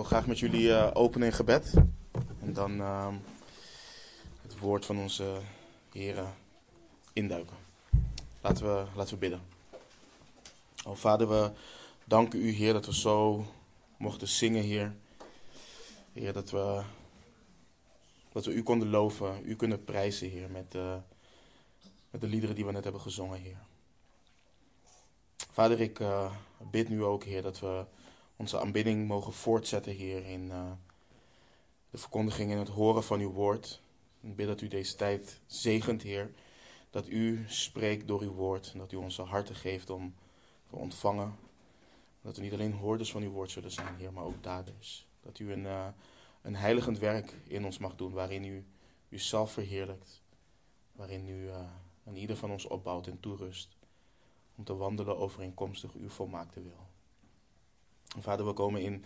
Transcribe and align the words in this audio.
wil 0.00 0.08
graag 0.08 0.26
met 0.26 0.38
jullie 0.38 0.74
eh, 0.74 0.90
openen 0.92 1.28
in 1.28 1.34
gebed. 1.34 1.74
En 2.40 2.52
dan 2.52 2.80
ehm, 2.80 3.14
het 4.42 4.58
woord 4.58 4.86
van 4.86 4.98
onze 4.98 5.38
heren 5.92 6.34
induiken. 7.12 7.56
Laten 8.40 8.64
we, 8.64 8.84
laten 8.94 9.14
we 9.14 9.20
bidden. 9.20 9.40
O 10.84 10.94
Vader, 10.94 11.28
we 11.28 11.50
danken 12.04 12.40
u, 12.40 12.50
Heer, 12.50 12.72
dat 12.72 12.86
we 12.86 12.94
zo 12.94 13.44
mochten 13.96 14.28
zingen, 14.28 14.62
Heer. 14.62 14.94
Heer, 16.12 16.32
dat 16.32 16.50
we, 16.50 16.82
dat 18.32 18.44
we 18.44 18.52
u 18.52 18.62
konden 18.62 18.90
loven, 18.90 19.42
u 19.44 19.56
kunnen 19.56 19.84
prijzen, 19.84 20.28
Heer, 20.28 20.50
met, 20.50 20.74
eh, 20.74 20.96
met 22.10 22.20
de 22.20 22.26
liederen 22.26 22.54
die 22.54 22.64
we 22.64 22.72
net 22.72 22.84
hebben 22.84 23.02
gezongen, 23.02 23.40
Heer. 23.40 23.58
Vader, 25.50 25.80
ik 25.80 26.00
eh, 26.00 26.32
bid 26.70 26.88
nu 26.88 27.04
ook, 27.04 27.24
Heer, 27.24 27.42
dat 27.42 27.60
we 27.60 27.84
onze 28.40 28.60
aanbidding 28.60 29.08
mogen 29.08 29.32
voortzetten, 29.32 29.92
Heer, 29.92 30.26
in 30.26 30.50
eh, 30.50 30.70
de 31.90 31.98
verkondiging 31.98 32.52
en 32.52 32.58
het 32.58 32.68
horen 32.68 33.04
van 33.04 33.20
uw 33.20 33.32
woord. 33.32 33.82
Ik 34.20 34.36
bid 34.36 34.46
dat 34.46 34.60
u 34.60 34.68
deze 34.68 34.96
tijd 34.96 35.40
zegent, 35.46 36.02
Heer. 36.02 36.30
Dat 36.90 37.08
u 37.08 37.44
spreekt 37.46 38.08
door 38.08 38.20
uw 38.20 38.32
woord 38.32 38.70
en 38.72 38.78
dat 38.78 38.92
u 38.92 38.96
onze 38.96 39.22
harten 39.22 39.54
geeft 39.54 39.90
om 39.90 40.14
te 40.70 40.76
ontvangen. 40.76 41.34
Dat 42.22 42.36
we 42.36 42.42
niet 42.42 42.52
alleen 42.52 42.72
hoorders 42.72 43.10
van 43.10 43.22
uw 43.22 43.30
woord 43.30 43.50
zullen 43.50 43.70
zijn, 43.70 43.96
Heer, 43.96 44.12
maar 44.12 44.24
ook 44.24 44.42
daders. 44.42 45.06
Dat 45.20 45.38
u 45.38 45.52
een, 45.52 45.64
uh, 45.64 45.86
een 46.42 46.56
heiligend 46.56 46.98
werk 46.98 47.34
in 47.46 47.64
ons 47.64 47.78
mag 47.78 47.96
doen, 47.96 48.12
waarin 48.12 48.44
u 48.44 48.64
uzelf 49.08 49.52
verheerlijkt. 49.52 50.22
Waarin 50.92 51.28
u 51.28 51.42
uh, 51.42 51.56
aan 52.06 52.16
ieder 52.16 52.36
van 52.36 52.50
ons 52.50 52.66
opbouwt 52.66 53.06
en 53.06 53.20
toerust. 53.20 53.76
Om 54.56 54.64
te 54.64 54.76
wandelen 54.76 55.18
overeenkomstig 55.18 55.94
uw 55.94 56.08
volmaakte 56.08 56.62
wil. 56.62 56.89
Vader, 58.18 58.46
we 58.46 58.52
komen 58.52 58.80
in 58.80 59.04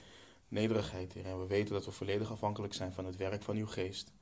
nederigheid, 0.48 1.12
Heer. 1.12 1.24
En 1.24 1.40
we 1.40 1.46
weten 1.46 1.74
dat 1.74 1.84
we 1.84 1.90
volledig 1.90 2.30
afhankelijk 2.30 2.74
zijn 2.74 2.92
van 2.92 3.04
het 3.04 3.16
werk 3.16 3.42
van 3.42 3.56
uw 3.56 3.66
geest. 3.66 4.12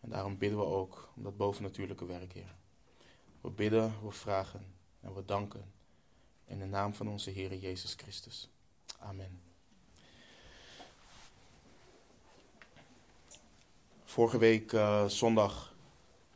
En 0.00 0.10
daarom 0.10 0.38
bidden 0.38 0.58
we 0.58 0.64
ook 0.64 1.08
om 1.16 1.22
dat 1.22 1.36
bovennatuurlijke 1.36 2.06
werk, 2.06 2.32
Heer. 2.32 2.54
We 3.40 3.50
bidden, 3.50 3.94
we 4.02 4.10
vragen 4.10 4.66
en 5.00 5.14
we 5.14 5.24
danken. 5.24 5.72
In 6.44 6.58
de 6.58 6.64
naam 6.64 6.94
van 6.94 7.08
onze 7.08 7.30
Heer 7.30 7.54
Jezus 7.54 7.94
Christus. 7.94 8.50
Amen. 8.98 9.40
Vorige 14.04 14.38
week 14.38 14.72
uh, 14.72 15.04
zondag 15.04 15.74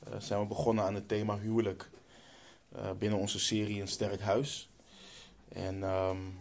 uh, 0.08 0.20
zijn 0.20 0.40
we 0.40 0.46
begonnen 0.46 0.84
aan 0.84 0.94
het 0.94 1.08
thema 1.08 1.38
huwelijk 1.38 1.90
uh, 2.76 2.90
binnen 2.92 3.18
onze 3.18 3.38
serie 3.38 3.80
Een 3.80 3.88
Sterk 3.88 4.20
Huis. 4.20 4.70
En 5.48 5.82
um, 5.82 6.38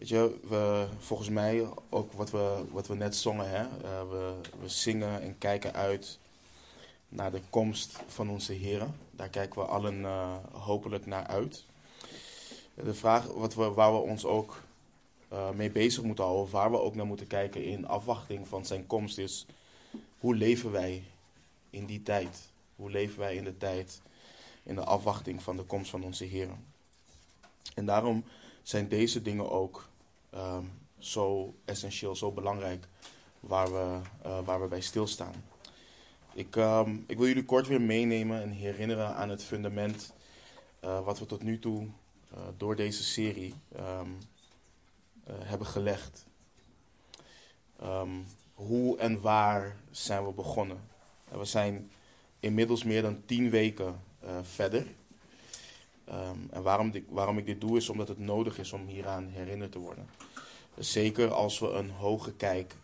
Weet 0.00 0.08
je, 0.08 0.38
we, 0.48 0.86
volgens 0.98 1.28
mij 1.28 1.68
ook 1.88 2.12
wat 2.12 2.30
we, 2.30 2.64
wat 2.70 2.86
we 2.86 2.94
net 2.94 3.16
zongen, 3.16 3.50
hè? 3.50 3.62
Uh, 3.62 4.10
we, 4.10 4.34
we 4.60 4.68
zingen 4.68 5.22
en 5.22 5.38
kijken 5.38 5.74
uit 5.74 6.18
naar 7.08 7.30
de 7.30 7.40
komst 7.50 7.98
van 8.06 8.30
onze 8.30 8.52
Heren. 8.52 8.94
Daar 9.10 9.28
kijken 9.28 9.60
we 9.60 9.66
allen 9.66 10.00
uh, 10.00 10.34
hopelijk 10.52 11.06
naar 11.06 11.26
uit. 11.26 11.64
De 12.74 12.94
vraag 12.94 13.26
wat 13.26 13.54
we, 13.54 13.70
waar 13.70 13.92
we 13.92 13.98
ons 13.98 14.24
ook 14.24 14.62
uh, 15.32 15.50
mee 15.50 15.70
bezig 15.70 16.02
moeten 16.02 16.24
houden, 16.24 16.50
waar 16.50 16.70
we 16.70 16.80
ook 16.80 16.94
naar 16.94 17.06
moeten 17.06 17.26
kijken 17.26 17.64
in 17.64 17.86
afwachting 17.86 18.48
van 18.48 18.66
zijn 18.66 18.86
komst, 18.86 19.18
is 19.18 19.46
hoe 20.18 20.34
leven 20.34 20.70
wij 20.70 21.04
in 21.70 21.86
die 21.86 22.02
tijd? 22.02 22.48
Hoe 22.76 22.90
leven 22.90 23.18
wij 23.18 23.36
in 23.36 23.44
de 23.44 23.56
tijd, 23.56 24.00
in 24.62 24.74
de 24.74 24.84
afwachting 24.84 25.42
van 25.42 25.56
de 25.56 25.64
komst 25.64 25.90
van 25.90 26.04
onze 26.04 26.24
Heren? 26.24 26.64
En 27.74 27.86
daarom 27.86 28.24
zijn 28.62 28.88
deze 28.88 29.22
dingen 29.22 29.50
ook 29.50 29.88
um, 30.34 30.72
zo 30.98 31.54
essentieel, 31.64 32.16
zo 32.16 32.32
belangrijk, 32.32 32.88
waar 33.40 33.72
we, 33.72 33.98
uh, 34.26 34.38
waar 34.44 34.60
we 34.60 34.68
bij 34.68 34.80
stilstaan. 34.80 35.44
Ik, 36.32 36.56
um, 36.56 37.04
ik 37.06 37.16
wil 37.16 37.26
jullie 37.26 37.44
kort 37.44 37.66
weer 37.66 37.80
meenemen 37.80 38.42
en 38.42 38.50
herinneren 38.50 39.14
aan 39.14 39.28
het 39.28 39.44
fundament 39.44 40.12
uh, 40.84 41.04
wat 41.04 41.18
we 41.18 41.26
tot 41.26 41.42
nu 41.42 41.58
toe 41.58 41.82
uh, 41.82 42.38
door 42.56 42.76
deze 42.76 43.02
serie 43.02 43.54
um, 43.76 44.18
hebben 45.32 45.66
gelegd. 45.66 46.26
hoe 48.54 48.98
en 48.98 49.20
waar 49.20 49.76
zijn 49.90 50.26
we 50.26 50.32
begonnen? 50.32 50.88
we 51.30 51.44
zijn 51.44 51.90
inmiddels 52.40 52.84
meer 52.84 53.02
dan 53.02 53.22
tien 53.26 53.50
weken 53.50 54.00
verder. 54.42 54.86
En 56.50 56.62
waarom, 56.62 56.92
waarom 57.08 57.38
ik 57.38 57.46
dit 57.46 57.60
doe 57.60 57.76
is 57.76 57.88
omdat 57.88 58.08
het 58.08 58.18
nodig 58.18 58.58
is 58.58 58.72
om 58.72 58.86
hieraan 58.86 59.28
herinnerd 59.28 59.72
te 59.72 59.78
worden. 59.78 60.08
Zeker 60.78 61.32
als 61.32 61.58
we 61.58 61.68
een 61.68 61.90
hoge 61.90 62.32
kijk 62.32 62.76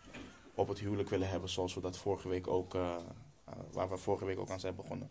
op 0.55 0.67
het 0.67 0.79
huwelijk 0.79 1.09
willen 1.09 1.29
hebben, 1.29 1.49
zoals 1.49 1.73
we 1.73 1.81
dat 1.81 1.97
vorige 1.97 2.27
week 2.27 2.47
ook, 2.47 2.75
uh, 2.75 2.95
waar 3.71 3.89
we 3.89 3.97
vorige 3.97 4.25
week 4.25 4.39
ook 4.39 4.49
aan 4.49 4.59
zijn 4.59 4.75
begonnen. 4.75 5.09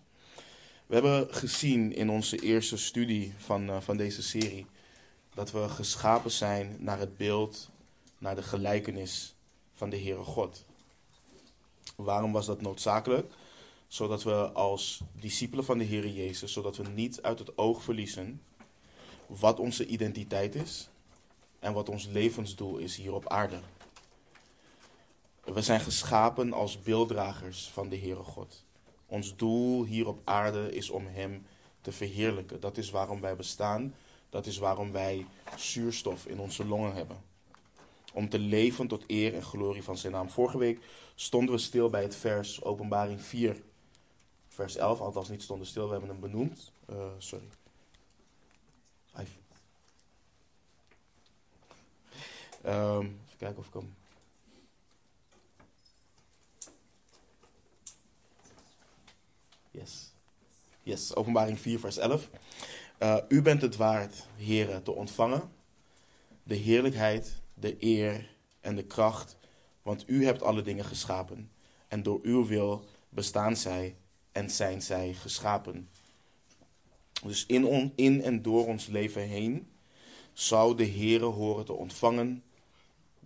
We 0.87 0.95
hebben 0.95 1.35
gezien 1.35 1.93
in 1.93 2.11
onze 2.11 2.39
eerste 2.39 2.77
studie 2.77 3.35
van, 3.37 3.69
uh, 3.69 3.81
van 3.81 3.97
deze 3.97 4.23
serie 4.23 4.67
dat 5.35 5.51
we 5.51 5.69
geschapen 5.69 6.31
zijn 6.31 6.77
naar 6.79 6.99
het 6.99 7.17
beeld, 7.17 7.71
naar 8.19 8.35
de 8.35 8.43
gelijkenis 8.43 9.35
van 9.73 9.91
de 9.91 10.01
Heere 10.01 10.25
God. 10.25 10.65
Waarom 11.97 12.33
was 12.33 12.47
dat 12.47 12.61
noodzakelijk? 12.61 13.33
Zodat 13.89 14.23
we 14.23 14.51
als 14.53 15.01
discipelen 15.13 15.65
van 15.65 15.79
de 15.79 15.85
Heere 15.85 16.15
Jezus, 16.15 16.53
zodat 16.53 16.77
we 16.77 16.89
niet 16.89 17.23
uit 17.23 17.39
het 17.39 17.59
oog 17.59 17.83
verliezen 17.83 18.43
wat 19.27 19.61
onze 19.61 19.87
identiteit 19.87 20.55
is 20.55 20.89
en 21.59 21.73
wat 21.73 21.89
ons 21.89 22.07
levensdoel 22.07 22.77
is 22.77 22.97
hier 22.97 23.15
op 23.15 23.29
aarde. 23.29 23.61
We 25.45 25.63
zijn 25.63 25.81
geschapen 25.81 26.53
als 26.53 26.83
beelddragers 26.83 27.69
van 27.69 27.89
de 27.89 27.99
Heere 27.99 28.23
God. 28.23 28.65
Ons 29.07 29.37
doel 29.37 29.85
hier 29.85 30.07
op 30.09 30.21
aarde 30.25 30.75
is 30.75 30.91
om 30.91 31.07
Hem 31.07 31.47
te 31.81 31.93
verheerlijken. 31.93 32.61
Dat 32.61 32.77
is 32.77 32.91
waarom 32.91 33.21
wij 33.21 33.37
bestaan. 33.37 33.95
Dat 34.31 34.47
is 34.47 34.59
waarom 34.59 34.93
wij 34.93 35.27
zuurstof 35.57 36.27
in 36.27 36.39
onze 36.39 36.67
longen 36.67 36.95
hebben. 36.95 37.17
Om 38.13 38.29
te 38.29 38.39
leven 38.39 38.87
tot 38.87 39.05
eer 39.07 39.35
en 39.35 39.43
glorie 39.43 39.83
van 39.83 39.97
zijn 39.97 40.13
naam. 40.13 40.31
Vorige 40.31 40.59
week 40.59 40.81
stonden 41.15 41.55
we 41.55 41.61
stil 41.61 41.91
bij 41.91 42.03
het 42.03 42.17
vers 42.17 42.65
Openbaring 42.65 43.21
4, 43.21 43.63
vers 44.49 44.77
11. 44.77 45.01
Althans 45.01 45.29
niet 45.29 45.43
stonden 45.43 45.67
stil, 45.67 45.85
we 45.85 45.91
hebben 45.91 46.11
hem 46.11 46.21
benoemd. 46.21 46.73
Uh, 46.91 46.97
sorry. 47.19 47.47
Um, 52.67 53.21
even 53.27 53.39
kijken 53.39 53.59
of 53.59 53.67
ik 53.67 53.73
hem. 53.73 53.95
Yes. 59.71 60.13
Yes, 60.83 61.15
openbaring 61.15 61.61
4, 61.61 61.79
vers 61.79 61.97
11. 61.97 62.31
Uh, 62.99 63.17
u 63.29 63.43
bent 63.43 63.63
het 63.63 63.77
waard, 63.77 64.27
heren, 64.37 64.83
te 64.83 64.93
ontvangen. 64.93 65.53
De 66.43 66.55
heerlijkheid, 66.55 67.43
de 67.55 67.77
eer 67.79 68.31
en 68.61 68.77
de 68.77 68.85
kracht. 68.85 69.37
Want 69.83 70.05
u 70.07 70.25
hebt 70.25 70.43
alle 70.43 70.63
dingen 70.63 70.85
geschapen. 70.85 71.51
En 71.89 72.03
door 72.03 72.19
uw 72.23 72.47
wil 72.47 72.85
bestaan 73.09 73.57
zij 73.57 73.97
en 74.33 74.51
zijn 74.51 74.83
zij 74.83 75.15
geschapen. 75.15 75.89
Dus 77.23 77.47
in, 77.47 77.65
on, 77.65 77.93
in 77.95 78.23
en 78.23 78.43
door 78.43 78.67
ons 78.67 78.87
leven 78.87 79.23
heen 79.23 79.71
zou 80.33 80.77
de 80.77 80.87
Heere 80.87 81.25
horen 81.25 81.65
te 81.65 81.73
ontvangen 81.73 82.43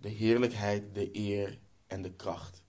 de 0.01 0.09
heerlijkheid, 0.09 0.95
de 0.95 1.09
eer 1.13 1.59
en 1.87 2.01
de 2.01 2.11
kracht. 2.11 2.63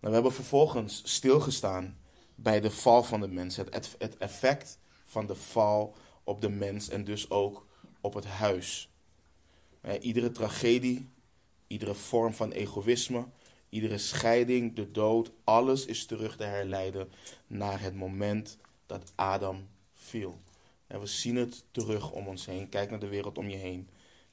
Nou, 0.00 0.12
we 0.12 0.12
hebben 0.12 0.32
vervolgens 0.32 1.02
stilgestaan 1.04 1.98
bij 2.34 2.60
de 2.60 2.70
val 2.70 3.02
van 3.02 3.20
de 3.20 3.28
mens, 3.28 3.56
het, 3.56 3.96
het 3.98 4.16
effect 4.16 4.78
van 5.04 5.26
de 5.26 5.34
val 5.34 5.96
op 6.24 6.40
de 6.40 6.48
mens 6.48 6.88
en 6.88 7.04
dus 7.04 7.30
ook 7.30 7.66
op 8.00 8.14
het 8.14 8.24
huis. 8.24 8.90
iedere 10.00 10.32
tragedie, 10.32 11.08
iedere 11.66 11.94
vorm 11.94 12.34
van 12.34 12.52
egoïsme, 12.52 13.26
iedere 13.68 13.98
scheiding, 13.98 14.76
de 14.76 14.90
dood, 14.90 15.32
alles 15.44 15.86
is 15.86 16.06
terug 16.06 16.36
te 16.36 16.44
herleiden 16.44 17.10
naar 17.46 17.80
het 17.80 17.94
moment 17.94 18.58
dat 18.86 19.12
Adam 19.14 19.68
viel. 19.94 20.40
En 20.86 21.00
we 21.00 21.06
zien 21.06 21.36
het 21.36 21.64
terug 21.70 22.10
om 22.10 22.26
ons 22.26 22.46
heen. 22.46 22.68
Kijk 22.68 22.90
naar 22.90 22.98
de 22.98 23.08
wereld 23.08 23.38
om 23.38 23.48
je 23.48 23.56
heen 23.56 23.88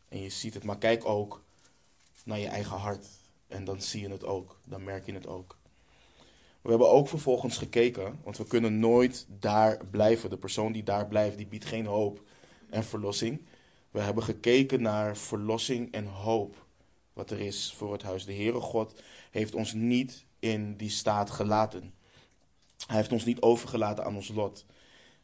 en 0.09 0.21
je 0.21 0.29
ziet 0.29 0.53
het. 0.53 0.63
Maar 0.63 0.77
kijk 0.77 1.05
ook 1.05 1.43
naar 2.27 2.39
je 2.39 2.47
eigen 2.47 2.77
hart. 2.77 3.07
En 3.47 3.63
dan 3.63 3.81
zie 3.81 4.01
je 4.01 4.09
het 4.09 4.25
ook, 4.25 4.59
dan 4.65 4.83
merk 4.83 5.05
je 5.05 5.13
het 5.13 5.27
ook. 5.27 5.57
We 6.61 6.69
hebben 6.69 6.89
ook 6.89 7.07
vervolgens 7.07 7.57
gekeken, 7.57 8.19
want 8.23 8.37
we 8.37 8.47
kunnen 8.47 8.79
nooit 8.79 9.25
daar 9.39 9.85
blijven. 9.91 10.29
De 10.29 10.37
persoon 10.37 10.71
die 10.71 10.83
daar 10.83 11.07
blijft, 11.07 11.37
die 11.37 11.47
biedt 11.47 11.65
geen 11.65 11.85
hoop 11.85 12.21
en 12.69 12.83
verlossing. 12.83 13.41
We 13.91 13.99
hebben 13.99 14.23
gekeken 14.23 14.81
naar 14.81 15.17
verlossing 15.17 15.91
en 15.91 16.05
hoop, 16.05 16.65
wat 17.13 17.31
er 17.31 17.39
is 17.39 17.73
voor 17.77 17.91
het 17.91 18.01
huis. 18.01 18.25
De 18.25 18.33
Heere 18.33 18.59
God 18.59 19.01
heeft 19.31 19.55
ons 19.55 19.73
niet 19.73 20.25
in 20.39 20.77
die 20.77 20.89
staat 20.89 21.29
gelaten. 21.29 21.93
Hij 22.87 22.95
heeft 22.95 23.11
ons 23.11 23.25
niet 23.25 23.41
overgelaten 23.41 24.05
aan 24.05 24.15
ons 24.15 24.27
lot. 24.27 24.65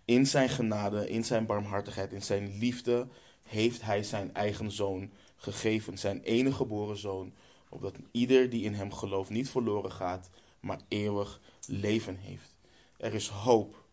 In 0.06 0.28
zijn 0.28 0.50
genade, 0.50 1.10
in 1.10 1.24
zijn 1.24 1.46
barmhartigheid, 1.46 2.14
in 2.14 2.22
zijn 2.22 2.58
liefde 2.58 3.08
heeft 3.44 3.82
hij 3.82 4.04
zijn 4.04 4.34
eigen 4.34 4.72
zoon 4.72 5.12
gegeven, 5.44 5.98
zijn 5.98 6.22
enige 6.22 6.56
geboren 6.56 6.98
zoon, 6.98 7.34
opdat 7.70 7.96
ieder 8.12 8.50
die 8.50 8.64
in 8.64 8.74
hem 8.74 8.94
gelooft 8.94 9.30
niet 9.30 9.50
verloren 9.50 9.92
gaat, 9.92 10.30
maar 10.60 10.80
eeuwig 10.88 11.42
leven 11.68 12.16
heeft. 12.18 12.56
Er 12.98 13.14
is 13.14 13.28
hoop. 13.28 13.86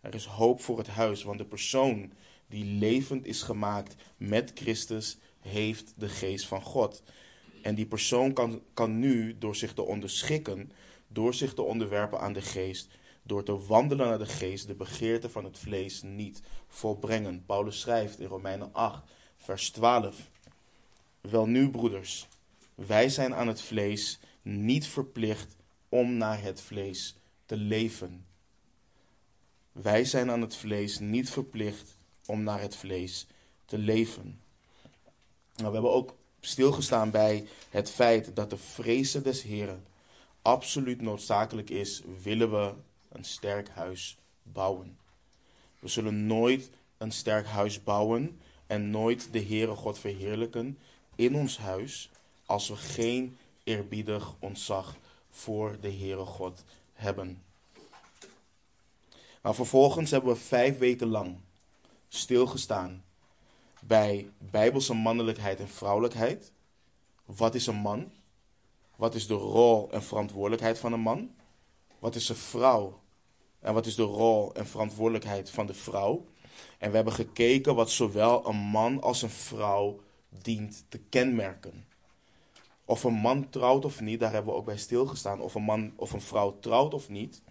Er 0.00 0.14
is 0.14 0.24
hoop 0.24 0.60
voor 0.60 0.78
het 0.78 0.86
huis, 0.86 1.22
want 1.22 1.38
de 1.38 1.44
persoon 1.44 2.12
die 2.46 2.64
levend 2.64 3.26
is 3.26 3.42
gemaakt 3.42 3.96
met 4.16 4.52
Christus 4.54 5.18
heeft 5.40 5.94
de 5.96 6.08
geest 6.08 6.46
van 6.46 6.62
God. 6.62 7.02
En 7.62 7.74
die 7.74 7.86
persoon 7.86 8.32
kan, 8.32 8.62
kan 8.74 8.98
nu, 8.98 9.38
door 9.38 9.56
zich 9.56 9.74
te 9.74 9.82
onderschikken, 9.82 10.72
door 11.08 11.34
zich 11.34 11.54
te 11.54 11.62
onderwerpen 11.62 12.20
aan 12.20 12.32
de 12.32 12.42
geest, 12.42 12.88
door 13.22 13.42
te 13.42 13.66
wandelen 13.66 14.06
naar 14.06 14.18
de 14.18 14.26
geest, 14.26 14.66
de 14.66 14.74
begeerte 14.74 15.30
van 15.30 15.44
het 15.44 15.58
vlees 15.58 16.02
niet 16.02 16.42
volbrengen. 16.68 17.44
Paulus 17.46 17.80
schrijft 17.80 18.20
in 18.20 18.26
Romeinen 18.26 18.72
8, 18.72 19.02
vers 19.36 19.70
12. 19.70 20.30
Wel 21.30 21.46
nu, 21.46 21.70
broeders, 21.70 22.28
wij 22.74 23.08
zijn 23.08 23.34
aan 23.34 23.48
het 23.48 23.60
vlees 23.60 24.18
niet 24.42 24.86
verplicht 24.86 25.56
om 25.88 26.16
naar 26.16 26.42
het 26.42 26.60
vlees 26.60 27.16
te 27.46 27.56
leven. 27.56 28.26
Wij 29.72 30.04
zijn 30.04 30.30
aan 30.30 30.40
het 30.40 30.56
vlees 30.56 30.98
niet 30.98 31.30
verplicht 31.30 31.96
om 32.26 32.42
naar 32.42 32.60
het 32.60 32.76
vlees 32.76 33.26
te 33.64 33.78
leven. 33.78 34.40
Nou, 35.54 35.68
we 35.68 35.72
hebben 35.72 35.92
ook 35.92 36.16
stilgestaan 36.40 37.10
bij 37.10 37.46
het 37.70 37.90
feit 37.90 38.36
dat 38.36 38.50
de 38.50 38.58
vrezen 38.58 39.22
des 39.22 39.42
Heren 39.42 39.84
absoluut 40.42 41.00
noodzakelijk 41.00 41.70
is, 41.70 42.02
willen 42.22 42.50
we 42.50 42.74
een 43.08 43.24
sterk 43.24 43.68
huis 43.68 44.18
bouwen. 44.42 44.98
We 45.78 45.88
zullen 45.88 46.26
nooit 46.26 46.70
een 46.98 47.12
sterk 47.12 47.46
huis 47.46 47.82
bouwen 47.82 48.40
en 48.66 48.90
nooit 48.90 49.28
de 49.32 49.42
Heere 49.42 49.74
God 49.74 49.98
verheerlijken 49.98 50.78
in 51.18 51.34
ons 51.34 51.58
huis 51.58 52.10
als 52.46 52.68
we 52.68 52.76
geen 52.76 53.38
eerbiedig 53.64 54.34
ontzag 54.38 54.96
voor 55.30 55.76
de 55.80 55.92
Heere 55.92 56.24
God 56.24 56.64
hebben. 56.92 57.42
Nou, 59.42 59.54
vervolgens 59.54 60.10
hebben 60.10 60.32
we 60.32 60.40
vijf 60.40 60.78
weken 60.78 61.08
lang 61.08 61.36
stilgestaan 62.08 63.04
bij 63.80 64.30
bijbelse 64.38 64.94
mannelijkheid 64.94 65.60
en 65.60 65.68
vrouwelijkheid. 65.68 66.52
Wat 67.24 67.54
is 67.54 67.66
een 67.66 67.76
man? 67.76 68.12
Wat 68.96 69.14
is 69.14 69.26
de 69.26 69.34
rol 69.34 69.90
en 69.92 70.02
verantwoordelijkheid 70.02 70.78
van 70.78 70.92
een 70.92 71.00
man? 71.00 71.34
Wat 71.98 72.14
is 72.14 72.28
een 72.28 72.36
vrouw? 72.36 73.00
En 73.60 73.74
wat 73.74 73.86
is 73.86 73.94
de 73.94 74.02
rol 74.02 74.54
en 74.54 74.66
verantwoordelijkheid 74.66 75.50
van 75.50 75.66
de 75.66 75.74
vrouw? 75.74 76.26
En 76.78 76.90
we 76.90 76.96
hebben 76.96 77.14
gekeken 77.14 77.74
wat 77.74 77.90
zowel 77.90 78.46
een 78.46 78.56
man 78.56 79.02
als 79.02 79.22
een 79.22 79.30
vrouw 79.30 80.00
dient 80.42 80.84
te 80.88 80.98
kenmerken. 80.98 81.86
Of 82.84 83.04
een 83.04 83.14
man 83.14 83.50
trouwt 83.50 83.84
of 83.84 84.00
niet, 84.00 84.20
daar 84.20 84.32
hebben 84.32 84.52
we 84.52 84.58
ook 84.58 84.64
bij 84.64 84.78
stilgestaan. 84.78 85.40
Of 85.40 85.54
een 85.54 85.62
man 85.62 85.92
of 85.96 86.12
een 86.12 86.20
vrouw 86.20 86.56
trouwt 86.60 86.94
of 86.94 87.08
niet. 87.08 87.42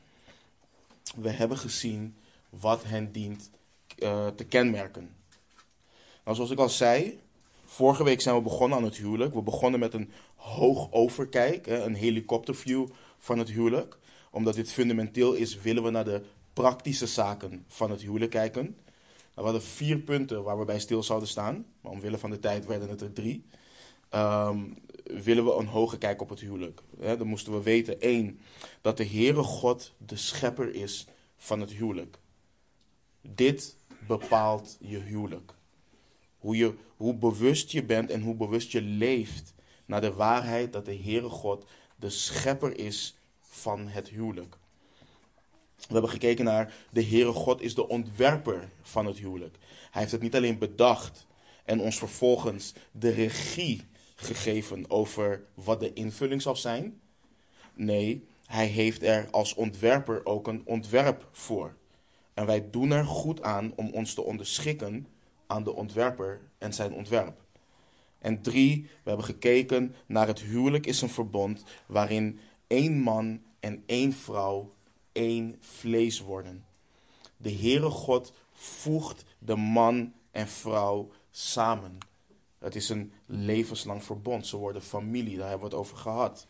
We 1.15 1.29
hebben 1.29 1.57
gezien 1.57 2.15
wat 2.49 2.83
hen 2.83 3.11
dient 3.11 3.49
uh, 3.97 4.27
te 4.27 4.43
kenmerken. 4.43 5.15
Nou, 6.23 6.35
zoals 6.35 6.51
ik 6.51 6.59
al 6.59 6.69
zei, 6.69 7.19
vorige 7.65 8.03
week 8.03 8.21
zijn 8.21 8.35
we 8.35 8.41
begonnen 8.41 8.77
aan 8.77 8.83
het 8.83 8.97
huwelijk. 8.97 9.33
We 9.33 9.41
begonnen 9.41 9.79
met 9.79 9.93
een 9.93 10.11
hoog 10.35 10.91
overkijk, 10.91 11.67
een 11.67 11.95
helikopterview 11.95 12.87
van 13.17 13.39
het 13.39 13.49
huwelijk. 13.49 13.97
Omdat 14.31 14.55
dit 14.55 14.71
fundamenteel 14.71 15.33
is, 15.33 15.61
willen 15.61 15.83
we 15.83 15.89
naar 15.89 16.05
de 16.05 16.23
praktische 16.53 17.07
zaken 17.07 17.65
van 17.67 17.91
het 17.91 18.01
huwelijk 18.01 18.31
kijken. 18.31 18.77
We 19.37 19.43
hadden 19.43 19.61
vier 19.63 19.97
punten 19.97 20.43
waar 20.43 20.59
we 20.59 20.65
bij 20.65 20.79
stil 20.79 21.03
zouden 21.03 21.27
staan, 21.27 21.65
maar 21.81 21.91
omwille 21.91 22.17
van 22.17 22.29
de 22.29 22.39
tijd 22.39 22.65
werden 22.65 22.89
het 22.89 23.01
er 23.01 23.13
drie. 23.13 23.45
Um, 24.15 24.77
willen 25.03 25.45
we 25.45 25.53
een 25.53 25.67
hoge 25.67 25.97
kijk 25.97 26.21
op 26.21 26.29
het 26.29 26.39
huwelijk. 26.39 26.81
Dan 26.99 27.27
moesten 27.27 27.53
we 27.53 27.61
weten, 27.61 28.01
één, 28.01 28.39
dat 28.81 28.97
de 28.97 29.05
Heere 29.05 29.43
God 29.43 29.93
de 29.97 30.15
schepper 30.15 30.75
is 30.75 31.07
van 31.37 31.61
het 31.61 31.71
huwelijk. 31.71 32.19
Dit 33.21 33.75
bepaalt 34.07 34.77
je 34.79 34.97
huwelijk. 34.97 35.53
Hoe, 36.37 36.57
je, 36.57 36.73
hoe 36.95 37.15
bewust 37.15 37.71
je 37.71 37.83
bent 37.83 38.09
en 38.09 38.21
hoe 38.21 38.35
bewust 38.35 38.71
je 38.71 38.81
leeft 38.81 39.53
naar 39.85 40.01
de 40.01 40.13
waarheid 40.13 40.73
dat 40.73 40.85
de 40.85 40.97
Heere 40.97 41.29
God 41.29 41.65
de 41.95 42.09
schepper 42.09 42.77
is 42.77 43.17
van 43.39 43.87
het 43.87 44.09
huwelijk. 44.09 44.57
We 45.77 45.93
hebben 45.93 46.09
gekeken 46.09 46.45
naar 46.45 46.73
de 46.91 47.03
Heere 47.03 47.31
God 47.31 47.61
is 47.61 47.75
de 47.75 47.87
ontwerper 47.87 48.69
van 48.81 49.05
het 49.05 49.17
huwelijk. 49.17 49.57
Hij 49.91 50.01
heeft 50.01 50.11
het 50.11 50.21
niet 50.21 50.35
alleen 50.35 50.57
bedacht 50.57 51.25
en 51.65 51.79
ons 51.79 51.97
vervolgens 51.97 52.73
de 52.91 53.09
regie 53.09 53.85
gegeven 54.15 54.89
over 54.89 55.43
wat 55.53 55.79
de 55.79 55.93
invulling 55.93 56.41
zal 56.41 56.55
zijn. 56.55 56.99
Nee, 57.73 58.27
hij 58.45 58.65
heeft 58.65 59.03
er 59.03 59.27
als 59.31 59.53
ontwerper 59.53 60.25
ook 60.25 60.47
een 60.47 60.61
ontwerp 60.65 61.27
voor. 61.31 61.75
En 62.33 62.45
wij 62.45 62.69
doen 62.69 62.91
er 62.91 63.05
goed 63.05 63.41
aan 63.41 63.73
om 63.75 63.89
ons 63.89 64.13
te 64.13 64.23
onderschikken 64.23 65.07
aan 65.47 65.63
de 65.63 65.73
ontwerper 65.73 66.41
en 66.57 66.73
zijn 66.73 66.93
ontwerp. 66.93 67.41
En 68.19 68.41
drie, 68.41 68.81
we 68.81 69.09
hebben 69.09 69.25
gekeken 69.25 69.95
naar 70.05 70.27
het 70.27 70.39
huwelijk 70.39 70.85
is 70.85 71.01
een 71.01 71.09
verbond 71.09 71.63
waarin 71.85 72.39
één 72.67 72.99
man 72.99 73.41
en 73.59 73.83
één 73.85 74.13
vrouw 74.13 74.75
één 75.17 75.55
vlees 75.59 76.19
worden. 76.19 76.65
De 77.37 77.51
Heere 77.51 77.89
God 77.89 78.33
voegt 78.53 79.23
de 79.39 79.55
man 79.55 80.13
en 80.31 80.47
vrouw 80.47 81.11
samen. 81.31 81.97
Het 82.59 82.75
is 82.75 82.89
een 82.89 83.11
levenslang 83.25 84.03
verbond. 84.03 84.47
Ze 84.47 84.57
worden 84.57 84.81
familie, 84.81 85.37
daar 85.37 85.49
hebben 85.49 85.69
we 85.69 85.75
het 85.75 85.83
over 85.83 85.97
gehad. 85.97 86.45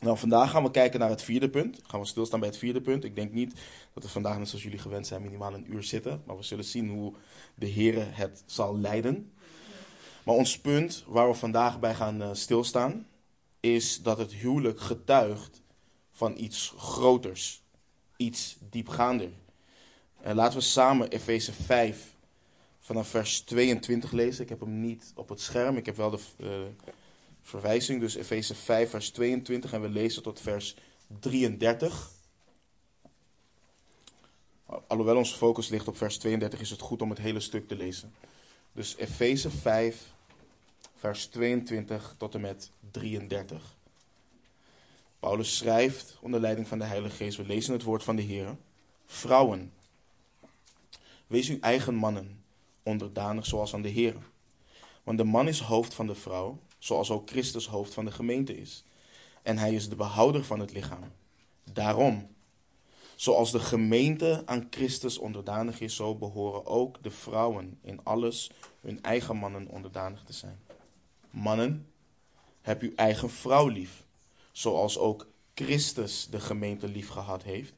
Nou, 0.00 0.18
vandaag 0.18 0.50
gaan 0.50 0.62
we 0.62 0.70
kijken 0.70 1.00
naar 1.00 1.10
het 1.10 1.22
vierde 1.22 1.50
punt. 1.50 1.80
Gaan 1.86 2.00
we 2.00 2.06
stilstaan 2.06 2.40
bij 2.40 2.48
het 2.48 2.58
vierde 2.58 2.80
punt. 2.80 3.04
Ik 3.04 3.14
denk 3.14 3.32
niet 3.32 3.54
dat 3.94 4.02
we 4.02 4.08
vandaag, 4.08 4.38
net 4.38 4.48
zoals 4.48 4.64
jullie 4.64 4.78
gewend 4.78 5.06
zijn, 5.06 5.22
minimaal 5.22 5.54
een 5.54 5.72
uur 5.72 5.82
zitten. 5.82 6.22
Maar 6.24 6.36
we 6.36 6.42
zullen 6.42 6.64
zien 6.64 6.88
hoe 6.88 7.14
de 7.54 7.66
Heer 7.66 8.16
het 8.16 8.42
zal 8.46 8.78
leiden. 8.78 9.32
Maar 10.24 10.34
ons 10.34 10.58
punt 10.58 11.04
waar 11.06 11.28
we 11.28 11.34
vandaag 11.34 11.80
bij 11.80 11.94
gaan 11.94 12.22
uh, 12.22 12.28
stilstaan, 12.32 13.06
is 13.60 14.02
dat 14.02 14.18
het 14.18 14.32
huwelijk 14.32 14.80
getuigt 14.80 15.62
van 16.18 16.34
iets 16.36 16.74
groters. 16.76 17.62
Iets 18.16 18.56
diepgaander. 18.70 19.30
En 20.20 20.34
laten 20.34 20.58
we 20.58 20.64
samen 20.64 21.08
Efeze 21.08 21.52
5 21.52 22.14
vanaf 22.80 23.08
vers 23.08 23.40
22 23.40 24.12
lezen. 24.12 24.42
Ik 24.42 24.48
heb 24.48 24.60
hem 24.60 24.80
niet 24.80 25.12
op 25.14 25.28
het 25.28 25.40
scherm. 25.40 25.76
Ik 25.76 25.86
heb 25.86 25.96
wel 25.96 26.10
de 26.10 26.18
uh, 26.36 26.48
verwijzing. 27.42 28.00
Dus 28.00 28.14
Efeze 28.14 28.54
5 28.54 28.90
vers 28.90 29.10
22 29.10 29.72
en 29.72 29.80
we 29.80 29.88
lezen 29.88 30.22
tot 30.22 30.40
vers 30.40 30.76
33. 31.20 32.10
Alhoewel 34.86 35.16
onze 35.16 35.36
focus 35.36 35.68
ligt 35.68 35.88
op 35.88 35.96
vers 35.96 36.18
32 36.18 36.60
is 36.60 36.70
het 36.70 36.80
goed 36.80 37.02
om 37.02 37.10
het 37.10 37.18
hele 37.18 37.40
stuk 37.40 37.68
te 37.68 37.76
lezen. 37.76 38.12
Dus 38.72 38.96
Efeze 38.96 39.50
5 39.50 40.12
vers 40.96 41.26
22 41.26 42.14
tot 42.18 42.34
en 42.34 42.40
met 42.40 42.70
33. 42.90 43.76
Paulus 45.20 45.56
schrijft 45.56 46.18
onder 46.20 46.40
leiding 46.40 46.68
van 46.68 46.78
de 46.78 46.84
Heilige 46.84 47.16
Geest. 47.16 47.36
We 47.36 47.46
lezen 47.46 47.72
het 47.72 47.82
woord 47.82 48.02
van 48.02 48.16
de 48.16 48.22
Heer. 48.22 48.56
Vrouwen, 49.06 49.72
wees 51.26 51.48
uw 51.48 51.60
eigen 51.60 51.94
mannen 51.94 52.44
onderdanig 52.82 53.46
zoals 53.46 53.74
aan 53.74 53.82
de 53.82 53.88
Heer. 53.88 54.16
Want 55.02 55.18
de 55.18 55.24
man 55.24 55.48
is 55.48 55.60
hoofd 55.60 55.94
van 55.94 56.06
de 56.06 56.14
vrouw, 56.14 56.58
zoals 56.78 57.10
ook 57.10 57.30
Christus 57.30 57.66
hoofd 57.66 57.94
van 57.94 58.04
de 58.04 58.10
gemeente 58.10 58.56
is. 58.56 58.84
En 59.42 59.58
hij 59.58 59.74
is 59.74 59.88
de 59.88 59.96
behouder 59.96 60.44
van 60.44 60.60
het 60.60 60.72
lichaam. 60.72 61.12
Daarom, 61.72 62.28
zoals 63.16 63.52
de 63.52 63.60
gemeente 63.60 64.42
aan 64.44 64.66
Christus 64.70 65.18
onderdanig 65.18 65.80
is, 65.80 65.96
zo 65.96 66.14
behoren 66.14 66.66
ook 66.66 67.02
de 67.02 67.10
vrouwen 67.10 67.78
in 67.82 68.00
alles 68.04 68.50
hun 68.80 69.02
eigen 69.02 69.36
mannen 69.36 69.68
onderdanig 69.68 70.22
te 70.22 70.32
zijn. 70.32 70.58
Mannen, 71.30 71.86
heb 72.60 72.82
uw 72.82 72.92
eigen 72.94 73.30
vrouw 73.30 73.66
lief, 73.66 74.06
zoals 74.58 74.98
ook 74.98 75.26
Christus 75.54 76.26
de 76.30 76.40
gemeente 76.40 76.88
lief 76.88 77.08
gehad 77.08 77.42
heeft 77.42 77.74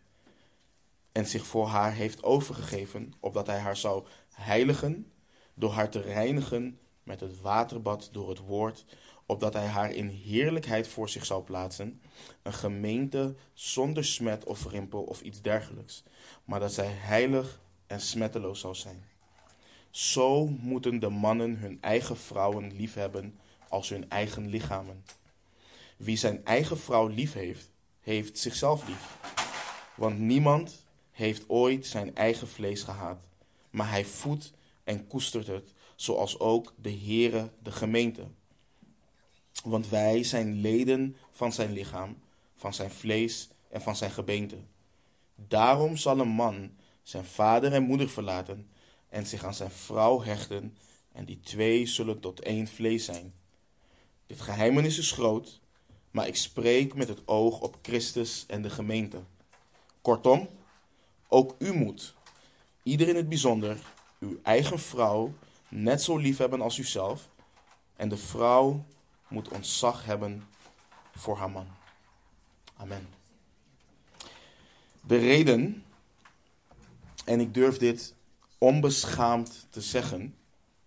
en 1.13 1.27
zich 1.27 1.47
voor 1.47 1.67
haar 1.67 1.93
heeft 1.93 2.23
overgegeven, 2.23 3.13
opdat 3.21 3.47
hij 3.47 3.59
haar 3.59 3.77
zou 3.77 4.07
heiligen 4.31 5.13
door 5.55 5.73
haar 5.73 5.91
te 5.91 6.01
reinigen 6.01 6.79
met 7.03 7.21
het 7.21 7.41
waterbad 7.41 8.09
door 8.13 8.29
het 8.29 8.39
woord, 8.39 8.85
opdat 9.27 9.53
hij 9.53 9.67
haar 9.67 9.93
in 9.93 10.09
heerlijkheid 10.09 10.89
voor 10.89 11.09
zich 11.09 11.27
zou 11.27 11.43
plaatsen, 11.43 12.01
een 12.43 12.53
gemeente 12.53 13.35
zonder 13.53 14.05
smet 14.05 14.45
of 14.45 14.67
rimpel 14.67 15.03
of 15.03 15.21
iets 15.21 15.41
dergelijks, 15.41 16.03
maar 16.45 16.61
dat 16.61 16.73
zij 16.73 16.89
heilig 16.89 17.61
en 17.87 18.01
smetteloos 18.01 18.61
zou 18.61 18.75
zijn. 18.75 19.05
Zo 19.91 20.47
moeten 20.47 20.99
de 20.99 21.09
mannen 21.09 21.57
hun 21.57 21.79
eigen 21.81 22.17
vrouwen 22.17 22.73
liefhebben 22.73 23.39
als 23.69 23.89
hun 23.89 24.11
eigen 24.11 24.49
lichamen. 24.49 25.05
Wie 26.01 26.17
zijn 26.17 26.45
eigen 26.45 26.79
vrouw 26.79 27.07
lief 27.07 27.33
heeft, 27.33 27.71
heeft 28.01 28.39
zichzelf 28.39 28.89
lief. 28.89 29.19
Want 29.97 30.19
niemand 30.19 30.87
heeft 31.11 31.49
ooit 31.49 31.87
zijn 31.87 32.15
eigen 32.15 32.49
vlees 32.49 32.83
gehaat, 32.83 33.25
maar 33.71 33.91
hij 33.91 34.05
voedt 34.05 34.53
en 34.85 35.07
koestert 35.07 35.47
het, 35.47 35.73
zoals 35.97 36.39
ook 36.39 36.75
de 36.77 36.91
Heere 36.91 37.51
de 37.63 37.73
gemeente. 37.73 38.23
Want 39.65 39.89
wij 39.89 40.23
zijn 40.23 40.61
leden 40.61 41.17
van 41.31 41.53
zijn 41.53 41.73
lichaam, 41.73 42.19
van 42.55 42.75
zijn 42.75 42.91
vlees 42.91 43.49
en 43.69 43.81
van 43.81 43.97
zijn 43.97 44.11
gebeente. 44.11 44.57
Daarom 45.35 45.97
zal 45.97 46.19
een 46.19 46.29
man 46.29 46.71
zijn 47.03 47.25
vader 47.25 47.73
en 47.73 47.83
moeder 47.83 48.09
verlaten 48.11 48.71
en 49.09 49.27
zich 49.27 49.45
aan 49.45 49.55
zijn 49.55 49.71
vrouw 49.71 50.23
hechten, 50.23 50.77
en 51.13 51.25
die 51.25 51.41
twee 51.41 51.87
zullen 51.87 52.21
tot 52.21 52.41
één 52.41 52.69
vlees 52.69 53.05
zijn. 53.05 53.35
Dit 54.27 54.41
geheimenis 54.41 54.99
is 54.99 55.13
groot, 55.13 55.60
maar 56.11 56.27
ik 56.27 56.37
spreek 56.37 56.95
met 56.95 57.09
het 57.09 57.29
oog 57.29 57.61
op 57.61 57.79
Christus 57.83 58.45
en 58.47 58.63
de 58.63 58.71
gemeente. 58.71 59.23
Kortom, 60.03 60.49
ook 61.29 61.55
u 61.59 61.73
moet, 61.73 62.15
ieder 62.83 63.09
in 63.09 63.17
het 63.17 63.29
bijzonder, 63.29 63.79
uw 64.19 64.39
eigen 64.43 64.79
vrouw 64.79 65.33
net 65.69 66.03
zo 66.03 66.17
lief 66.17 66.39
hebben 66.39 66.61
als 66.61 66.79
uzelf, 66.79 67.29
en 67.97 68.09
de 68.09 68.17
vrouw 68.17 68.85
moet 69.29 69.49
ontzag 69.49 70.05
hebben 70.05 70.49
voor 71.15 71.37
haar 71.37 71.51
man. 71.51 71.67
Amen. 72.77 73.09
De 75.01 75.17
reden, 75.17 75.85
en 77.25 77.41
ik 77.41 77.55
durf 77.55 77.79
dit 77.79 78.15
onbeschaamd 78.59 79.67
te 79.71 79.81
zeggen, 79.81 80.35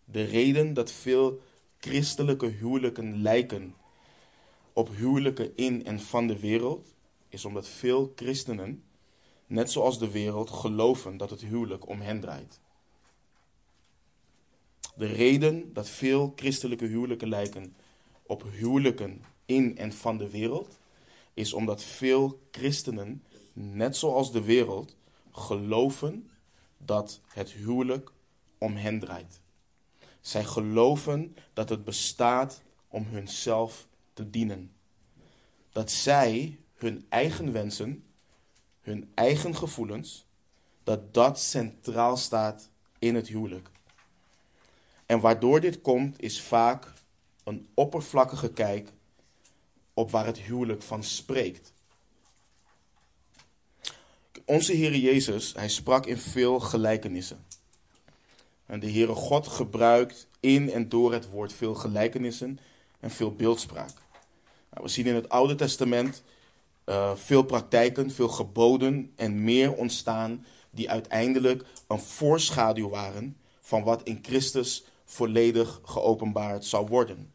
de 0.05 0.23
reden 0.23 0.73
dat 0.73 0.91
veel 0.91 1.41
christelijke 1.79 2.45
huwelijken 2.45 3.21
lijken 3.21 3.75
op 4.73 4.89
huwelijken 4.95 5.55
in 5.55 5.85
en 5.85 5.99
van 5.99 6.27
de 6.27 6.39
wereld, 6.39 6.93
is 7.29 7.45
omdat 7.45 7.67
veel 7.67 8.11
christenen, 8.15 8.83
net 9.45 9.71
zoals 9.71 9.99
de 9.99 10.11
wereld, 10.11 10.49
geloven 10.49 11.17
dat 11.17 11.29
het 11.29 11.41
huwelijk 11.41 11.87
om 11.87 12.01
hen 12.01 12.19
draait. 12.19 12.59
De 14.95 15.05
reden 15.05 15.73
dat 15.73 15.89
veel 15.89 16.33
christelijke 16.35 16.85
huwelijken 16.85 17.29
lijken 17.29 17.75
op 18.23 18.43
huwelijken 18.51 19.23
in 19.45 19.77
en 19.77 19.93
van 19.93 20.17
de 20.17 20.29
wereld, 20.29 20.79
is 21.33 21.53
omdat 21.53 21.83
veel 21.83 22.39
christenen, 22.51 23.23
net 23.53 23.97
zoals 23.97 24.31
de 24.31 24.43
wereld, 24.43 24.95
geloven 25.31 26.29
dat 26.77 27.19
het 27.27 27.51
huwelijk 27.51 28.11
om 28.57 28.75
hen 28.75 28.99
draait. 28.99 29.41
Zij 30.21 30.43
geloven 30.43 31.35
dat 31.53 31.69
het 31.69 31.83
bestaat 31.83 32.61
om 32.87 33.05
hunzelf 33.05 33.87
te 34.13 34.29
dienen. 34.29 34.71
Dat 35.71 35.91
zij 35.91 36.59
hun 36.75 37.05
eigen 37.09 37.51
wensen, 37.51 38.03
hun 38.81 39.11
eigen 39.13 39.55
gevoelens, 39.55 40.25
dat 40.83 41.13
dat 41.13 41.39
centraal 41.39 42.17
staat 42.17 42.69
in 42.99 43.15
het 43.15 43.27
huwelijk. 43.27 43.69
En 45.05 45.19
waardoor 45.19 45.59
dit 45.59 45.81
komt 45.81 46.21
is 46.21 46.41
vaak 46.41 46.93
een 47.43 47.67
oppervlakkige 47.73 48.53
kijk 48.53 48.89
op 49.93 50.11
waar 50.11 50.25
het 50.25 50.37
huwelijk 50.37 50.81
van 50.81 51.03
spreekt. 51.03 51.73
Onze 54.45 54.73
Heer 54.73 54.95
Jezus, 54.95 55.53
hij 55.53 55.69
sprak 55.69 56.05
in 56.05 56.17
veel 56.17 56.59
gelijkenissen. 56.59 57.45
En 58.65 58.79
de 58.79 58.91
Heere 58.91 59.15
God 59.15 59.47
gebruikt 59.47 60.27
in 60.39 60.71
en 60.71 60.89
door 60.89 61.13
het 61.13 61.29
woord 61.29 61.53
veel 61.53 61.75
gelijkenissen 61.75 62.59
en 62.99 63.11
veel 63.11 63.35
beeldspraak. 63.35 64.02
Nou, 64.73 64.85
we 64.85 64.91
zien 64.91 65.05
in 65.05 65.15
het 65.15 65.29
Oude 65.29 65.55
Testament 65.55 66.23
uh, 66.85 67.15
veel 67.15 67.43
praktijken, 67.43 68.11
veel 68.11 68.27
geboden 68.27 69.11
en 69.15 69.43
meer 69.43 69.73
ontstaan 69.73 70.45
die 70.69 70.89
uiteindelijk 70.89 71.65
een 71.87 71.99
voorschaduw 71.99 72.89
waren 72.89 73.37
van 73.61 73.83
wat 73.83 74.03
in 74.03 74.19
Christus 74.21 74.83
volledig 75.05 75.81
geopenbaard 75.83 76.65
zou 76.65 76.87
worden. 76.87 77.31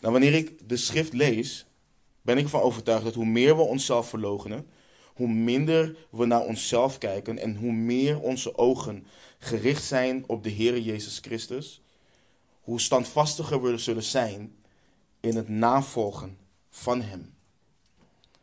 Nou, 0.00 0.12
wanneer 0.12 0.34
ik 0.34 0.68
de 0.68 0.76
schrift 0.76 1.12
lees, 1.12 1.66
ben 2.22 2.38
ik 2.38 2.44
ervan 2.44 2.60
overtuigd 2.60 3.04
dat 3.04 3.14
hoe 3.14 3.26
meer 3.26 3.56
we 3.56 3.62
onszelf 3.62 4.08
verloochenen, 4.08 4.66
hoe 5.14 5.28
minder 5.28 5.96
we 6.10 6.24
naar 6.24 6.44
onszelf 6.44 6.98
kijken 6.98 7.38
en 7.38 7.56
hoe 7.56 7.72
meer 7.72 8.20
onze 8.20 8.58
ogen 8.58 9.06
gericht 9.38 9.84
zijn 9.84 10.24
op 10.26 10.42
de 10.42 10.50
Heer 10.50 10.78
Jezus 10.78 11.18
Christus, 11.18 11.80
hoe 12.60 12.80
standvastiger 12.80 13.62
we 13.62 13.78
zullen 13.78 14.02
zijn 14.02 14.54
in 15.20 15.36
het 15.36 15.48
navolgen 15.48 16.38
van 16.70 17.02
Hem. 17.02 17.34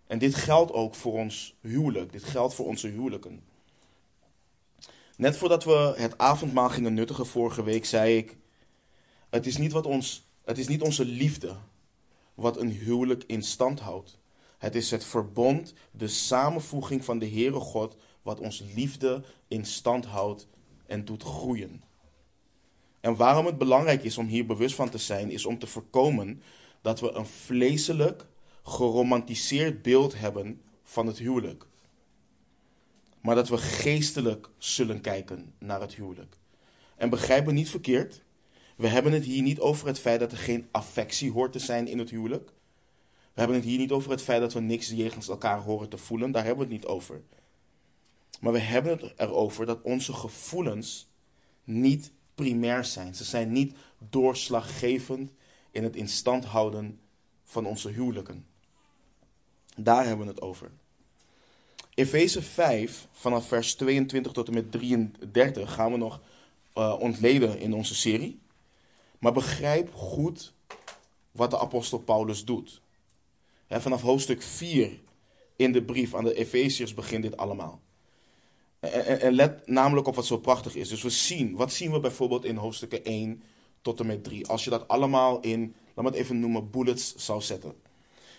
En 0.08 0.20
dit 0.20 0.36
geldt 0.36 0.72
ook 0.72 0.96
voor 0.96 1.14
ons 1.14 1.56
huwelijk, 1.62 2.12
dit 2.12 2.24
geldt 2.24 2.54
voor 2.54 2.66
onze 2.66 2.88
huwelijken. 2.88 3.44
Net 5.18 5.38
voordat 5.38 5.64
we 5.64 5.94
het 5.98 6.18
avondmaal 6.18 6.70
gingen 6.70 6.94
nuttigen 6.94 7.26
vorige 7.26 7.64
week, 7.64 7.86
zei 7.86 8.18
ik: 8.18 8.38
Het 9.30 9.46
is 9.46 9.58
niet, 9.58 9.72
wat 9.72 9.86
ons, 9.86 10.26
het 10.46 10.58
is 10.58 10.68
niet 10.68 10.82
onze 10.82 11.06
liefde 11.06 11.56
wat 12.34 12.58
een 12.58 12.72
huwelijk 12.72 13.24
in 13.28 13.44
stand 13.44 13.80
houdt. 13.80 14.18
Het 14.58 14.76
is 14.76 14.92
het 14.92 15.06
verbond, 15.06 15.74
de 15.92 16.08
samenvoeging 16.08 17.06
van 17.06 17.20
de 17.20 17.30
Heere 17.30 17.60
God, 17.60 17.96
wat 18.22 18.40
ons 18.40 18.64
liefde 18.76 19.24
in 19.48 19.66
stand 19.66 20.06
houdt 20.06 20.48
en 20.86 21.06
doet 21.06 21.24
groeien. 21.24 21.84
En 23.00 23.16
waarom 23.16 23.46
het 23.46 23.58
belangrijk 23.58 24.04
is 24.04 24.18
om 24.18 24.28
hier 24.28 24.46
bewust 24.46 24.76
van 24.76 24.90
te 24.90 24.98
zijn, 24.98 25.32
is 25.32 25.46
om 25.46 25.60
te 25.60 25.68
voorkomen 25.68 26.42
dat 26.84 27.00
we 27.00 27.12
een 27.12 27.26
vleeselijk, 27.26 28.26
geromantiseerd 28.64 29.82
beeld 29.82 30.20
hebben 30.20 30.62
van 30.84 31.08
het 31.08 31.18
huwelijk. 31.18 31.66
Maar 33.22 33.36
dat 33.36 33.50
we 33.50 33.58
geestelijk 33.58 34.50
zullen 34.58 35.02
kijken 35.02 35.54
naar 35.60 35.82
het 35.82 35.96
huwelijk. 35.96 36.38
En 36.96 37.10
begrijp 37.10 37.46
me 37.46 37.52
niet 37.52 37.70
verkeerd, 37.70 38.24
we 38.76 38.88
hebben 38.88 39.12
het 39.12 39.24
hier 39.24 39.42
niet 39.42 39.60
over 39.60 39.88
het 39.88 40.00
feit 40.00 40.20
dat 40.20 40.32
er 40.32 40.38
geen 40.38 40.68
affectie 40.72 41.32
hoort 41.32 41.52
te 41.52 41.60
zijn 41.60 41.88
in 41.88 42.00
het 42.00 42.10
huwelijk. 42.10 42.54
We 43.34 43.40
hebben 43.40 43.56
het 43.56 43.66
hier 43.66 43.78
niet 43.78 43.92
over 43.92 44.12
het 44.12 44.22
feit 44.22 44.42
dat 44.42 44.54
we 44.54 44.60
niks 44.60 44.90
jegens 44.90 45.28
elkaar 45.28 45.60
horen 45.60 45.90
te 45.90 45.98
voelen, 45.98 46.32
daar 46.32 46.46
hebben 46.46 46.68
we 46.68 46.74
het 46.74 46.82
niet 46.82 46.92
over. 46.92 47.22
Maar 48.40 48.52
we 48.54 48.60
hebben 48.60 48.92
het 48.92 49.14
erover 49.18 49.66
dat 49.66 49.82
onze 49.82 50.14
gevoelens 50.14 51.08
niet 51.64 52.12
primair 52.36 52.86
zijn. 52.86 53.16
Ze 53.16 53.24
zijn 53.24 53.52
niet 53.52 53.76
doorslaggevend 54.10 55.32
in 55.74 55.84
het 55.84 55.96
instand 55.96 56.46
houden 56.46 57.00
van 57.44 57.66
onze 57.66 57.90
huwelijken. 57.90 58.46
Daar 59.76 60.06
hebben 60.06 60.26
we 60.26 60.32
het 60.32 60.42
over. 60.42 60.72
Efeze 61.94 62.42
5, 62.42 63.08
vanaf 63.12 63.48
vers 63.48 63.76
22 63.76 64.32
tot 64.32 64.48
en 64.48 64.54
met 64.54 64.72
33, 64.72 65.74
gaan 65.74 65.92
we 65.92 65.98
nog 65.98 66.22
uh, 66.78 66.96
ontleden 67.00 67.60
in 67.60 67.74
onze 67.74 67.96
serie. 67.96 68.40
Maar 69.20 69.34
begrijp 69.34 69.94
goed 69.94 70.54
wat 71.32 71.52
de 71.52 71.60
apostel 71.60 72.00
Paulus 72.00 72.46
doet. 72.46 72.82
vanaf 73.68 74.02
hoofdstuk 74.02 74.42
4 74.42 75.00
in 75.56 75.72
de 75.72 75.84
brief 75.84 76.16
aan 76.16 76.24
de 76.24 76.34
Efeziërs 76.34 76.94
begint 76.94 77.24
dit 77.24 77.38
allemaal. 77.38 77.82
En, 78.80 79.22
en, 79.22 79.34
let 79.34 79.68
namelijk 79.68 80.08
op 80.08 80.16
wat 80.16 80.26
zo 80.26 80.38
prachtig 80.38 80.76
is. 80.76 80.90
Dus 80.90 81.02
we 81.02 81.10
zien, 81.10 81.56
wat 81.56 81.74
zien 81.74 81.92
we 81.92 82.00
bijvoorbeeld 82.00 82.46
in 82.46 82.56
hoofdstukken 82.56 83.04
1 83.04 83.44
tot 83.84 84.00
en 84.00 84.06
met 84.06 84.24
3? 84.24 84.48
Als 84.48 84.64
je 84.64 84.70
dat 84.70 84.88
allemaal 84.88 85.40
in, 85.40 85.76
laat 85.94 86.06
me 86.06 86.12
het 86.12 86.20
even 86.20 86.40
noemen, 86.40 86.70
bullets 86.70 87.16
zou 87.16 87.42
zetten. 87.42 87.74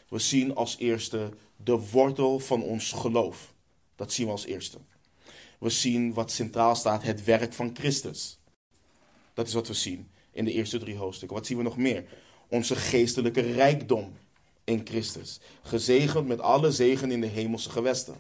We 0.08 0.18
zien 0.18 0.54
als 0.54 0.76
eerste 0.78 1.30
de 1.56 1.88
wortel 1.90 2.38
van 2.38 2.62
ons 2.62 2.92
geloof. 2.92 3.54
Dat 3.96 4.12
zien 4.12 4.26
we 4.26 4.32
als 4.32 4.44
eerste. 4.44 4.78
We 5.58 5.70
zien 5.70 6.12
wat 6.12 6.30
centraal 6.30 6.74
staat, 6.74 7.02
het 7.02 7.24
werk 7.24 7.52
van 7.52 7.70
Christus. 7.74 8.38
Dat 9.34 9.46
is 9.46 9.54
wat 9.54 9.68
we 9.68 9.74
zien 9.74 10.08
in 10.32 10.44
de 10.44 10.52
eerste 10.52 10.78
drie 10.78 10.96
hoofdstukken. 10.96 11.36
Wat 11.36 11.46
zien 11.46 11.56
we 11.56 11.62
nog 11.62 11.76
meer? 11.76 12.04
Onze 12.48 12.76
geestelijke 12.76 13.40
rijkdom 13.40 14.12
in 14.64 14.80
Christus. 14.84 15.40
Gezegend 15.62 16.26
met 16.26 16.40
alle 16.40 16.72
zegen 16.72 17.10
in 17.10 17.20
de 17.20 17.26
hemelse 17.26 17.70
gewesten. 17.70 18.16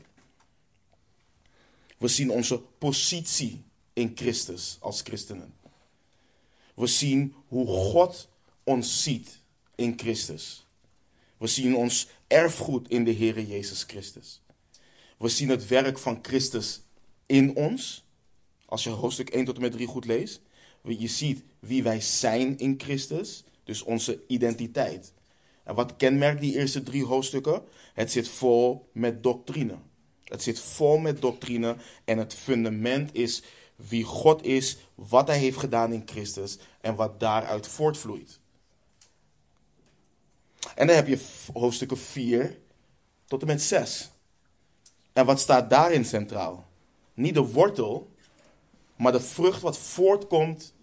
We 1.98 2.08
zien 2.08 2.30
onze 2.30 2.60
positie 2.78 3.62
in 3.92 4.12
Christus 4.14 4.76
als 4.80 5.00
christenen. 5.00 5.54
We 6.74 6.86
zien 6.86 7.34
hoe 7.48 7.66
God 7.66 8.28
ons 8.64 9.02
ziet 9.02 9.40
in 9.74 9.92
Christus. 9.96 10.66
We 11.38 11.46
zien 11.46 11.76
ons 11.76 12.08
erfgoed 12.26 12.88
in 12.88 13.04
de 13.04 13.10
Heer 13.10 13.40
Jezus 13.40 13.82
Christus. 13.82 14.42
We 15.18 15.28
zien 15.28 15.48
het 15.48 15.66
werk 15.66 15.98
van 15.98 16.18
Christus 16.22 16.80
in 17.26 17.56
ons. 17.56 18.04
Als 18.66 18.84
je 18.84 18.90
hoofdstuk 18.90 19.28
1 19.30 19.44
tot 19.44 19.54
en 19.54 19.60
met 19.60 19.72
3 19.72 19.86
goed 19.86 20.04
leest. 20.04 20.40
Je 20.82 21.08
ziet 21.08 21.42
wie 21.58 21.82
wij 21.82 22.00
zijn 22.00 22.58
in 22.58 22.74
Christus. 22.78 23.44
Dus 23.64 23.82
onze 23.82 24.20
identiteit. 24.26 25.12
En 25.64 25.74
wat 25.74 25.96
kenmerkt 25.96 26.40
die 26.40 26.56
eerste 26.56 26.82
drie 26.82 27.04
hoofdstukken? 27.04 27.62
Het 27.94 28.10
zit 28.10 28.28
vol 28.28 28.88
met 28.92 29.22
doctrine. 29.22 29.78
Het 30.24 30.42
zit 30.42 30.60
vol 30.60 30.98
met 30.98 31.20
doctrine 31.20 31.76
en 32.04 32.18
het 32.18 32.34
fundament 32.34 33.14
is 33.14 33.42
wie 33.76 34.04
God 34.04 34.44
is, 34.44 34.76
wat 34.94 35.26
Hij 35.26 35.38
heeft 35.38 35.58
gedaan 35.58 35.92
in 35.92 36.02
Christus 36.06 36.58
en 36.80 36.94
wat 36.94 37.20
daaruit 37.20 37.66
voortvloeit. 37.66 38.38
En 40.74 40.86
dan 40.86 40.96
heb 40.96 41.06
je 41.06 41.26
hoofdstukken 41.52 41.98
4 41.98 42.58
tot 43.24 43.40
en 43.40 43.46
met 43.46 43.62
6. 43.62 44.10
En 45.12 45.26
wat 45.26 45.40
staat 45.40 45.70
daarin 45.70 46.04
centraal? 46.04 46.66
Niet 47.14 47.34
de 47.34 47.40
wortel, 47.40 48.10
maar 48.96 49.12
de 49.12 49.20
vrucht 49.20 49.60
wat 49.60 49.78
voortkomt 49.78 50.74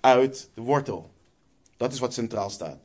uit 0.00 0.50
de 0.54 0.60
wortel. 0.60 1.10
Dat 1.76 1.92
is 1.92 1.98
wat 1.98 2.14
centraal 2.14 2.50
staat. 2.50 2.78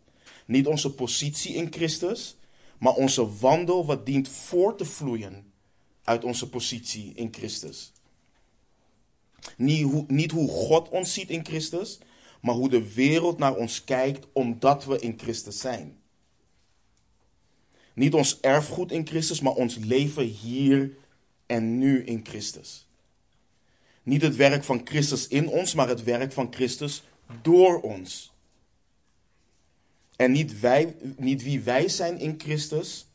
Niet 0.46 0.68
onze 0.68 0.94
positie 0.94 1.53
in 1.53 1.72
Christus, 1.72 2.36
maar 2.77 2.94
onze 2.94 3.38
wandel 3.38 3.86
wat 3.86 4.06
dient 4.06 4.30
voor 4.30 4.75
te 4.75 4.86
vloeien 4.86 5.51
uit 6.03 6.24
onze 6.24 6.50
positie 6.50 7.13
in 7.13 7.27
Christus. 7.32 7.91
Niet 9.57 9.83
hoe, 9.83 10.05
niet 10.07 10.31
hoe 10.31 10.50
God 10.50 10.89
ons 10.89 11.13
ziet 11.13 11.29
in 11.29 11.45
Christus, 11.45 12.00
maar 12.41 12.55
hoe 12.55 12.69
de 12.69 12.93
wereld 12.93 13.38
naar 13.38 13.55
ons 13.55 13.83
kijkt 13.83 14.27
omdat 14.33 14.86
we 14.86 15.00
in 15.00 15.19
Christus 15.19 15.60
zijn. 15.60 16.00
Niet 17.93 18.13
ons 18.13 18.39
erfgoed 18.39 18.91
in 18.91 19.07
Christus, 19.07 19.41
maar 19.41 19.53
ons 19.53 19.75
leven 19.75 20.24
hier 20.24 20.91
en 21.45 21.77
nu 21.77 22.03
in 22.03 22.25
Christus. 22.25 22.88
Niet 24.03 24.21
het 24.21 24.36
werk 24.36 24.63
van 24.63 24.81
Christus 24.83 25.27
in 25.27 25.48
ons, 25.48 25.74
maar 25.74 25.88
het 25.88 26.03
werk 26.03 26.31
van 26.31 26.53
Christus 26.53 27.03
door 27.41 27.81
ons. 27.81 28.31
En 30.15 30.31
niet, 30.31 30.60
wij, 30.60 30.95
niet 31.17 31.43
wie 31.43 31.62
wij 31.62 31.89
zijn 31.89 32.19
in 32.19 32.36
Christus, 32.38 33.05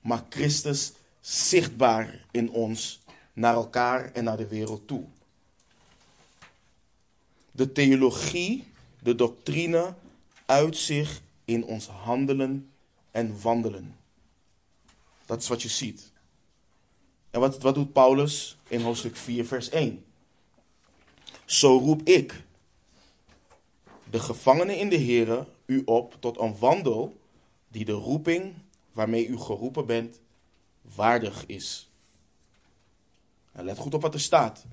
maar 0.00 0.24
Christus 0.28 0.92
zichtbaar 1.20 2.26
in 2.30 2.50
ons, 2.50 3.02
naar 3.32 3.54
elkaar 3.54 4.12
en 4.12 4.24
naar 4.24 4.36
de 4.36 4.48
wereld 4.48 4.86
toe. 4.86 5.04
De 7.56 7.72
theologie, 7.72 8.64
de 9.02 9.14
doctrine, 9.14 9.94
uit 10.46 10.76
zich 10.76 11.22
in 11.44 11.64
ons 11.64 11.86
handelen 11.86 12.70
en 13.10 13.40
wandelen. 13.40 13.96
Dat 15.26 15.42
is 15.42 15.48
wat 15.48 15.62
je 15.62 15.68
ziet. 15.68 16.12
En 17.30 17.40
wat, 17.40 17.62
wat 17.62 17.74
doet 17.74 17.92
Paulus 17.92 18.56
in 18.68 18.80
hoofdstuk 18.80 19.16
4, 19.16 19.46
vers 19.46 19.68
1? 19.68 20.04
Zo 21.44 21.78
roep 21.78 22.02
ik, 22.02 22.42
de 24.10 24.20
gevangenen 24.20 24.78
in 24.78 24.88
de 24.88 25.00
Here, 25.00 25.46
u 25.66 25.82
op 25.84 26.16
tot 26.20 26.38
een 26.38 26.58
wandel 26.58 27.16
die 27.68 27.84
de 27.84 27.92
roeping 27.92 28.54
waarmee 28.92 29.26
u 29.26 29.38
geroepen 29.38 29.86
bent 29.86 30.20
waardig 30.94 31.46
is. 31.46 31.88
En 33.52 33.64
let 33.64 33.78
goed 33.78 33.94
op 33.94 34.02
wat 34.02 34.14
er 34.14 34.20
staat. 34.20 34.64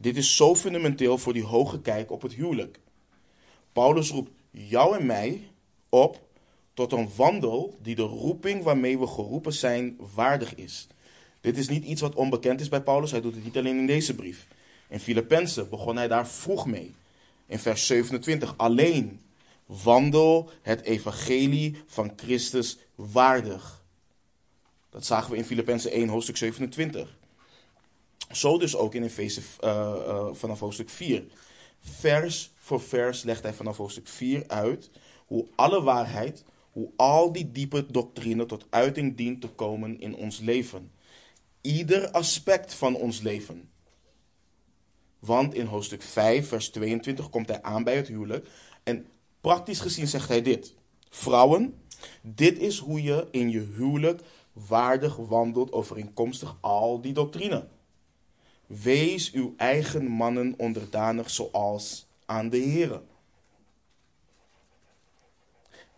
Dit 0.00 0.16
is 0.16 0.36
zo 0.36 0.56
fundamenteel 0.56 1.18
voor 1.18 1.32
die 1.32 1.44
hoge 1.44 1.80
kijk 1.80 2.10
op 2.10 2.22
het 2.22 2.34
huwelijk. 2.34 2.80
Paulus 3.72 4.10
roept 4.10 4.30
jou 4.50 4.98
en 4.98 5.06
mij 5.06 5.48
op 5.88 6.20
tot 6.74 6.92
een 6.92 7.08
wandel 7.16 7.78
die 7.82 7.94
de 7.94 8.02
roeping 8.02 8.62
waarmee 8.62 8.98
we 8.98 9.06
geroepen 9.06 9.52
zijn 9.52 9.96
waardig 10.14 10.54
is. 10.54 10.86
Dit 11.40 11.56
is 11.56 11.68
niet 11.68 11.84
iets 11.84 12.00
wat 12.00 12.14
onbekend 12.14 12.60
is 12.60 12.68
bij 12.68 12.82
Paulus, 12.82 13.10
hij 13.10 13.20
doet 13.20 13.34
het 13.34 13.44
niet 13.44 13.56
alleen 13.56 13.78
in 13.78 13.86
deze 13.86 14.14
brief. 14.14 14.46
In 14.88 15.00
Filippenzen 15.00 15.68
begon 15.68 15.96
hij 15.96 16.08
daar 16.08 16.28
vroeg 16.28 16.66
mee. 16.66 16.94
In 17.46 17.58
vers 17.58 17.86
27, 17.86 18.54
alleen 18.56 19.20
wandel 19.66 20.50
het 20.62 20.80
evangelie 20.80 21.82
van 21.86 22.12
Christus 22.16 22.78
waardig. 22.94 23.84
Dat 24.90 25.06
zagen 25.06 25.30
we 25.30 25.36
in 25.36 25.44
Filippenzen 25.44 25.90
1, 25.90 26.08
hoofdstuk 26.08 26.36
27. 26.36 27.17
Zo 28.30 28.58
dus 28.58 28.76
ook 28.76 28.94
in 28.94 29.02
Efeze 29.02 29.40
uh, 29.64 30.28
vanaf 30.32 30.60
hoofdstuk 30.60 30.90
4. 30.90 31.24
Vers 31.80 32.52
voor 32.56 32.80
vers 32.80 33.22
legt 33.22 33.42
hij 33.42 33.54
vanaf 33.54 33.76
hoofdstuk 33.76 34.08
4 34.08 34.44
uit 34.46 34.90
hoe 35.26 35.46
alle 35.54 35.82
waarheid, 35.82 36.44
hoe 36.72 36.90
al 36.96 37.32
die 37.32 37.52
diepe 37.52 37.86
doctrine 37.90 38.46
tot 38.46 38.66
uiting 38.70 39.16
dient 39.16 39.40
te 39.40 39.48
komen 39.48 40.00
in 40.00 40.14
ons 40.14 40.38
leven. 40.38 40.92
Ieder 41.60 42.10
aspect 42.10 42.74
van 42.74 42.94
ons 42.94 43.20
leven. 43.20 43.70
Want 45.18 45.54
in 45.54 45.66
hoofdstuk 45.66 46.02
5, 46.02 46.48
vers 46.48 46.68
22 46.68 47.30
komt 47.30 47.48
hij 47.48 47.62
aan 47.62 47.84
bij 47.84 47.96
het 47.96 48.08
huwelijk. 48.08 48.48
En 48.82 49.06
praktisch 49.40 49.80
gezien 49.80 50.08
zegt 50.08 50.28
hij 50.28 50.42
dit. 50.42 50.74
Vrouwen, 51.10 51.82
dit 52.20 52.58
is 52.58 52.78
hoe 52.78 53.02
je 53.02 53.28
in 53.30 53.50
je 53.50 53.60
huwelijk 53.76 54.20
waardig 54.52 55.16
wandelt 55.16 55.72
overeenkomstig 55.72 56.56
al 56.60 57.00
die 57.00 57.12
doctrine. 57.12 57.66
Wees 58.68 59.32
uw 59.32 59.54
eigen 59.56 60.06
mannen 60.06 60.54
onderdanig 60.56 61.30
zoals 61.30 62.06
aan 62.26 62.48
de 62.48 62.56
Heer. 62.56 63.00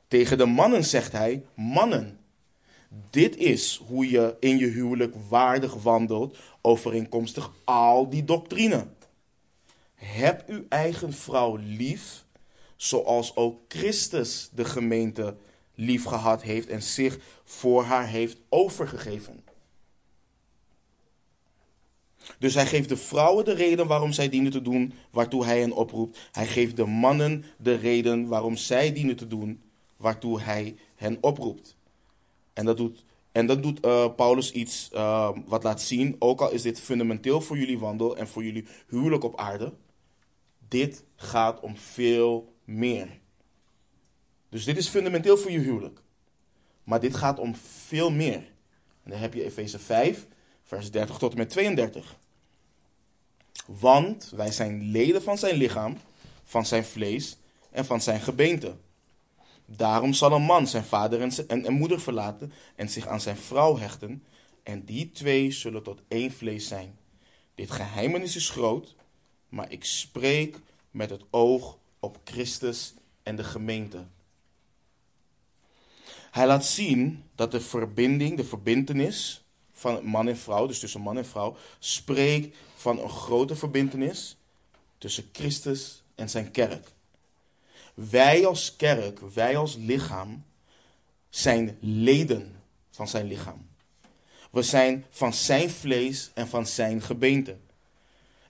Tegen 0.08 0.38
de 0.38 0.46
mannen 0.46 0.84
zegt 0.84 1.12
hij: 1.12 1.44
Mannen, 1.54 2.18
dit 3.10 3.36
is 3.36 3.82
hoe 3.86 4.10
je 4.10 4.36
in 4.40 4.58
je 4.58 4.66
huwelijk 4.66 5.14
waardig 5.28 5.74
wandelt 5.74 6.38
overeenkomstig 6.60 7.52
al 7.64 8.08
die 8.08 8.24
doctrine. 8.24 8.86
Heb 9.94 10.48
uw 10.48 10.64
eigen 10.68 11.12
vrouw 11.12 11.56
lief, 11.56 12.24
zoals 12.76 13.36
ook 13.36 13.60
Christus 13.68 14.50
de 14.54 14.64
gemeente 14.64 15.36
lief 15.74 16.04
gehad 16.04 16.42
heeft 16.42 16.68
en 16.68 16.82
zich 16.82 17.18
voor 17.44 17.82
haar 17.82 18.06
heeft 18.06 18.36
overgegeven. 18.48 19.49
Dus 22.38 22.54
hij 22.54 22.66
geeft 22.66 22.88
de 22.88 22.96
vrouwen 22.96 23.44
de 23.44 23.54
reden 23.54 23.86
waarom 23.86 24.12
zij 24.12 24.28
dienen 24.28 24.52
te 24.52 24.62
doen 24.62 24.92
waartoe 25.10 25.44
hij 25.44 25.60
hen 25.60 25.72
oproept. 25.72 26.28
Hij 26.32 26.46
geeft 26.46 26.76
de 26.76 26.86
mannen 26.86 27.44
de 27.58 27.74
reden 27.74 28.26
waarom 28.26 28.56
zij 28.56 28.92
dienen 28.92 29.16
te 29.16 29.26
doen 29.26 29.62
waartoe 29.96 30.40
hij 30.40 30.76
hen 30.94 31.18
oproept. 31.20 31.76
En 32.52 32.64
dat 32.64 32.76
doet, 32.76 33.04
en 33.32 33.46
dat 33.46 33.62
doet 33.62 33.84
uh, 33.84 34.14
Paulus 34.14 34.52
iets 34.52 34.90
uh, 34.92 35.30
wat 35.46 35.62
laat 35.62 35.82
zien, 35.82 36.16
ook 36.18 36.40
al 36.40 36.50
is 36.50 36.62
dit 36.62 36.80
fundamenteel 36.80 37.40
voor 37.40 37.58
jullie 37.58 37.78
wandel 37.78 38.16
en 38.16 38.28
voor 38.28 38.44
jullie 38.44 38.66
huwelijk 38.88 39.24
op 39.24 39.38
aarde. 39.38 39.72
Dit 40.68 41.04
gaat 41.16 41.60
om 41.60 41.76
veel 41.76 42.54
meer. 42.64 43.08
Dus 44.48 44.64
dit 44.64 44.76
is 44.76 44.88
fundamenteel 44.88 45.36
voor 45.36 45.50
je 45.50 45.58
huwelijk. 45.58 46.02
Maar 46.84 47.00
dit 47.00 47.16
gaat 47.16 47.38
om 47.38 47.54
veel 47.56 48.10
meer. 48.10 48.52
En 49.02 49.10
dan 49.10 49.18
heb 49.18 49.34
je 49.34 49.44
Efeze 49.44 49.78
5, 49.78 50.26
vers 50.62 50.90
30 50.90 51.18
tot 51.18 51.32
en 51.32 51.38
met 51.38 51.50
32. 51.50 52.19
Want 53.66 54.32
wij 54.36 54.52
zijn 54.52 54.90
leden 54.90 55.22
van 55.22 55.38
zijn 55.38 55.56
lichaam, 55.56 55.98
van 56.44 56.66
zijn 56.66 56.84
vlees 56.84 57.36
en 57.70 57.84
van 57.84 58.00
zijn 58.00 58.20
gebeente. 58.20 58.76
Daarom 59.66 60.12
zal 60.12 60.32
een 60.32 60.42
man 60.42 60.66
zijn 60.66 60.84
vader 60.84 61.20
en, 61.20 61.32
en, 61.48 61.64
en 61.64 61.72
moeder 61.72 62.00
verlaten 62.00 62.52
en 62.76 62.88
zich 62.88 63.06
aan 63.06 63.20
zijn 63.20 63.36
vrouw 63.36 63.78
hechten. 63.78 64.24
En 64.62 64.84
die 64.84 65.10
twee 65.10 65.50
zullen 65.50 65.82
tot 65.82 66.02
één 66.08 66.32
vlees 66.32 66.68
zijn. 66.68 66.98
Dit 67.54 67.70
geheimenis 67.70 68.36
is 68.36 68.50
groot, 68.50 68.94
maar 69.48 69.72
ik 69.72 69.84
spreek 69.84 70.60
met 70.90 71.10
het 71.10 71.24
oog 71.30 71.78
op 72.00 72.18
Christus 72.24 72.94
en 73.22 73.36
de 73.36 73.44
gemeente. 73.44 74.06
Hij 76.30 76.46
laat 76.46 76.64
zien 76.64 77.24
dat 77.34 77.50
de 77.50 77.60
verbinding, 77.60 78.36
de 78.36 78.44
verbintenis 78.44 79.44
van 79.72 80.04
man 80.04 80.28
en 80.28 80.36
vrouw, 80.36 80.66
dus 80.66 80.78
tussen 80.78 81.00
man 81.00 81.16
en 81.16 81.26
vrouw, 81.26 81.56
spreekt 81.78 82.56
van 82.80 82.98
een 82.98 83.10
grote 83.10 83.56
verbintenis 83.56 84.36
tussen 84.98 85.28
Christus 85.32 86.02
en 86.14 86.30
zijn 86.30 86.50
kerk. 86.50 86.88
Wij 87.94 88.46
als 88.46 88.76
kerk, 88.76 89.20
wij 89.20 89.56
als 89.56 89.76
lichaam, 89.76 90.44
zijn 91.28 91.78
leden 91.80 92.62
van 92.90 93.08
zijn 93.08 93.26
lichaam. 93.26 93.68
We 94.50 94.62
zijn 94.62 95.04
van 95.10 95.32
zijn 95.34 95.70
vlees 95.70 96.30
en 96.34 96.48
van 96.48 96.66
zijn 96.66 97.02
gebeente. 97.02 97.56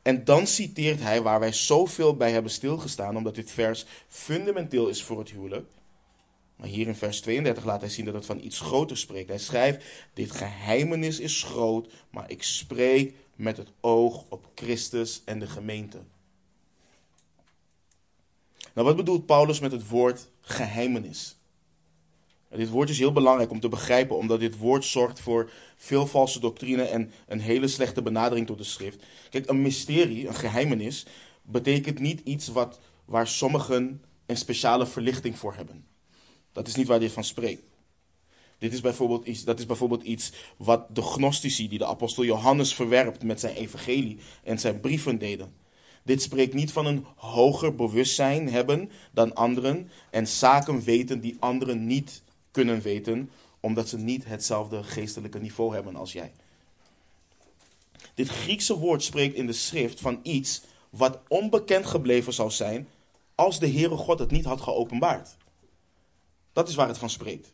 En 0.03 0.25
dan 0.25 0.47
citeert 0.47 1.01
hij 1.01 1.23
waar 1.23 1.41
wij 1.41 1.53
zoveel 1.53 2.17
bij 2.17 2.33
hebben 2.33 2.53
stilgestaan, 2.53 3.17
omdat 3.17 3.35
dit 3.35 3.51
vers 3.51 3.87
fundamenteel 4.09 4.89
is 4.89 5.03
voor 5.03 5.19
het 5.19 5.31
huwelijk. 5.31 5.67
Maar 6.61 6.69
hier 6.69 6.87
in 6.87 6.95
vers 6.95 7.21
32 7.21 7.65
laat 7.65 7.81
hij 7.81 7.91
zien 7.91 8.05
dat 8.05 8.15
het 8.15 8.27
van 8.27 8.41
iets 8.41 8.61
groter 8.61 8.97
spreekt. 8.97 9.29
Hij 9.29 9.39
schrijft: 9.39 9.85
Dit 10.15 10.31
geheimenis 10.31 11.19
is 11.21 11.43
groot, 11.43 11.93
maar 12.11 12.31
ik 12.31 12.43
spreek 12.43 13.15
met 13.35 13.57
het 13.57 13.69
oog 13.81 14.25
op 14.29 14.49
Christus 14.55 15.23
en 15.25 15.39
de 15.39 15.47
gemeente. 15.47 15.99
Nou, 18.75 18.87
wat 18.87 18.97
bedoelt 18.97 19.27
Paulus 19.27 19.61
met 19.61 19.73
het 19.73 19.89
woord 19.89 20.29
geheimenis? 20.41 21.37
Dit 22.49 22.69
woord 22.69 22.89
is 22.89 22.99
heel 22.99 23.13
belangrijk 23.13 23.51
om 23.51 23.61
te 23.61 23.69
begrijpen, 23.69 24.17
omdat 24.17 24.41
dit 24.41 24.59
woord 24.59 24.85
zorgt 24.85 25.21
voor 25.21 25.51
veel 25.77 26.07
valse 26.07 26.41
doctrine 26.41 26.83
en 26.83 27.13
een 27.27 27.41
hele 27.41 27.69
slechte 27.69 28.03
benadering 28.03 28.47
tot 28.47 28.59
de 28.59 28.65
schrift. 28.65 29.05
Kijk, 29.31 29.49
een 29.49 29.63
mysterie, 29.63 30.29
een 30.29 30.35
geheimenis, 30.35 31.07
betekent 31.43 31.99
niet 31.99 32.21
iets 32.25 32.49
wat, 32.49 32.81
waar 33.05 33.27
sommigen 33.27 34.03
een 34.27 34.37
speciale 34.37 34.87
verlichting 34.87 35.39
voor 35.39 35.55
hebben. 35.55 35.90
Dat 36.53 36.69
is 36.69 36.75
niet 36.75 36.87
waar 36.87 37.01
dit 37.01 37.13
van 37.13 37.25
spreekt. 37.25 37.63
Dit 38.59 38.73
is 38.73 38.81
bijvoorbeeld 38.81 39.27
iets, 39.27 39.45
dat 39.45 39.59
is 39.59 39.67
bijvoorbeeld 39.67 40.03
iets 40.03 40.33
wat 40.57 40.95
de 40.95 41.03
gnostici, 41.03 41.69
die 41.69 41.79
de 41.79 41.87
apostel 41.87 42.25
Johannes 42.25 42.75
verwerpt 42.75 43.23
met 43.23 43.41
zijn 43.41 43.57
evangelie 43.57 44.19
en 44.45 44.59
zijn 44.59 44.81
brieven 44.81 45.19
deden. 45.19 45.55
Dit 46.03 46.23
spreekt 46.23 46.55
niet 46.55 46.73
van 46.73 46.87
een 46.87 47.07
hoger 47.17 47.75
bewustzijn 47.75 48.49
hebben 48.49 48.91
dan 49.13 49.35
anderen 49.35 49.91
en 50.11 50.29
zaken 50.29 50.83
weten 50.83 51.21
die 51.21 51.37
anderen 51.39 51.87
niet 51.87 52.23
kunnen 52.51 52.81
weten, 52.81 53.31
omdat 53.61 53.89
ze 53.89 53.99
niet 53.99 54.25
hetzelfde 54.25 54.83
geestelijke 54.83 55.39
niveau 55.39 55.75
hebben 55.75 55.97
als 55.97 56.13
jij. 56.13 56.33
Dit 58.15 58.29
Griekse 58.29 58.79
woord 58.79 59.03
spreekt 59.03 59.35
in 59.35 59.47
de 59.47 59.53
schrift 59.53 60.01
van 60.01 60.21
iets 60.23 60.63
wat 60.91 61.19
onbekend 61.29 61.87
gebleven 61.87 62.33
zou 62.33 62.51
zijn 62.51 62.89
als 63.35 63.59
de 63.59 63.71
Heere 63.71 63.97
God 63.97 64.19
het 64.19 64.31
niet 64.31 64.45
had 64.45 64.61
geopenbaard. 64.61 65.37
Dat 66.53 66.69
is 66.69 66.75
waar 66.75 66.89
het 66.89 66.99
van 66.99 67.11
spreekt. 67.11 67.53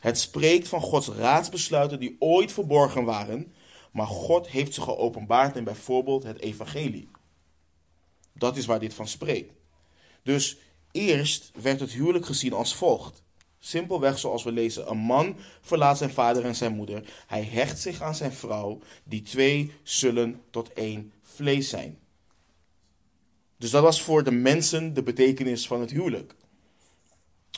Het 0.00 0.18
spreekt 0.18 0.68
van 0.68 0.80
Gods 0.80 1.08
raadsbesluiten 1.08 2.00
die 2.00 2.16
ooit 2.18 2.52
verborgen 2.52 3.04
waren, 3.04 3.52
maar 3.92 4.06
God 4.06 4.48
heeft 4.48 4.74
ze 4.74 4.80
geopenbaard 4.80 5.56
in 5.56 5.64
bijvoorbeeld 5.64 6.22
het 6.22 6.40
evangelie. 6.40 7.08
Dat 8.32 8.56
is 8.56 8.66
waar 8.66 8.80
dit 8.80 8.94
van 8.94 9.08
spreekt. 9.08 9.52
Dus 10.22 10.56
eerst 10.92 11.50
werd 11.62 11.80
het 11.80 11.92
huwelijk 11.92 12.26
gezien 12.26 12.52
als 12.52 12.74
volgt. 12.74 13.22
Simpelweg 13.58 14.18
zoals 14.18 14.42
we 14.42 14.52
lezen: 14.52 14.90
Een 14.90 14.98
man 14.98 15.36
verlaat 15.60 15.98
zijn 15.98 16.10
vader 16.10 16.44
en 16.44 16.54
zijn 16.54 16.74
moeder. 16.74 17.12
Hij 17.26 17.42
hecht 17.42 17.80
zich 17.80 18.00
aan 18.00 18.14
zijn 18.14 18.32
vrouw. 18.32 18.78
Die 19.04 19.22
twee 19.22 19.72
zullen 19.82 20.42
tot 20.50 20.72
één 20.72 21.12
vlees 21.22 21.68
zijn. 21.68 21.98
Dus 23.56 23.70
dat 23.70 23.82
was 23.82 24.02
voor 24.02 24.24
de 24.24 24.30
mensen 24.30 24.94
de 24.94 25.02
betekenis 25.02 25.66
van 25.66 25.80
het 25.80 25.90
huwelijk. 25.90 26.34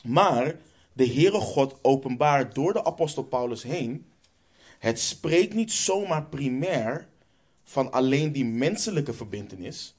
Maar 0.03 0.57
de 0.93 1.07
Heere 1.07 1.41
God 1.41 1.79
openbaart 1.83 2.55
door 2.55 2.73
de 2.73 2.85
apostel 2.85 3.23
Paulus 3.23 3.63
heen. 3.63 4.07
Het 4.79 5.01
spreekt 5.01 5.55
niet 5.55 5.73
zomaar 5.73 6.25
primair 6.25 7.09
van 7.65 7.93
alleen 7.93 8.33
die 8.33 8.45
menselijke 8.45 9.13
verbintenis. 9.13 9.95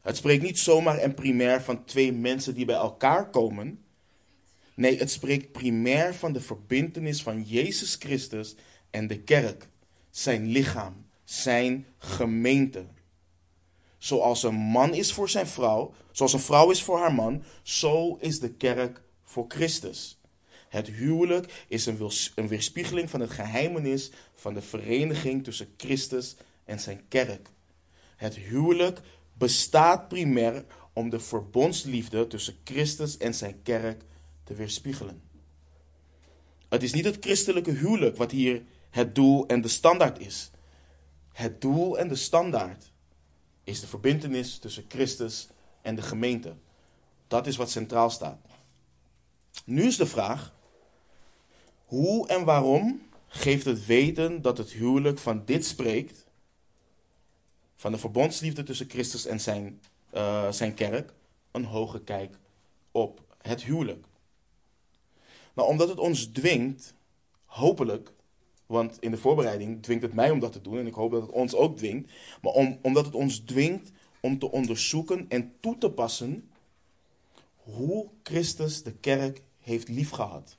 Het 0.00 0.16
spreekt 0.16 0.42
niet 0.42 0.58
zomaar 0.58 0.98
en 0.98 1.14
primair 1.14 1.62
van 1.62 1.84
twee 1.84 2.12
mensen 2.12 2.54
die 2.54 2.64
bij 2.64 2.74
elkaar 2.74 3.30
komen. 3.30 3.84
Nee, 4.74 4.98
het 4.98 5.10
spreekt 5.10 5.52
primair 5.52 6.14
van 6.14 6.32
de 6.32 6.40
verbintenis 6.40 7.22
van 7.22 7.42
Jezus 7.42 7.94
Christus 7.94 8.54
en 8.90 9.06
de 9.06 9.20
kerk, 9.20 9.68
zijn 10.10 10.46
lichaam, 10.46 11.06
zijn 11.24 11.86
gemeente. 11.98 12.86
Zoals 13.98 14.42
een 14.42 14.54
man 14.54 14.94
is 14.94 15.12
voor 15.12 15.28
zijn 15.28 15.46
vrouw, 15.46 15.94
zoals 16.10 16.32
een 16.32 16.40
vrouw 16.40 16.70
is 16.70 16.82
voor 16.82 16.98
haar 16.98 17.14
man, 17.14 17.42
zo 17.62 18.16
is 18.20 18.40
de 18.40 18.50
kerk 18.50 19.02
voor 19.34 19.44
Christus. 19.48 20.18
Het 20.68 20.88
huwelijk 20.88 21.64
is 21.68 21.86
een 21.86 22.48
weerspiegeling 22.48 23.10
van 23.10 23.20
het 23.20 23.30
geheimenis 23.30 24.10
van 24.34 24.54
de 24.54 24.62
vereniging 24.62 25.44
tussen 25.44 25.74
Christus 25.76 26.36
en 26.64 26.80
zijn 26.80 27.08
kerk. 27.08 27.48
Het 28.16 28.34
huwelijk 28.34 29.00
bestaat 29.32 30.08
primair 30.08 30.64
om 30.92 31.10
de 31.10 31.20
verbondsliefde 31.20 32.26
tussen 32.26 32.56
Christus 32.64 33.16
en 33.16 33.34
zijn 33.34 33.62
kerk 33.62 34.02
te 34.44 34.54
weerspiegelen. 34.54 35.22
Het 36.68 36.82
is 36.82 36.92
niet 36.92 37.04
het 37.04 37.16
christelijke 37.20 37.70
huwelijk 37.70 38.16
wat 38.16 38.30
hier 38.30 38.62
het 38.90 39.14
doel 39.14 39.46
en 39.46 39.60
de 39.60 39.68
standaard 39.68 40.18
is. 40.18 40.50
Het 41.32 41.60
doel 41.60 41.98
en 41.98 42.08
de 42.08 42.16
standaard 42.16 42.90
is 43.64 43.80
de 43.80 43.86
verbintenis 43.86 44.58
tussen 44.58 44.84
Christus 44.88 45.48
en 45.82 45.94
de 45.94 46.02
gemeente. 46.02 46.54
Dat 47.28 47.46
is 47.46 47.56
wat 47.56 47.70
centraal 47.70 48.10
staat. 48.10 48.52
Nu 49.64 49.82
is 49.82 49.96
de 49.96 50.06
vraag: 50.06 50.54
hoe 51.84 52.28
en 52.28 52.44
waarom 52.44 53.02
geeft 53.26 53.64
het 53.64 53.86
weten 53.86 54.42
dat 54.42 54.58
het 54.58 54.70
huwelijk 54.70 55.18
van 55.18 55.42
dit 55.44 55.66
spreekt, 55.66 56.26
van 57.76 57.92
de 57.92 57.98
verbondsliefde 57.98 58.62
tussen 58.62 58.90
Christus 58.90 59.26
en 59.26 59.40
zijn, 59.40 59.80
uh, 60.14 60.50
zijn 60.50 60.74
kerk, 60.74 61.14
een 61.50 61.64
hoge 61.64 62.00
kijk 62.00 62.38
op 62.90 63.20
het 63.42 63.62
huwelijk? 63.62 64.06
Nou, 65.54 65.68
omdat 65.68 65.88
het 65.88 65.98
ons 65.98 66.26
dwingt, 66.26 66.94
hopelijk, 67.44 68.12
want 68.66 69.00
in 69.00 69.10
de 69.10 69.16
voorbereiding 69.16 69.82
dwingt 69.82 70.02
het 70.02 70.14
mij 70.14 70.30
om 70.30 70.38
dat 70.38 70.52
te 70.52 70.60
doen 70.60 70.78
en 70.78 70.86
ik 70.86 70.94
hoop 70.94 71.10
dat 71.10 71.22
het 71.22 71.30
ons 71.30 71.54
ook 71.54 71.76
dwingt, 71.76 72.12
maar 72.42 72.52
om, 72.52 72.78
omdat 72.82 73.04
het 73.04 73.14
ons 73.14 73.38
dwingt 73.38 73.90
om 74.20 74.38
te 74.38 74.50
onderzoeken 74.50 75.26
en 75.28 75.52
toe 75.60 75.78
te 75.78 75.90
passen 75.90 76.50
hoe 77.56 78.08
Christus 78.22 78.82
de 78.82 78.92
kerk 78.92 79.42
heeft 79.64 79.88
liefgehad. 79.88 80.56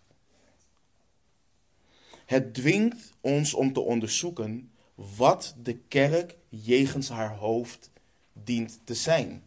Het 2.25 2.53
dwingt 2.53 3.13
ons 3.21 3.53
om 3.53 3.73
te 3.73 3.79
onderzoeken 3.79 4.71
wat 4.95 5.55
de 5.63 5.77
kerk 5.77 6.35
jegens 6.49 7.09
haar 7.09 7.35
hoofd 7.35 7.91
dient 8.33 8.79
te 8.83 8.93
zijn. 8.93 9.43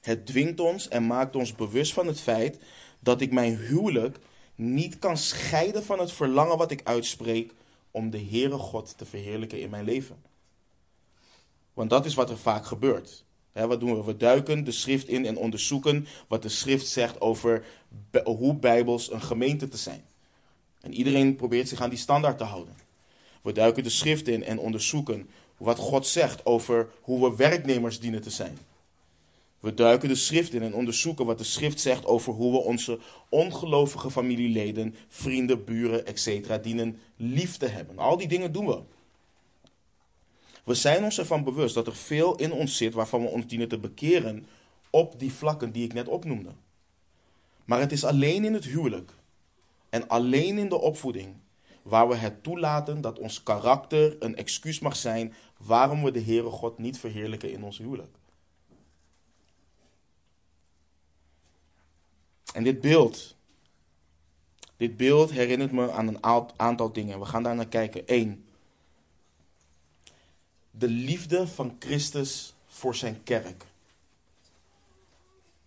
Het 0.00 0.26
dwingt 0.26 0.60
ons 0.60 0.88
en 0.88 1.06
maakt 1.06 1.36
ons 1.36 1.54
bewust 1.54 1.92
van 1.92 2.06
het 2.06 2.20
feit 2.20 2.58
dat 3.00 3.20
ik 3.20 3.32
mijn 3.32 3.56
huwelijk 3.56 4.18
niet 4.54 4.98
kan 4.98 5.16
scheiden 5.16 5.84
van 5.84 5.98
het 5.98 6.12
verlangen 6.12 6.56
wat 6.56 6.70
ik 6.70 6.80
uitspreek 6.84 7.52
om 7.90 8.10
de 8.10 8.20
Heere 8.20 8.58
God 8.58 8.98
te 8.98 9.04
verheerlijken 9.04 9.60
in 9.60 9.70
mijn 9.70 9.84
leven. 9.84 10.22
Want 11.72 11.90
dat 11.90 12.04
is 12.06 12.14
wat 12.14 12.30
er 12.30 12.38
vaak 12.38 12.66
gebeurt. 12.66 13.23
Wat 13.54 13.80
doen 13.80 13.96
we? 13.96 14.04
We 14.04 14.16
duiken 14.16 14.64
de 14.64 14.72
schrift 14.72 15.08
in 15.08 15.26
en 15.26 15.36
onderzoeken 15.36 16.06
wat 16.28 16.42
de 16.42 16.48
schrift 16.48 16.86
zegt 16.86 17.20
over 17.20 17.64
hoe 18.24 18.54
bijbels 18.54 19.12
een 19.12 19.22
gemeente 19.22 19.68
te 19.68 19.76
zijn. 19.76 20.04
En 20.80 20.94
iedereen 20.94 21.36
probeert 21.36 21.68
zich 21.68 21.80
aan 21.80 21.90
die 21.90 21.98
standaard 21.98 22.38
te 22.38 22.44
houden. 22.44 22.74
We 23.42 23.52
duiken 23.52 23.82
de 23.82 23.90
schrift 23.90 24.28
in 24.28 24.44
en 24.44 24.58
onderzoeken 24.58 25.28
wat 25.56 25.78
God 25.78 26.06
zegt 26.06 26.46
over 26.46 26.88
hoe 27.00 27.28
we 27.30 27.36
werknemers 27.36 28.00
dienen 28.00 28.22
te 28.22 28.30
zijn. 28.30 28.58
We 29.60 29.74
duiken 29.74 30.08
de 30.08 30.14
schrift 30.14 30.54
in 30.54 30.62
en 30.62 30.74
onderzoeken 30.74 31.26
wat 31.26 31.38
de 31.38 31.44
schrift 31.44 31.80
zegt 31.80 32.06
over 32.06 32.32
hoe 32.32 32.52
we 32.52 32.58
onze 32.58 32.98
ongelovige 33.28 34.10
familieleden, 34.10 34.94
vrienden, 35.08 35.64
buren, 35.64 36.06
etc. 36.06 36.62
dienen 36.62 36.98
lief 37.16 37.56
te 37.56 37.66
hebben. 37.66 37.98
Al 37.98 38.16
die 38.16 38.28
dingen 38.28 38.52
doen 38.52 38.66
we. 38.66 38.78
We 40.64 40.74
zijn 40.74 41.04
ons 41.04 41.18
ervan 41.18 41.44
bewust 41.44 41.74
dat 41.74 41.86
er 41.86 41.96
veel 41.96 42.36
in 42.36 42.52
ons 42.52 42.76
zit 42.76 42.94
waarvan 42.94 43.22
we 43.22 43.28
ons 43.28 43.46
dienen 43.46 43.68
te 43.68 43.78
bekeren 43.78 44.46
op 44.90 45.18
die 45.18 45.32
vlakken 45.32 45.72
die 45.72 45.84
ik 45.84 45.92
net 45.92 46.08
opnoemde. 46.08 46.50
Maar 47.64 47.80
het 47.80 47.92
is 47.92 48.04
alleen 48.04 48.44
in 48.44 48.54
het 48.54 48.64
huwelijk 48.64 49.12
en 49.88 50.08
alleen 50.08 50.58
in 50.58 50.68
de 50.68 50.80
opvoeding 50.80 51.34
waar 51.82 52.08
we 52.08 52.14
het 52.14 52.42
toelaten 52.42 53.00
dat 53.00 53.18
ons 53.18 53.42
karakter 53.42 54.16
een 54.18 54.36
excuus 54.36 54.78
mag 54.78 54.96
zijn 54.96 55.34
waarom 55.56 56.02
we 56.02 56.10
de 56.10 56.22
Heere 56.22 56.50
God 56.50 56.78
niet 56.78 56.98
verheerlijken 56.98 57.52
in 57.52 57.64
ons 57.64 57.78
huwelijk. 57.78 58.16
En 62.54 62.64
dit 62.64 62.80
beeld, 62.80 63.36
dit 64.76 64.96
beeld 64.96 65.30
herinnert 65.30 65.72
me 65.72 65.90
aan 65.90 66.08
een 66.08 66.24
aantal 66.56 66.92
dingen. 66.92 67.18
We 67.18 67.24
gaan 67.24 67.42
daar 67.42 67.54
naar 67.54 67.68
kijken. 67.68 68.02
Eén, 68.06 68.43
de 70.78 70.88
liefde 70.88 71.48
van 71.48 71.76
Christus 71.78 72.54
voor 72.66 72.94
zijn 72.94 73.22
kerk. 73.22 73.64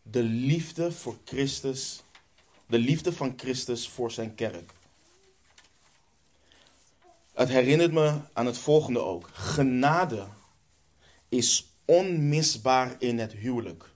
De 0.01 0.23
liefde 0.23 0.91
voor 0.91 1.17
Christus, 1.25 2.03
de 2.65 2.79
liefde 2.79 3.13
van 3.13 3.33
Christus 3.37 3.89
voor 3.89 4.11
zijn 4.11 4.35
kerk. 4.35 4.71
Het 7.33 7.49
herinnert 7.49 7.91
me 7.91 8.19
aan 8.33 8.45
het 8.45 8.57
volgende 8.57 8.99
ook. 8.99 9.29
Genade 9.33 10.27
is 11.29 11.67
onmisbaar 11.85 12.95
in 12.99 13.19
het 13.19 13.31
huwelijk. 13.31 13.89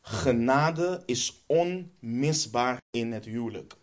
Genade 0.00 1.02
is 1.06 1.42
onmisbaar 1.46 2.80
in 2.90 3.12
het 3.12 3.24
huwelijk. 3.24 3.76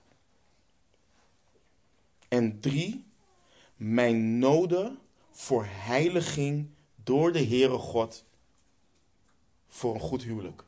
En 2.28 2.60
drie, 2.60 3.06
mijn 3.76 4.40
noden 4.40 5.00
voor 5.40 5.68
heiliging 5.70 6.70
door 7.04 7.32
de 7.32 7.46
Heere 7.46 7.78
God 7.78 8.26
voor 9.68 9.94
een 9.94 10.00
goed 10.00 10.24
huwelijk. 10.24 10.64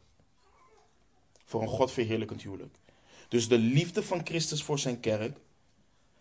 Voor 1.46 1.62
een 1.62 1.68
Godverheerlijkend 1.68 2.42
huwelijk. 2.42 2.76
Dus 3.28 3.48
de 3.48 3.58
liefde 3.58 4.04
van 4.04 4.22
Christus 4.26 4.64
voor 4.64 4.80
zijn 4.80 5.00
kerk. 5.00 5.38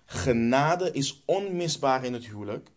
Genade 0.04 0.92
is 0.92 1.22
onmisbaar 1.24 2.04
in 2.04 2.12
het 2.12 2.26
huwelijk. 2.26 2.70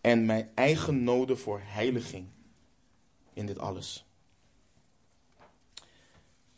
En 0.00 0.26
mijn 0.26 0.50
eigen 0.54 1.04
noden 1.04 1.38
voor 1.38 1.60
heiliging 1.64 2.26
in 3.32 3.46
dit 3.46 3.58
alles. 3.58 4.04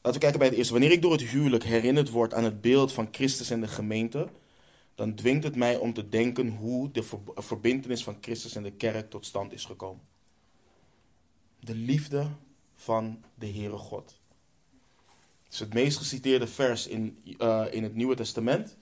Laten 0.00 0.12
we 0.12 0.18
kijken 0.18 0.38
bij 0.38 0.48
het 0.48 0.56
eerste. 0.56 0.72
Wanneer 0.72 0.92
ik 0.92 1.02
door 1.02 1.12
het 1.12 1.22
huwelijk 1.22 1.64
herinnerd 1.64 2.10
word 2.10 2.34
aan 2.34 2.44
het 2.44 2.60
beeld 2.60 2.92
van 2.92 3.08
Christus 3.10 3.50
en 3.50 3.60
de 3.60 3.68
gemeente, 3.68 4.28
dan 4.96 5.14
dwingt 5.14 5.44
het 5.44 5.56
mij 5.56 5.76
om 5.76 5.92
te 5.92 6.08
denken 6.08 6.48
hoe 6.48 6.90
de 6.90 7.02
verbindenis 7.34 8.04
van 8.04 8.18
Christus 8.20 8.54
en 8.54 8.62
de 8.62 8.72
kerk 8.72 9.10
tot 9.10 9.26
stand 9.26 9.52
is 9.52 9.64
gekomen. 9.64 10.04
De 11.60 11.74
liefde 11.74 12.28
van 12.74 13.24
de 13.34 13.46
Heere 13.46 13.76
God. 13.76 14.20
Het 15.44 15.52
is 15.52 15.58
het 15.58 15.74
meest 15.74 15.98
geciteerde 15.98 16.46
vers 16.46 16.86
in, 16.86 17.22
uh, 17.38 17.66
in 17.70 17.82
het 17.82 17.94
Nieuwe 17.94 18.14
Testament. 18.14 18.76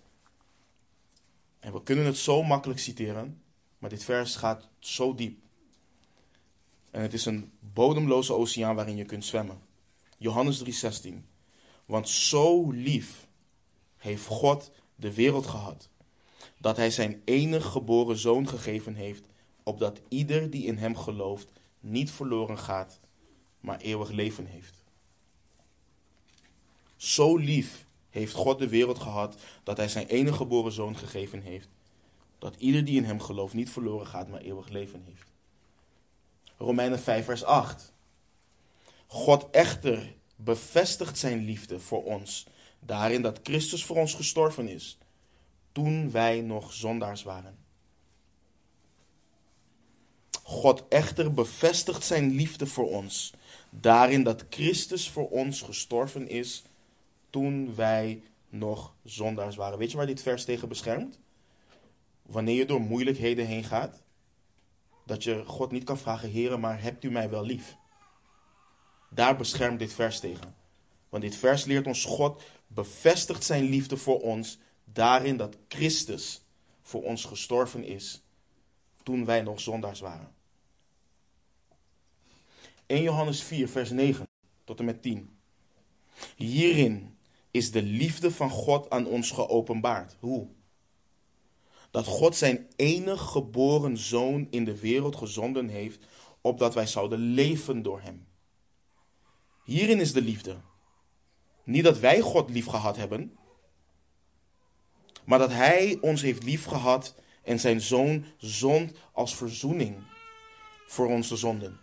En 1.60 1.72
we 1.72 1.82
kunnen 1.82 2.04
het 2.04 2.16
zo 2.16 2.42
makkelijk 2.42 2.80
citeren, 2.80 3.42
maar 3.78 3.90
dit 3.90 4.04
vers 4.04 4.36
gaat 4.36 4.68
zo 4.78 5.14
diep. 5.14 5.38
En 6.90 7.02
het 7.02 7.12
is 7.12 7.24
een 7.24 7.52
bodemloze 7.60 8.32
oceaan 8.32 8.74
waarin 8.74 8.96
je 8.96 9.04
kunt 9.04 9.24
zwemmen. 9.24 9.60
Johannes 10.18 10.58
3:16. 10.58 11.26
Want 11.86 12.08
zo 12.08 12.70
lief 12.70 13.26
heeft 13.96 14.26
God 14.26 14.70
de 14.96 15.14
wereld 15.14 15.46
gehad, 15.46 15.88
dat 16.64 16.76
hij 16.76 16.90
zijn 16.90 17.22
enige 17.24 17.68
geboren 17.68 18.16
zoon 18.16 18.48
gegeven 18.48 18.94
heeft, 18.94 19.26
opdat 19.62 20.00
ieder 20.08 20.50
die 20.50 20.66
in 20.66 20.78
hem 20.78 20.96
gelooft 20.96 21.48
niet 21.80 22.10
verloren 22.10 22.58
gaat, 22.58 23.00
maar 23.60 23.80
eeuwig 23.80 24.10
leven 24.10 24.46
heeft. 24.46 24.84
Zo 26.96 27.36
lief 27.36 27.86
heeft 28.10 28.34
God 28.34 28.58
de 28.58 28.68
wereld 28.68 28.98
gehad 28.98 29.36
dat 29.62 29.76
hij 29.76 29.88
zijn 29.88 30.06
enige 30.06 30.36
geboren 30.36 30.72
zoon 30.72 30.96
gegeven 30.96 31.40
heeft. 31.40 31.68
Dat 32.38 32.54
ieder 32.58 32.84
die 32.84 32.96
in 32.96 33.04
hem 33.04 33.20
gelooft 33.20 33.54
niet 33.54 33.70
verloren 33.70 34.06
gaat, 34.06 34.28
maar 34.28 34.40
eeuwig 34.40 34.68
leven 34.68 35.02
heeft. 35.04 35.32
Romeinen 36.56 37.00
5, 37.00 37.24
vers 37.24 37.44
8. 37.44 37.92
God 39.06 39.50
echter 39.50 40.14
bevestigt 40.36 41.18
zijn 41.18 41.44
liefde 41.44 41.80
voor 41.80 42.04
ons 42.04 42.46
daarin 42.80 43.22
dat 43.22 43.40
Christus 43.42 43.84
voor 43.84 43.96
ons 43.96 44.14
gestorven 44.14 44.68
is, 44.68 44.98
toen 45.74 46.10
wij 46.10 46.40
nog 46.40 46.72
zondaars 46.72 47.22
waren. 47.22 47.58
God 50.42 50.88
echter 50.88 51.34
bevestigt 51.34 52.04
zijn 52.04 52.30
liefde 52.30 52.66
voor 52.66 52.90
ons 52.90 53.32
daarin 53.80 54.22
dat 54.22 54.44
Christus 54.50 55.10
voor 55.10 55.28
ons 55.28 55.62
gestorven 55.62 56.28
is, 56.28 56.64
toen 57.30 57.74
wij 57.74 58.22
nog 58.48 58.94
zondaars 59.04 59.56
waren. 59.56 59.78
Weet 59.78 59.90
je 59.90 59.96
waar 59.96 60.06
dit 60.06 60.22
vers 60.22 60.44
tegen 60.44 60.68
beschermt? 60.68 61.18
Wanneer 62.22 62.56
je 62.56 62.66
door 62.66 62.80
moeilijkheden 62.80 63.46
heen 63.46 63.64
gaat, 63.64 64.02
dat 65.06 65.24
je 65.24 65.44
God 65.46 65.70
niet 65.70 65.84
kan 65.84 65.98
vragen, 65.98 66.30
Heer, 66.30 66.60
maar 66.60 66.82
hebt 66.82 67.04
u 67.04 67.10
mij 67.10 67.30
wel 67.30 67.44
lief? 67.44 67.76
Daar 69.10 69.36
beschermt 69.36 69.78
dit 69.78 69.92
vers 69.92 70.20
tegen. 70.20 70.54
Want 71.08 71.22
dit 71.22 71.36
vers 71.36 71.64
leert 71.64 71.86
ons, 71.86 72.04
God 72.04 72.42
bevestigt 72.66 73.44
zijn 73.44 73.64
liefde 73.64 73.96
voor 73.96 74.20
ons 74.20 74.58
daarin 74.84 75.36
dat 75.36 75.56
Christus 75.68 76.42
voor 76.82 77.02
ons 77.02 77.24
gestorven 77.24 77.84
is 77.84 78.22
toen 79.02 79.24
wij 79.24 79.42
nog 79.42 79.60
zondaars 79.60 80.00
waren. 80.00 80.34
1 82.86 83.02
Johannes 83.02 83.42
4, 83.42 83.68
vers 83.68 83.90
9 83.90 84.26
tot 84.64 84.78
en 84.78 84.84
met 84.84 85.02
10. 85.02 85.36
Hierin 86.36 87.16
is 87.50 87.70
de 87.70 87.82
liefde 87.82 88.30
van 88.30 88.50
God 88.50 88.90
aan 88.90 89.06
ons 89.06 89.30
geopenbaard. 89.30 90.16
Hoe? 90.20 90.48
Dat 91.90 92.06
God 92.06 92.36
zijn 92.36 92.68
enig 92.76 93.20
geboren 93.22 93.98
zoon 93.98 94.46
in 94.50 94.64
de 94.64 94.80
wereld 94.80 95.16
gezonden 95.16 95.68
heeft, 95.68 96.06
opdat 96.40 96.74
wij 96.74 96.86
zouden 96.86 97.18
leven 97.18 97.82
door 97.82 98.00
hem. 98.00 98.26
Hierin 99.64 100.00
is 100.00 100.12
de 100.12 100.22
liefde. 100.22 100.56
Niet 101.64 101.84
dat 101.84 101.98
wij 101.98 102.20
God 102.20 102.50
lief 102.50 102.66
gehad 102.66 102.96
hebben, 102.96 103.36
maar 105.24 105.38
dat 105.38 105.50
Hij 105.50 105.98
ons 106.00 106.22
heeft 106.22 106.42
lief 106.42 106.64
gehad 106.64 107.14
en 107.42 107.60
zijn 107.60 107.80
zoon 107.80 108.24
zond 108.36 108.92
als 109.12 109.36
verzoening 109.36 109.96
voor 110.86 111.06
onze 111.06 111.36
zonden. 111.36 111.80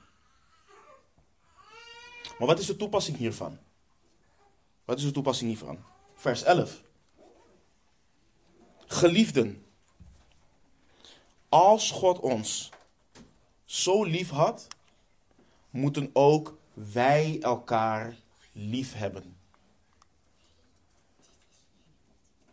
Maar 2.37 2.47
wat 2.47 2.59
is 2.59 2.65
de 2.65 2.75
toepassing 2.75 3.17
hiervan? 3.17 3.57
Wat 4.85 4.97
is 4.97 5.03
de 5.03 5.11
toepassing 5.11 5.49
hiervan? 5.49 5.83
Vers 6.15 6.43
11. 6.43 6.81
Geliefden, 8.87 9.65
als 11.49 11.91
God 11.91 12.19
ons 12.19 12.69
zo 13.65 14.03
lief 14.03 14.29
had, 14.29 14.67
moeten 15.69 16.09
ook 16.13 16.57
wij 16.73 17.37
elkaar 17.41 18.15
lief 18.51 18.93
hebben. 18.93 19.35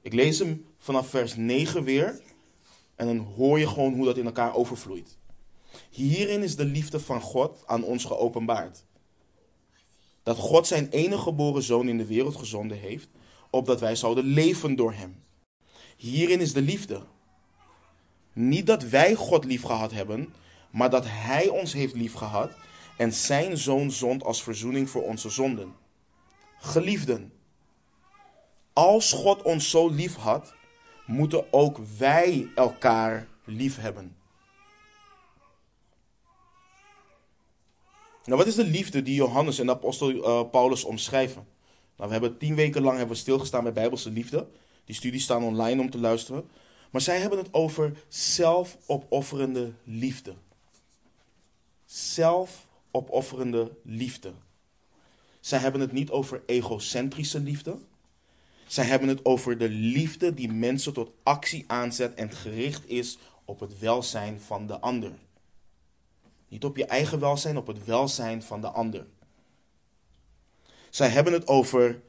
Ik 0.01 0.13
lees 0.13 0.39
hem 0.39 0.68
vanaf 0.89 1.09
vers 1.09 1.37
9 1.37 1.85
weer. 1.85 2.21
En 2.97 3.07
dan 3.07 3.19
hoor 3.19 3.59
je 3.59 3.69
gewoon 3.69 3.95
hoe 3.95 4.05
dat 4.05 4.17
in 4.17 4.25
elkaar 4.25 4.55
overvloeit. 4.55 5.19
Hierin 5.91 6.43
is 6.43 6.57
de 6.57 6.65
liefde 6.65 7.01
van 7.01 7.21
God 7.21 7.63
aan 7.67 7.85
ons 7.85 8.05
geopenbaard. 8.05 8.85
Dat 10.23 10.37
God 10.37 10.67
zijn 10.67 10.89
enige 10.89 11.23
geboren 11.23 11.63
zoon 11.63 11.89
in 11.89 11.99
de 11.99 12.07
wereld 12.07 12.37
gezonden 12.37 12.79
heeft, 12.79 13.09
opdat 13.51 13.81
wij 13.81 13.97
zouden 13.97 14.25
leven 14.25 14.77
door 14.77 14.93
hem. 14.93 15.23
Hierin 15.97 16.41
is 16.41 16.53
de 16.53 16.63
liefde. 16.63 17.03
Niet 18.33 18.67
dat 18.67 18.83
wij 18.83 19.15
God 19.15 19.45
lief 19.45 19.63
gehad 19.63 19.93
hebben, 19.93 20.35
maar 20.71 20.91
dat 20.91 21.05
Hij 21.07 21.49
ons 21.49 21.73
heeft 21.73 21.95
lief 21.95 22.13
gehad 22.15 22.51
en 22.97 23.13
zijn 23.13 23.59
zoon 23.59 23.91
zond 23.91 24.25
als 24.25 24.43
verzoening 24.43 24.91
voor 24.91 25.03
onze 25.03 25.31
zonden. 25.31 25.75
Geliefden, 26.59 27.33
als 28.73 29.13
God 29.13 29.43
ons 29.43 29.71
zo 29.71 29.89
lief 29.89 30.15
had, 30.15 30.57
moeten 31.09 31.53
ook 31.53 31.79
wij 31.99 32.51
elkaar 32.55 33.29
lief 33.45 33.77
hebben. 33.77 34.17
Nou, 38.25 38.39
wat 38.39 38.47
is 38.47 38.55
de 38.55 38.65
liefde 38.65 39.03
die 39.03 39.15
Johannes 39.15 39.59
en 39.59 39.71
apostel 39.71 40.11
uh, 40.11 40.51
Paulus 40.51 40.85
omschrijven? 40.85 41.47
Nou, 41.97 42.09
we 42.09 42.17
hebben 42.17 42.39
tien 42.39 42.55
weken 42.55 42.83
lang 42.83 42.97
hebben 42.97 43.15
we 43.15 43.21
stilgestaan 43.23 43.63
bij 43.63 43.73
Bijbelse 43.73 44.11
liefde. 44.11 44.49
Die 44.85 44.95
studies 44.95 45.23
staan 45.23 45.45
online 45.45 45.81
om 45.81 45.91
te 45.91 45.99
luisteren. 45.99 46.49
Maar 46.91 47.01
zij 47.01 47.21
hebben 47.21 47.39
het 47.39 47.55
over 47.55 48.05
zelfopofferende 48.09 49.73
liefde. 49.85 50.35
Zelfopofferende 51.85 53.73
liefde. 53.83 54.33
Zij 55.41 55.59
hebben 55.59 55.81
het 55.81 55.93
niet 55.93 56.11
over 56.11 56.43
egocentrische 56.47 57.41
liefde. 57.41 57.79
Zij 58.69 58.85
hebben 58.85 59.09
het 59.09 59.25
over 59.25 59.59
de 59.59 59.69
liefde 59.69 60.35
die 60.35 60.53
mensen 60.53 60.93
tot 60.93 61.11
actie 61.23 61.65
aanzet 61.67 62.15
en 62.15 62.33
gericht 62.33 62.89
is 62.89 63.19
op 63.45 63.61
het 63.61 63.79
welzijn 63.79 64.41
van 64.41 64.67
de 64.67 64.79
ander. 64.79 65.13
Niet 66.49 66.65
op 66.65 66.77
je 66.77 66.85
eigen 66.85 67.21
welzijn, 67.21 67.57
op 67.57 67.67
het 67.67 67.85
welzijn 67.85 68.43
van 68.43 68.61
de 68.61 68.69
ander. 68.69 69.07
Zij 70.91 71.09
hebben 71.09 71.33
het 71.33 71.47
over 71.47 72.01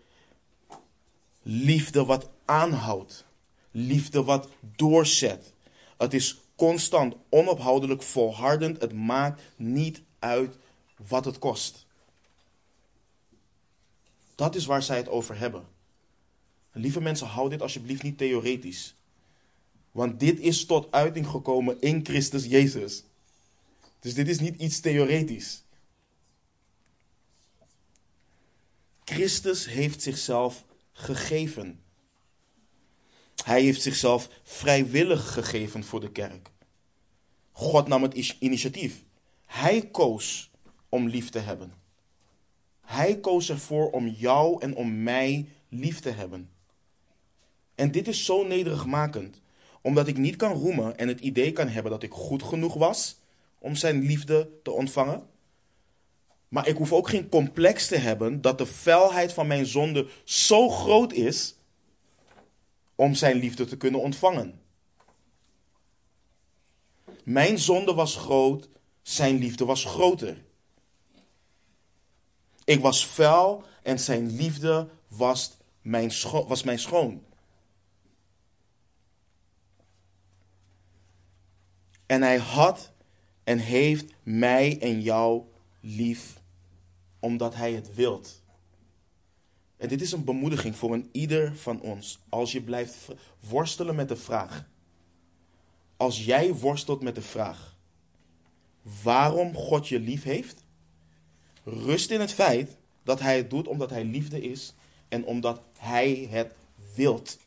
liefde 1.41 2.06
wat 2.06 2.30
aanhoudt. 2.45 3.26
Liefde 3.72 4.24
wat 4.24 4.50
doorzet. 4.76 5.54
Het 5.98 6.13
is 6.13 6.39
constant, 6.56 7.15
onophoudelijk, 7.30 8.02
volhardend. 8.02 8.82
Het 8.82 8.93
maakt 8.93 9.41
niet 9.56 10.02
uit 10.19 10.58
wat 11.08 11.26
het 11.26 11.39
kost. 11.39 11.86
Dat 14.36 14.56
is 14.56 14.65
waar 14.65 14.84
zij 14.84 14.98
het 14.98 15.10
over 15.10 15.38
hebben. 15.38 15.78
Lieve 16.80 17.02
mensen, 17.02 17.28
hou 17.28 17.50
dit 17.50 17.62
alsjeblieft 17.62 18.04
niet 18.04 18.18
theoretisch. 18.18 18.96
Want 19.92 20.20
dit 20.20 20.39
is 20.39 20.65
tot 20.65 20.92
uiting 20.92 21.28
gekomen 21.28 21.82
in 21.82 22.06
Christus 22.06 22.46
Jezus. 22.46 23.04
Dus 24.00 24.13
dit 24.13 24.28
is 24.28 24.39
niet 24.39 24.62
iets 24.62 24.80
theoretisch. 24.80 25.63
Christus 29.04 29.65
heeft 29.65 30.02
zichzelf 30.02 30.65
gegeven. 30.92 31.80
Hij 33.44 33.62
heeft 33.62 33.82
zichzelf 33.82 34.30
vrijwillig 34.44 35.34
gegeven 35.34 35.84
voor 35.84 36.00
de 36.00 36.12
kerk. 36.12 36.50
God 37.52 37.88
nam 37.88 38.04
het 38.04 38.36
initiatief. 38.39 39.04
Hij 39.46 39.88
koos 39.88 40.50
om 40.89 41.08
lief 41.08 41.30
te 41.30 41.39
hebben. 41.39 41.74
Hij 42.82 43.20
koos 43.20 43.50
ervoor 43.50 43.89
om 43.92 44.08
jou 44.08 44.62
en 44.62 44.76
om 44.76 45.04
mij 45.04 45.48
lief 45.70 46.00
te 46.00 46.10
hebben. 46.10 46.50
En 47.80 47.92
dit 47.92 48.08
is 48.08 48.26
zo 48.26 48.48
nederigmakend, 48.48 49.42
omdat 49.82 50.08
ik 50.08 50.18
niet 50.18 50.36
kan 50.36 50.52
roemen 50.52 50.98
en 50.98 51.08
het 51.08 51.20
idee 51.20 51.52
kan 51.52 51.68
hebben 51.68 51.92
dat 51.92 52.04
ik 52.04 52.12
goed 52.12 52.44
genoeg 52.44 52.74
was 52.74 53.20
om 53.58 53.76
zijn 53.76 54.02
liefde 54.02 54.50
te 54.63 54.72
ontvangen. 54.72 55.28
Maar 56.48 56.68
ik 56.68 56.78
hoef 56.78 56.94
ook 56.94 57.10
geen 57.10 57.30
complex 57.30 57.88
te 57.88 57.98
hebben 57.98 58.42
dat 58.42 58.58
de 58.58 58.65
vuilheid 58.65 59.34
van 59.34 59.48
mijn 59.48 59.65
zonde 59.65 60.08
zo 60.24 60.70
groot 60.70 61.13
is 61.13 61.56
om 62.96 63.13
zijn 63.13 63.38
liefde 63.38 63.65
te 63.65 63.78
kunnen 63.78 64.02
ontvangen. 64.02 64.62
Mijn 67.24 67.60
zonde 67.60 67.94
was 67.94 68.15
groot, 68.15 68.70
zijn 69.02 69.38
liefde 69.38 69.65
was 69.65 69.86
groter. 69.86 70.44
Ik 72.63 72.82
was 72.82 73.08
vuil 73.08 73.63
en 73.84 74.00
zijn 74.00 74.36
liefde 74.36 74.89
was 75.08 75.58
mijn, 75.82 76.12
was 76.48 76.63
mijn 76.63 76.80
schoon. 76.80 77.28
En 82.10 82.22
hij 82.22 82.38
had 82.38 82.91
en 83.43 83.58
heeft 83.58 84.13
mij 84.24 84.80
en 84.80 85.02
jou 85.02 85.43
lief, 85.80 86.41
omdat 87.19 87.56
hij 87.56 87.74
het 87.74 87.95
wilt. 87.95 88.41
En 89.78 89.88
dit 89.88 90.02
is 90.02 90.12
een 90.12 90.24
bemoediging 90.24 90.76
voor 90.76 90.93
een 90.93 91.10
ieder 91.12 91.56
van 91.56 91.82
ons. 91.82 92.19
Als 92.30 92.52
je 92.52 92.62
blijft 92.62 93.08
worstelen 93.39 93.95
met 93.95 94.08
de 94.08 94.15
vraag. 94.15 94.69
Als 95.98 96.26
jij 96.26 96.54
worstelt 96.54 97.02
met 97.02 97.15
de 97.15 97.22
vraag 97.22 97.76
waarom 99.04 99.56
God 99.56 99.88
je 99.88 100.00
lief 100.00 100.24
heeft, 100.24 100.63
rust 101.63 102.12
in 102.12 102.19
het 102.19 102.34
feit 102.34 102.78
dat 103.04 103.19
hij 103.19 103.38
het 103.38 103.50
doet 103.50 103.67
omdat 103.67 103.89
hij 103.89 104.04
liefde 104.04 104.41
is 104.41 104.74
en 105.08 105.26
omdat 105.26 105.62
hij 105.78 106.28
het 106.30 106.54
wilt. 106.95 107.38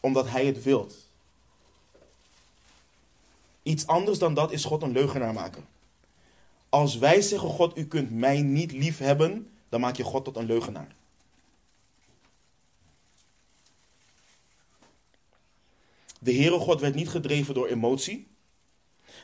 Omdat 0.00 0.28
hij 0.28 0.46
het 0.46 0.62
wilt. 0.62 1.01
Iets 3.62 3.86
anders 3.86 4.18
dan 4.18 4.34
dat 4.34 4.52
is 4.52 4.64
God 4.64 4.82
een 4.82 4.92
leugenaar 4.92 5.32
maken. 5.32 5.66
Als 6.68 6.98
wij 6.98 7.20
zeggen, 7.20 7.48
God, 7.48 7.78
u 7.78 7.86
kunt 7.86 8.10
mij 8.10 8.42
niet 8.42 8.72
lief 8.72 8.98
hebben, 8.98 9.50
dan 9.68 9.80
maak 9.80 9.96
je 9.96 10.04
God 10.04 10.24
tot 10.24 10.36
een 10.36 10.46
leugenaar. 10.46 10.94
De 16.20 16.34
Heere 16.34 16.58
God 16.58 16.80
werd 16.80 16.94
niet 16.94 17.08
gedreven 17.08 17.54
door 17.54 17.68
emotie. 17.68 18.26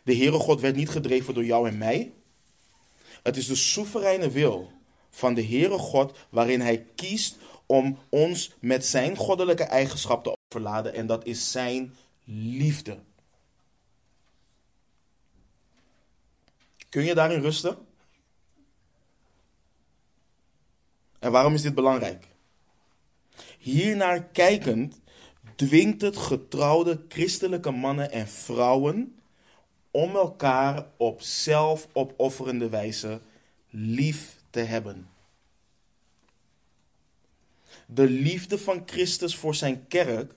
De 0.05 0.17
Heere 0.17 0.39
God 0.39 0.61
werd 0.61 0.77
niet 0.77 0.89
gedreven 0.89 1.35
door 1.35 1.45
jou 1.45 1.69
en 1.69 1.79
mij. 1.79 2.13
Het 3.23 3.37
is 3.37 3.47
de 3.47 3.55
soevereine 3.55 4.31
wil 4.31 4.71
van 5.11 5.35
de 5.35 5.45
Heere 5.45 5.79
God 5.79 6.19
waarin 6.29 6.61
Hij 6.61 6.87
kiest 6.95 7.37
om 7.67 7.99
ons 8.09 8.53
met 8.61 8.87
zijn 8.87 9.17
goddelijke 9.17 9.65
eigenschap 9.65 10.25
te 10.25 10.37
overladen 10.51 10.95
en 10.95 11.07
dat 11.07 11.27
is 11.27 11.51
zijn 11.51 11.95
liefde. 12.25 12.99
Kun 16.89 17.05
je 17.05 17.15
daarin 17.15 17.41
rusten? 17.41 17.87
En 21.19 21.33
waarom 21.33 21.55
is 21.55 21.63
dit 21.63 21.75
belangrijk? 21.75 22.27
Hiernaar 23.59 24.23
kijkend 24.23 25.01
dwingt 25.57 26.01
het 26.01 26.17
getrouwde 26.17 27.05
christelijke 27.09 27.71
mannen 27.71 28.11
en 28.11 28.29
vrouwen 28.29 29.19
om 29.91 30.17
elkaar 30.17 30.87
op 30.97 31.23
zelfopofferende 31.23 32.69
wijze 32.69 33.21
lief 33.71 34.37
te 34.51 34.61
hebben. 34.61 35.09
De 37.87 38.09
liefde 38.09 38.59
van 38.59 38.83
Christus 38.87 39.37
voor 39.37 39.55
zijn 39.55 39.87
kerk, 39.87 40.35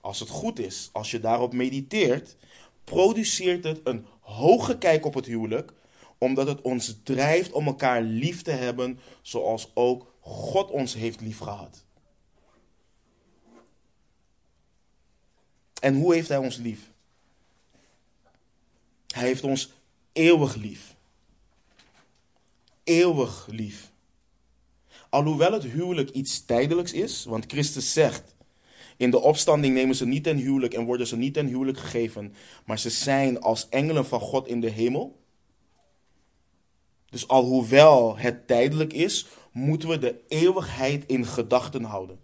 als 0.00 0.20
het 0.20 0.28
goed 0.28 0.58
is, 0.58 0.90
als 0.92 1.10
je 1.10 1.20
daarop 1.20 1.52
mediteert, 1.52 2.36
produceert 2.84 3.64
het 3.64 3.80
een 3.84 4.06
hoge 4.22 4.78
kijk 4.78 5.04
op 5.04 5.14
het 5.14 5.26
huwelijk, 5.26 5.72
omdat 6.18 6.46
het 6.46 6.60
ons 6.60 6.96
drijft 7.02 7.52
om 7.52 7.66
elkaar 7.66 8.02
lief 8.02 8.42
te 8.42 8.50
hebben, 8.50 8.98
zoals 9.22 9.70
ook 9.74 10.14
God 10.20 10.70
ons 10.70 10.94
heeft 10.94 11.20
liefgehad. 11.20 11.84
En 15.80 15.94
hoe 15.94 16.14
heeft 16.14 16.28
Hij 16.28 16.38
ons 16.38 16.56
lief? 16.56 16.90
Hij 19.06 19.26
heeft 19.26 19.44
ons 19.44 19.72
eeuwig 20.12 20.54
lief. 20.54 20.96
Eeuwig 22.84 23.46
lief. 23.50 23.90
Alhoewel 25.08 25.52
het 25.52 25.62
huwelijk 25.62 26.10
iets 26.10 26.44
tijdelijks 26.44 26.92
is, 26.92 27.24
want 27.24 27.44
Christus 27.46 27.92
zegt: 27.92 28.31
In 29.02 29.10
de 29.10 29.20
opstanding 29.20 29.74
nemen 29.74 29.94
ze 29.94 30.06
niet 30.06 30.24
ten 30.24 30.36
huwelijk 30.36 30.74
en 30.74 30.84
worden 30.84 31.06
ze 31.06 31.16
niet 31.16 31.34
ten 31.34 31.46
huwelijk 31.46 31.78
gegeven, 31.78 32.34
maar 32.64 32.78
ze 32.78 32.90
zijn 32.90 33.40
als 33.40 33.68
engelen 33.68 34.06
van 34.06 34.20
God 34.20 34.46
in 34.46 34.60
de 34.60 34.68
hemel. 34.68 35.20
Dus 37.10 37.28
alhoewel 37.28 38.16
het 38.18 38.46
tijdelijk 38.46 38.92
is, 38.92 39.26
moeten 39.52 39.88
we 39.88 39.98
de 39.98 40.20
eeuwigheid 40.28 41.06
in 41.06 41.26
gedachten 41.26 41.84
houden. 41.84 42.20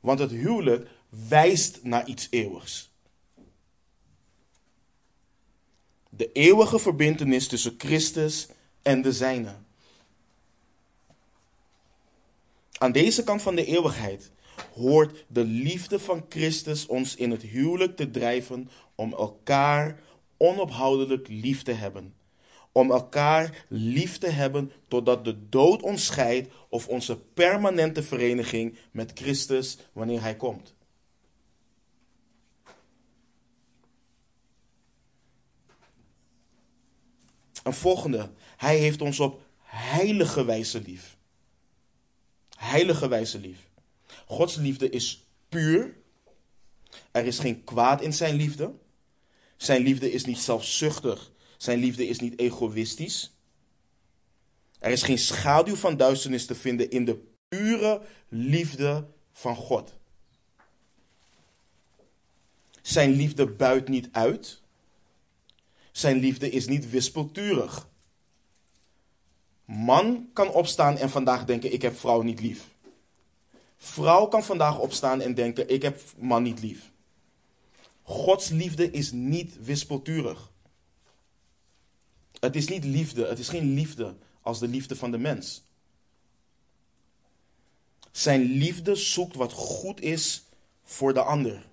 Want 0.00 0.18
het 0.18 0.30
huwelijk 0.30 0.88
wijst 1.28 1.82
naar 1.82 2.06
iets 2.06 2.26
eeuwigs. 2.30 2.90
De 6.08 6.32
eeuwige 6.32 6.78
verbintenis 6.78 7.48
tussen 7.48 7.74
Christus 7.78 8.48
en 8.82 9.02
de 9.02 9.12
zijne. 9.12 9.54
Aan 12.78 12.92
deze 12.92 13.24
kant 13.24 13.42
van 13.42 13.54
de 13.54 13.64
eeuwigheid 13.64 14.30
hoort 14.74 15.24
de 15.28 15.44
liefde 15.44 15.98
van 15.98 16.24
Christus 16.28 16.86
ons 16.86 17.16
in 17.16 17.30
het 17.30 17.42
huwelijk 17.42 17.96
te 17.96 18.10
drijven 18.10 18.70
om 18.94 19.12
elkaar 19.12 20.00
onophoudelijk 20.36 21.28
lief 21.28 21.62
te 21.62 21.72
hebben. 21.72 22.14
Om 22.72 22.90
elkaar 22.90 23.64
lief 23.68 24.18
te 24.18 24.28
hebben 24.28 24.72
totdat 24.88 25.24
de 25.24 25.48
dood 25.48 25.82
ons 25.82 26.04
scheidt 26.06 26.52
of 26.68 26.88
onze 26.88 27.18
permanente 27.18 28.02
vereniging 28.02 28.76
met 28.90 29.10
Christus 29.14 29.78
wanneer 29.92 30.20
Hij 30.20 30.36
komt. 30.36 30.74
Een 37.62 37.72
volgende. 37.72 38.30
Hij 38.56 38.76
heeft 38.76 39.00
ons 39.00 39.20
op 39.20 39.42
heilige 39.62 40.44
wijze 40.44 40.80
lief 40.80 41.16
heilige 42.62 43.08
wijze 43.08 43.38
lief. 43.38 43.70
Gods 44.32 44.56
liefde 44.56 44.90
is 44.90 45.26
puur. 45.48 45.96
Er 47.10 47.24
is 47.24 47.38
geen 47.38 47.64
kwaad 47.64 48.02
in 48.02 48.12
zijn 48.12 48.34
liefde. 48.34 48.74
Zijn 49.56 49.82
liefde 49.82 50.12
is 50.12 50.24
niet 50.24 50.38
zelfzuchtig. 50.38 51.32
Zijn 51.56 51.78
liefde 51.78 52.06
is 52.06 52.20
niet 52.20 52.38
egoïstisch. 52.38 53.36
Er 54.78 54.90
is 54.90 55.02
geen 55.02 55.18
schaduw 55.18 55.74
van 55.74 55.96
duisternis 55.96 56.46
te 56.46 56.54
vinden 56.54 56.90
in 56.90 57.04
de 57.04 57.22
pure 57.48 58.02
liefde 58.28 59.06
van 59.32 59.56
God. 59.56 59.94
Zijn 62.82 63.10
liefde 63.10 63.46
buit 63.46 63.88
niet 63.88 64.08
uit. 64.12 64.60
Zijn 65.90 66.16
liefde 66.16 66.50
is 66.50 66.66
niet 66.66 66.90
wispelturig. 66.90 67.88
Man 69.64 70.30
kan 70.32 70.48
opstaan 70.48 70.96
en 70.96 71.10
vandaag 71.10 71.44
denken: 71.44 71.72
ik 71.72 71.82
heb 71.82 71.96
vrouw 71.96 72.22
niet 72.22 72.40
lief. 72.40 72.71
Vrouw 73.84 74.26
kan 74.26 74.44
vandaag 74.44 74.78
opstaan 74.78 75.20
en 75.20 75.34
denken: 75.34 75.68
ik 75.68 75.82
heb 75.82 76.00
man 76.18 76.42
niet 76.42 76.60
lief. 76.60 76.90
Gods 78.02 78.48
liefde 78.48 78.90
is 78.90 79.12
niet 79.12 79.64
wispelturig. 79.64 80.50
Het 82.40 82.56
is 82.56 82.68
niet 82.68 82.84
liefde, 82.84 83.26
het 83.26 83.38
is 83.38 83.48
geen 83.48 83.74
liefde 83.74 84.14
als 84.40 84.58
de 84.58 84.68
liefde 84.68 84.96
van 84.96 85.10
de 85.10 85.18
mens. 85.18 85.62
Zijn 88.10 88.42
liefde 88.42 88.94
zoekt 88.94 89.36
wat 89.36 89.52
goed 89.52 90.00
is 90.00 90.44
voor 90.84 91.14
de 91.14 91.22
ander. 91.22 91.66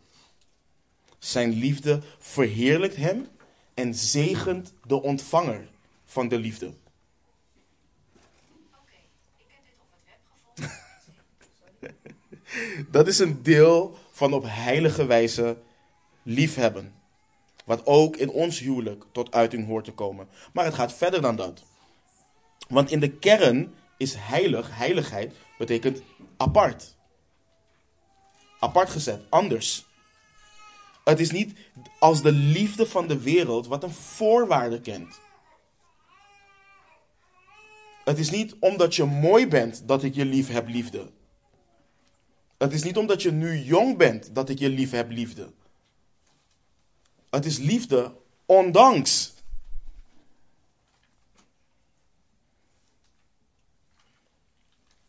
Zijn 1.20 1.52
liefde 1.54 2.02
verheerlijkt 2.20 2.96
hem 2.96 3.28
en 3.74 3.96
zegent 3.96 4.74
de 4.88 5.02
ontvanger 5.02 5.70
van 6.06 6.28
de 6.28 6.38
liefde. 6.38 6.74
Dat 12.90 13.08
is 13.08 13.20
een 13.20 13.44
deel 13.44 13.98
van 14.12 14.34
op 14.34 14.44
heilige 14.48 15.06
wijze 15.06 15.58
liefhebben. 16.24 16.94
Wat 17.66 17.86
ook 17.86 18.16
in 18.16 18.30
ons 18.30 18.60
huwelijk 18.60 19.04
tot 19.12 19.34
uiting 19.34 19.68
hoort 19.68 19.86
te 19.86 19.92
komen. 19.92 20.28
Maar 20.54 20.66
het 20.66 20.74
gaat 20.74 20.94
verder 20.94 21.22
dan 21.22 21.36
dat. 21.36 21.64
Want 22.68 22.92
in 22.92 23.00
de 23.00 23.12
kern 23.12 23.74
is 23.98 24.16
heilig, 24.18 24.78
heiligheid, 24.78 25.34
betekent 25.58 26.02
apart. 26.38 26.96
Apart 28.60 28.90
gezet, 28.90 29.22
anders. 29.30 29.86
Het 31.04 31.20
is 31.20 31.32
niet 31.32 31.54
als 32.00 32.22
de 32.22 32.32
liefde 32.32 32.86
van 32.86 33.08
de 33.08 33.20
wereld 33.22 33.68
wat 33.68 33.84
een 33.84 33.94
voorwaarde 33.94 34.82
kent. 34.82 35.20
Het 38.04 38.20
is 38.20 38.30
niet 38.30 38.56
omdat 38.60 38.96
je 38.96 39.06
mooi 39.06 39.48
bent 39.48 39.88
dat 39.88 40.04
ik 40.04 40.16
je 40.16 40.26
lief 40.26 40.48
heb, 40.48 40.68
liefde. 40.68 41.12
Het 42.60 42.74
is 42.74 42.84
niet 42.84 42.98
omdat 42.98 43.22
je 43.22 43.32
nu 43.32 43.58
jong 43.58 43.98
bent 43.98 44.36
dat 44.36 44.50
ik 44.50 44.60
je 44.60 44.70
lief 44.70 44.92
heb, 44.92 45.10
liefde. 45.10 45.52
Het 47.30 47.46
is 47.46 47.58
liefde 47.58 48.16
ondanks. 48.46 49.34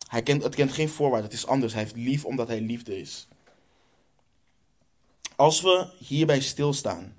Hij 0.06 0.22
kent, 0.22 0.42
het 0.42 0.54
kent 0.54 0.72
geen 0.72 0.88
voorwaarden, 0.88 1.30
het 1.30 1.38
is 1.38 1.46
anders. 1.46 1.72
Hij 1.72 1.82
heeft 1.82 1.96
lief 1.96 2.24
omdat 2.24 2.48
hij 2.48 2.60
liefde 2.60 3.00
is. 3.00 3.28
Als 5.36 5.60
we 5.60 5.88
hierbij 5.98 6.40
stilstaan, 6.40 7.16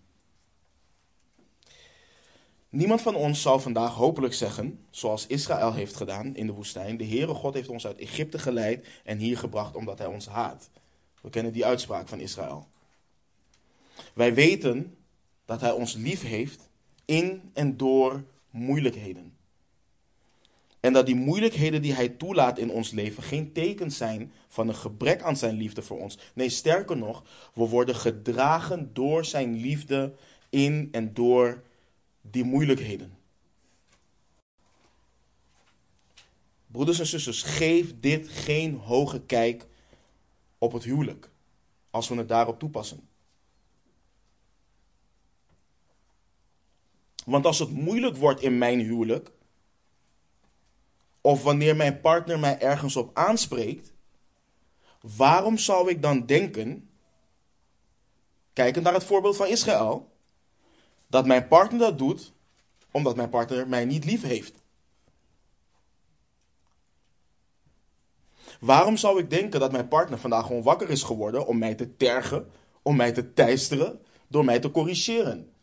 Niemand 2.72 3.02
van 3.02 3.16
ons 3.16 3.42
zal 3.42 3.60
vandaag 3.60 3.94
hopelijk 3.94 4.34
zeggen, 4.34 4.86
zoals 4.90 5.28
Israël 5.28 5.74
heeft 5.74 5.96
gedaan 5.96 6.36
in 6.36 6.46
de 6.46 6.54
woestijn: 6.54 6.98
De 6.98 7.06
Heere 7.06 7.34
God 7.34 7.54
heeft 7.54 7.70
ons 7.70 7.88
uit 7.88 7.98
Egypte 7.98 8.40
geleid 8.40 8.88
en 9.04 9.18
hier 9.18 9.38
gebracht 9.38 9.76
omdat 9.76 9.98
Hij 9.98 10.08
ons 10.08 10.28
haat. 10.28 10.70
We 11.22 11.30
kennen 11.30 11.54
die 11.54 11.66
uitspraak 11.66 12.08
van 12.08 12.20
Israël. 12.20 12.68
Wij 14.14 14.34
weten 14.34 14.98
dat 15.46 15.62
Hij 15.62 15.72
ons 15.72 15.94
lief 15.94 16.22
heeft 16.22 16.70
in 17.06 17.52
en 17.54 17.78
door 17.78 18.24
moeilijkheden. 18.50 19.34
En 20.80 20.94
dat 20.94 21.06
die 21.06 21.16
moeilijkheden 21.16 21.82
die 21.82 21.94
Hij 21.94 22.10
toelaat 22.10 22.58
in 22.58 22.72
ons 22.72 22.92
leven 22.92 23.24
geen 23.24 23.52
teken 23.52 23.92
zijn 23.92 24.32
van 24.48 24.68
een 24.68 24.76
gebrek 24.76 25.22
aan 25.22 25.38
Zijn 25.38 25.56
liefde 25.56 25.82
voor 25.82 26.00
ons. 26.00 26.18
Nee, 26.34 26.50
sterker 26.50 26.98
nog, 26.98 27.24
we 27.54 27.68
worden 27.68 27.96
gedragen 27.96 28.90
door 28.94 29.26
Zijn 29.26 29.56
liefde 29.56 30.14
in 30.50 30.90
en 30.92 31.14
door 31.14 31.64
die 32.22 32.44
moeilijkheden. 32.44 33.18
Broeders 36.68 37.00
en 37.00 37.06
zusters, 37.08 37.44
geef 37.44 38.00
dit 38.00 38.30
geen 38.30 38.76
hoge 38.76 39.22
kijk 39.22 39.68
op 40.58 40.72
het 40.72 40.84
huwelijk, 40.84 41.30
als 41.90 42.08
we 42.10 42.16
het 42.16 42.28
daarop 42.30 42.60
toepassen. 42.60 43.08
Want 47.26 47.46
als 47.46 47.60
het 47.60 47.70
moeilijk 47.70 48.18
wordt 48.18 48.42
in 48.42 48.58
mijn 48.58 48.80
huwelijk, 48.80 49.32
of 51.22 51.44
wanneer 51.44 51.76
mijn 51.76 52.02
partner 52.02 52.40
mij 52.40 52.60
ergens 52.60 52.96
op 52.96 53.18
aanspreekt, 53.18 53.94
waarom 55.02 55.58
zou 55.58 55.90
ik 55.90 56.02
dan 56.02 56.26
denken, 56.26 56.90
kijkend 58.54 58.84
naar 58.84 58.94
het 58.94 59.04
voorbeeld 59.04 59.36
van 59.36 59.48
Israël, 59.48 60.11
dat 61.12 61.26
mijn 61.26 61.48
partner 61.48 61.80
dat 61.80 61.98
doet 61.98 62.32
omdat 62.92 63.16
mijn 63.16 63.30
partner 63.30 63.68
mij 63.68 63.86
niet 63.86 64.06
lief 64.06 64.22
heeft? 64.22 64.54
Waarom 68.60 68.98
zou 68.98 69.20
ik 69.20 69.30
denken 69.30 69.60
dat 69.60 69.72
mijn 69.72 69.88
partner 69.88 70.20
vandaag 70.20 70.46
gewoon 70.46 70.64
wakker 70.64 70.90
is 70.90 71.04
geworden 71.04 71.48
om 71.48 71.58
mij 71.58 71.76
te 71.76 71.96
tergen, 71.98 72.50
om 72.82 72.96
mij 72.96 73.12
te 73.12 73.34
teisteren, 73.34 74.02
door 74.28 74.46
mij 74.46 74.60
te 74.60 74.72
corrigeren? 74.72 75.54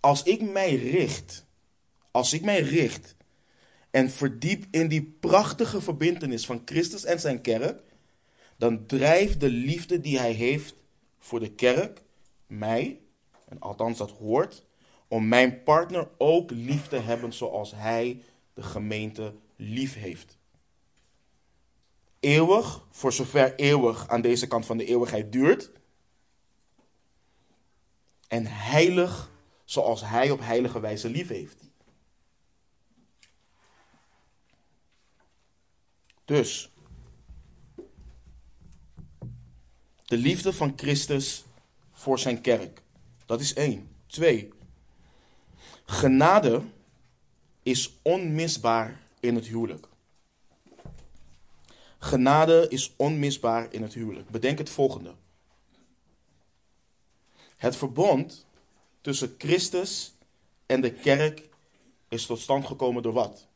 Als 0.00 0.22
ik 0.22 0.42
mij 0.42 0.74
richt, 0.74 1.46
als 2.10 2.32
ik 2.32 2.42
mij 2.42 2.60
richt 2.60 3.16
en 3.90 4.10
verdiep 4.10 4.66
in 4.70 4.88
die 4.88 5.16
prachtige 5.20 5.80
verbintenis 5.80 6.46
van 6.46 6.62
Christus 6.64 7.04
en 7.04 7.20
zijn 7.20 7.40
kerk, 7.40 7.82
dan 8.56 8.86
drijft 8.86 9.40
de 9.40 9.50
liefde 9.50 10.00
die 10.00 10.18
hij 10.18 10.32
heeft 10.32 10.74
voor 11.18 11.40
de 11.40 11.50
kerk 11.50 12.02
mij, 12.46 13.00
en 13.48 13.60
althans 13.60 13.98
dat 13.98 14.10
hoort, 14.10 14.64
om 15.08 15.28
mijn 15.28 15.62
partner 15.62 16.08
ook 16.18 16.50
lief 16.50 16.88
te 16.88 16.96
hebben 16.96 17.32
zoals 17.32 17.72
hij 17.74 18.22
de 18.54 18.62
gemeente 18.62 19.34
lief 19.56 19.94
heeft. 19.94 20.38
Eeuwig, 22.20 22.86
voor 22.90 23.12
zover 23.12 23.54
eeuwig 23.54 24.08
aan 24.08 24.20
deze 24.20 24.46
kant 24.46 24.66
van 24.66 24.76
de 24.76 24.84
eeuwigheid 24.84 25.32
duurt. 25.32 25.70
En 28.28 28.46
heilig, 28.46 29.30
zoals 29.64 30.00
hij 30.00 30.30
op 30.30 30.40
heilige 30.40 30.80
wijze 30.80 31.08
lief 31.08 31.28
heeft. 31.28 31.62
Dus, 36.24 36.73
de 40.14 40.20
liefde 40.20 40.52
van 40.52 40.72
Christus 40.76 41.44
voor 41.92 42.18
zijn 42.18 42.40
kerk. 42.40 42.82
Dat 43.26 43.40
is 43.40 43.54
één. 43.54 43.88
Twee, 44.06 44.52
Genade 45.84 46.62
is 47.62 47.92
onmisbaar 48.02 49.00
in 49.20 49.34
het 49.34 49.46
huwelijk. 49.46 49.88
Genade 51.98 52.66
is 52.68 52.92
onmisbaar 52.96 53.72
in 53.72 53.82
het 53.82 53.94
huwelijk. 53.94 54.30
Bedenk 54.30 54.58
het 54.58 54.70
volgende. 54.70 55.14
Het 57.56 57.76
verbond 57.76 58.46
tussen 59.00 59.34
Christus 59.38 60.14
en 60.66 60.80
de 60.80 60.92
kerk 60.92 61.48
is 62.08 62.26
tot 62.26 62.40
stand 62.40 62.66
gekomen 62.66 63.02
door 63.02 63.12
wat? 63.12 63.46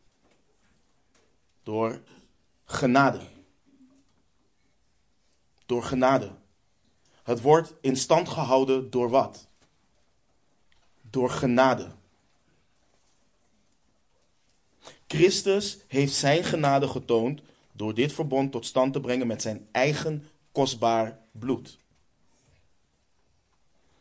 Door 1.63 2.01
genade. 2.65 3.21
Door 5.67 5.83
genade. 5.83 6.38
Het 7.29 7.41
wordt 7.41 7.75
in 7.81 7.97
stand 7.97 8.29
gehouden 8.29 8.91
door 8.91 9.11
wat? 9.11 9.47
Door 11.11 11.31
genade. 11.31 11.91
Christus 15.07 15.79
heeft 15.87 16.15
zijn 16.15 16.45
genade 16.45 16.89
getoond 16.89 17.41
door 17.73 17.95
dit 17.95 18.13
verbond 18.13 18.53
tot 18.53 18.67
stand 18.67 18.93
te 18.93 19.01
brengen 19.01 19.27
met 19.27 19.43
zijn 19.43 19.69
eigen 19.71 20.29
kostbaar 20.53 21.19
bloed. 21.33 21.79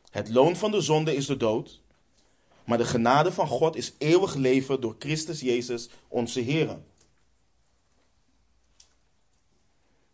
Het 0.10 0.30
loon 0.30 0.56
van 0.56 0.72
de 0.72 0.82
zonde 0.82 1.16
is 1.16 1.26
de 1.26 1.38
dood, 1.38 1.82
maar 2.64 2.78
de 2.78 2.86
genade 2.86 3.32
van 3.32 3.48
God 3.48 3.76
is 3.76 3.94
eeuwig 3.98 4.36
leven 4.36 4.82
door 4.82 4.96
Christus 5.00 5.40
Jezus, 5.40 5.90
onze 6.08 6.40
Heer. 6.40 6.80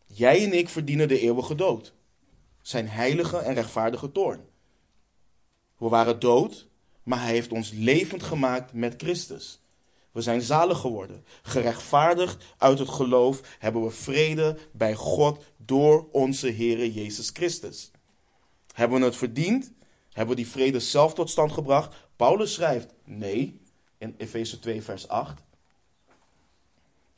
Jij 0.05 0.43
en 0.43 0.53
ik 0.53 0.69
verdienen 0.69 1.07
de 1.07 1.19
eeuwige 1.19 1.55
dood, 1.55 1.93
zijn 2.63 2.89
heilige 2.89 3.37
en 3.37 3.53
rechtvaardige 3.53 4.11
toorn. 4.11 4.45
We 5.77 5.87
waren 5.87 6.19
dood, 6.19 6.67
maar 7.03 7.21
hij 7.21 7.31
heeft 7.31 7.51
ons 7.51 7.71
levend 7.71 8.23
gemaakt 8.23 8.73
met 8.73 8.93
Christus. 8.97 9.61
We 10.11 10.21
zijn 10.21 10.41
zalig 10.41 10.79
geworden. 10.79 11.25
Gerechtvaardigd 11.41 12.43
uit 12.57 12.79
het 12.79 12.89
geloof 12.89 13.41
hebben 13.59 13.83
we 13.83 13.89
vrede 13.89 14.57
bij 14.71 14.95
God 14.95 15.43
door 15.57 16.07
onze 16.11 16.47
Heer 16.47 16.87
Jezus 16.87 17.29
Christus. 17.29 17.91
Hebben 18.73 18.99
we 18.99 19.05
het 19.05 19.15
verdiend? 19.15 19.71
Hebben 20.11 20.35
we 20.35 20.41
die 20.41 20.51
vrede 20.51 20.79
zelf 20.79 21.13
tot 21.13 21.29
stand 21.29 21.51
gebracht? 21.51 21.95
Paulus 22.15 22.53
schrijft 22.53 22.93
nee 23.03 23.61
in 23.97 24.15
Efeze 24.17 24.59
2, 24.59 24.81
vers 24.81 25.07
8. 25.07 25.41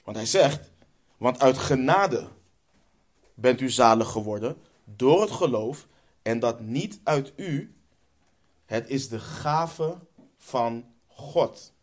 Want 0.03 0.17
hij 0.17 0.25
zegt: 0.25 0.71
Want 1.17 1.39
uit 1.39 1.57
genade 1.57 2.27
bent 3.33 3.61
u 3.61 3.69
zalig 3.69 4.09
geworden 4.09 4.57
door 4.85 5.21
het 5.21 5.31
geloof 5.31 5.87
en 6.21 6.39
dat 6.39 6.59
niet 6.59 6.99
uit 7.03 7.33
u. 7.35 7.75
Het 8.65 8.89
is 8.89 9.09
de 9.09 9.19
gave 9.19 9.97
van 10.37 10.85
God. 11.07 11.73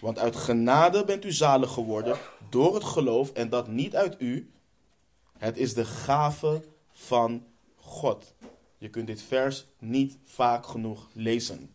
Want 0.00 0.18
uit 0.18 0.36
genade 0.36 1.04
bent 1.04 1.24
u 1.24 1.32
zalig 1.32 1.72
geworden 1.72 2.18
door 2.48 2.74
het 2.74 2.84
geloof 2.84 3.32
en 3.32 3.48
dat 3.48 3.68
niet 3.68 3.96
uit 3.96 4.20
u. 4.20 4.50
Het 5.38 5.56
is 5.56 5.74
de 5.74 5.84
gave 5.84 6.64
van 6.92 7.46
God. 7.76 8.34
Je 8.78 8.88
kunt 8.90 9.06
dit 9.06 9.22
vers 9.22 9.66
niet 9.78 10.18
vaak 10.24 10.66
genoeg 10.66 11.08
lezen. 11.12 11.74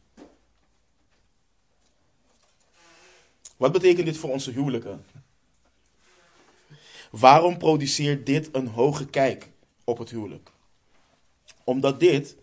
Wat 3.58 3.72
betekent 3.72 4.06
dit 4.06 4.18
voor 4.18 4.30
onze 4.30 4.52
huwelijken? 4.52 5.06
Waarom 7.10 7.58
produceert 7.58 8.26
dit 8.26 8.50
een 8.52 8.68
hoge 8.68 9.06
kijk 9.06 9.52
op 9.84 9.98
het 9.98 10.10
huwelijk? 10.10 10.52
Omdat 11.64 12.00
dit, 12.00 12.36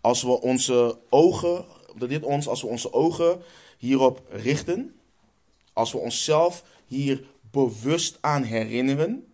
als 0.00 0.22
we 0.22 0.40
onze 0.40 0.98
ogen, 1.08 1.64
omdat 1.92 2.08
dit 2.08 2.22
ons, 2.22 2.48
als 2.48 2.62
we 2.62 2.66
onze 2.66 2.92
ogen 2.92 3.42
hierop 3.78 4.22
richten, 4.30 4.94
als 5.72 5.92
we 5.92 5.98
onszelf 5.98 6.64
hier 6.86 7.24
bewust 7.50 8.18
aan 8.20 8.42
herinneren, 8.42 9.26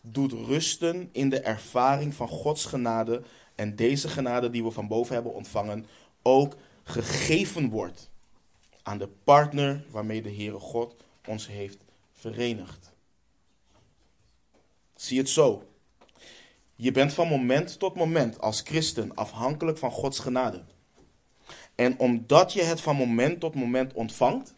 doet 0.00 0.32
rusten 0.32 1.08
in 1.12 1.28
de 1.28 1.40
ervaring 1.40 2.14
van 2.14 2.28
Gods 2.28 2.64
genade 2.64 3.22
en 3.54 3.76
deze 3.76 4.08
genade 4.08 4.50
die 4.50 4.64
we 4.64 4.70
van 4.70 4.88
boven 4.88 5.14
hebben 5.14 5.34
ontvangen 5.34 5.86
ook 6.22 6.56
gegeven 6.84 7.70
wordt 7.70 8.10
aan 8.82 8.98
de 8.98 9.08
partner 9.24 9.84
waarmee 9.90 10.22
de 10.22 10.34
Heere 10.34 10.58
God 10.58 10.96
ons 11.26 11.46
heeft 11.46 11.78
verenigd. 12.12 12.91
Zie 15.02 15.18
het 15.18 15.28
zo. 15.28 15.68
Je 16.74 16.92
bent 16.92 17.12
van 17.12 17.28
moment 17.28 17.78
tot 17.78 17.94
moment 17.94 18.40
als 18.40 18.60
christen 18.60 19.14
afhankelijk 19.14 19.78
van 19.78 19.90
Gods 19.90 20.18
genade. 20.18 20.64
En 21.74 21.98
omdat 21.98 22.52
je 22.52 22.62
het 22.62 22.80
van 22.80 22.96
moment 22.96 23.40
tot 23.40 23.54
moment 23.54 23.92
ontvangt, 23.92 24.54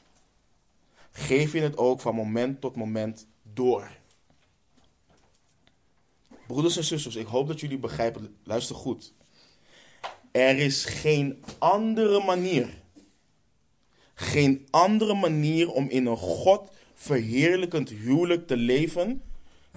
geef 1.10 1.52
je 1.52 1.60
het 1.60 1.76
ook 1.76 2.00
van 2.00 2.14
moment 2.14 2.60
tot 2.60 2.76
moment 2.76 3.26
door. 3.42 3.90
Broeders 6.46 6.76
en 6.76 6.84
zusters, 6.84 7.16
ik 7.16 7.26
hoop 7.26 7.48
dat 7.48 7.60
jullie 7.60 7.78
begrijpen, 7.78 8.36
luister 8.42 8.76
goed. 8.76 9.12
Er 10.30 10.58
is 10.58 10.84
geen 10.84 11.44
andere 11.58 12.24
manier, 12.24 12.82
geen 14.14 14.66
andere 14.70 15.14
manier 15.14 15.70
om 15.70 15.88
in 15.88 16.06
een 16.06 16.16
God 16.16 16.70
verheerlijkend 16.94 17.88
huwelijk 17.88 18.46
te 18.46 18.56
leven 18.56 19.22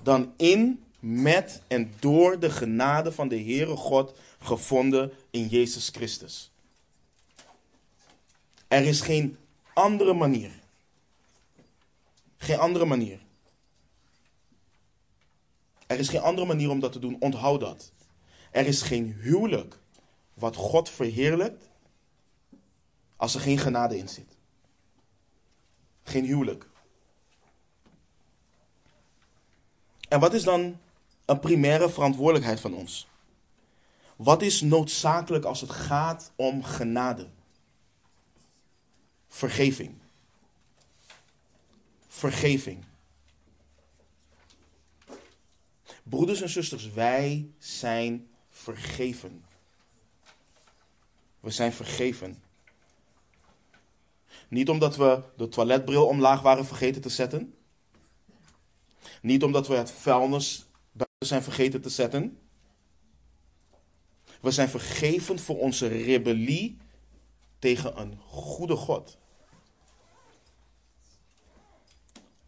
dan 0.03 0.33
in, 0.37 0.83
met 0.99 1.61
en 1.67 1.93
door 1.99 2.39
de 2.39 2.49
genade 2.49 3.11
van 3.11 3.27
de 3.27 3.41
Heere 3.41 3.75
God 3.75 4.13
gevonden 4.39 5.11
in 5.29 5.47
Jezus 5.47 5.89
Christus. 5.89 6.51
Er 8.67 8.85
is 8.85 9.01
geen 9.01 9.37
andere 9.73 10.13
manier. 10.13 10.51
Geen 12.37 12.57
andere 12.57 12.85
manier. 12.85 13.19
Er 15.87 15.99
is 15.99 16.09
geen 16.09 16.21
andere 16.21 16.47
manier 16.47 16.69
om 16.69 16.79
dat 16.79 16.91
te 16.91 16.99
doen. 16.99 17.17
Onthoud 17.19 17.59
dat. 17.59 17.91
Er 18.51 18.67
is 18.67 18.81
geen 18.81 19.17
huwelijk 19.19 19.79
wat 20.33 20.55
God 20.55 20.89
verheerlijkt 20.89 21.69
als 23.15 23.35
er 23.35 23.41
geen 23.41 23.57
genade 23.57 23.97
in 23.97 24.09
zit. 24.09 24.35
Geen 26.03 26.25
huwelijk. 26.25 26.67
En 30.07 30.19
wat 30.19 30.33
is 30.33 30.43
dan 30.43 30.77
een 31.25 31.39
primaire 31.39 31.89
verantwoordelijkheid 31.89 32.59
van 32.59 32.73
ons? 32.73 33.07
Wat 34.15 34.41
is 34.41 34.61
noodzakelijk 34.61 35.45
als 35.45 35.61
het 35.61 35.71
gaat 35.71 36.31
om 36.35 36.63
genade? 36.63 37.27
Vergeving 39.27 39.95
vergeving. 42.17 42.83
Broeders 46.03 46.41
en 46.41 46.49
zusters, 46.49 46.91
wij 46.91 47.49
zijn 47.59 48.27
vergeven. 48.49 49.45
We 51.39 51.49
zijn 51.49 51.73
vergeven. 51.73 52.43
Niet 54.47 54.69
omdat 54.69 54.95
we 54.95 55.21
de 55.37 55.49
toiletbril 55.49 56.07
omlaag 56.07 56.41
waren 56.41 56.65
vergeten 56.65 57.01
te 57.01 57.09
zetten. 57.09 57.56
Niet 59.21 59.43
omdat 59.43 59.67
we 59.67 59.75
het 59.75 59.91
vuilnis 59.91 60.65
buiten 60.91 61.27
zijn 61.27 61.43
vergeten 61.43 61.81
te 61.81 61.89
zetten. 61.89 62.39
We 64.41 64.51
zijn 64.51 64.69
vergeven 64.69 65.39
voor 65.39 65.59
onze 65.59 65.87
rebellie 65.87 66.77
tegen 67.59 67.99
een 67.99 68.17
goede 68.27 68.75
God. 68.75 69.17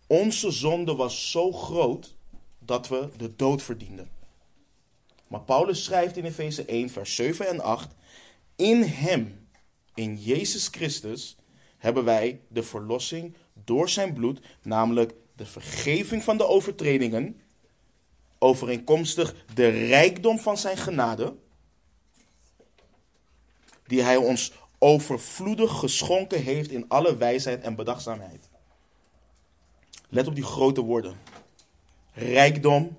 Onze 0.07 0.51
zonde 0.51 0.95
was 0.95 1.31
zo 1.31 1.51
groot 1.51 2.15
dat 2.59 2.87
we 2.87 3.09
de 3.17 3.35
dood 3.35 3.61
verdienden. 3.61 4.09
Maar 5.27 5.41
Paulus 5.41 5.83
schrijft 5.83 6.17
in 6.17 6.25
Efeze 6.25 6.65
1, 6.65 6.89
vers 6.89 7.15
7 7.15 7.47
en 7.47 7.59
8: 7.59 7.95
In 8.55 8.81
Hem, 8.81 9.47
in 9.93 10.17
Jezus 10.17 10.67
Christus, 10.67 11.37
hebben 11.77 12.03
wij 12.03 12.41
de 12.47 12.63
verlossing 12.63 13.35
door 13.53 13.89
Zijn 13.89 14.13
bloed, 14.13 14.39
namelijk 14.61 15.13
de 15.39 15.45
vergeving 15.45 16.23
van 16.23 16.37
de 16.37 16.47
overtredingen, 16.47 17.41
overeenkomstig 18.39 19.35
de 19.53 19.69
rijkdom 19.69 20.39
van 20.39 20.57
Zijn 20.57 20.77
genade, 20.77 21.35
die 23.87 24.01
Hij 24.01 24.15
ons 24.15 24.51
overvloedig 24.77 25.79
geschonken 25.79 26.41
heeft 26.41 26.69
in 26.69 26.85
alle 26.87 27.17
wijsheid 27.17 27.61
en 27.61 27.75
bedachtzaamheid. 27.75 28.49
Let 30.09 30.27
op 30.27 30.35
die 30.35 30.43
grote 30.43 30.81
woorden. 30.81 31.19
Rijkdom, 32.13 32.97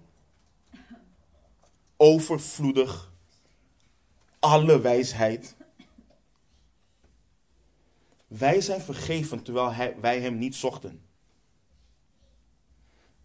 overvloedig, 1.96 3.12
alle 4.38 4.80
wijsheid. 4.80 5.54
Wij 8.26 8.60
zijn 8.60 8.80
vergeven 8.80 9.42
terwijl 9.42 9.94
wij 10.00 10.20
hem 10.20 10.38
niet 10.38 10.56
zochten. 10.56 11.08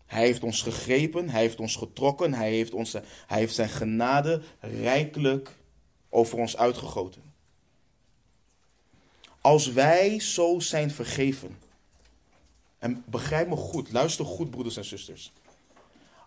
Hij 0.06 0.26
heeft 0.26 0.44
ons 0.44 0.62
gegrepen, 0.62 1.30
hij 1.30 1.42
heeft 1.42 1.60
ons 1.60 1.76
getrokken, 1.76 2.34
hij 2.34 2.52
heeft, 2.52 2.74
ons, 2.74 2.94
hij 3.28 3.40
heeft 3.40 3.56
zijn 3.56 3.70
genade 3.70 4.42
rijkelijk 4.60 5.58
over 6.10 6.38
ons 6.38 6.58
uitgegoten. 6.58 7.34
Als 9.42 9.72
wij 9.72 10.20
zo 10.20 10.60
zijn 10.60 10.92
vergeven, 10.92 11.58
en 12.80 13.04
begrijp 13.08 13.48
me 13.48 13.56
goed, 13.56 13.92
luister 13.92 14.26
goed, 14.26 14.50
broeders 14.50 14.78
en 14.78 14.86
zusters. 14.86 15.34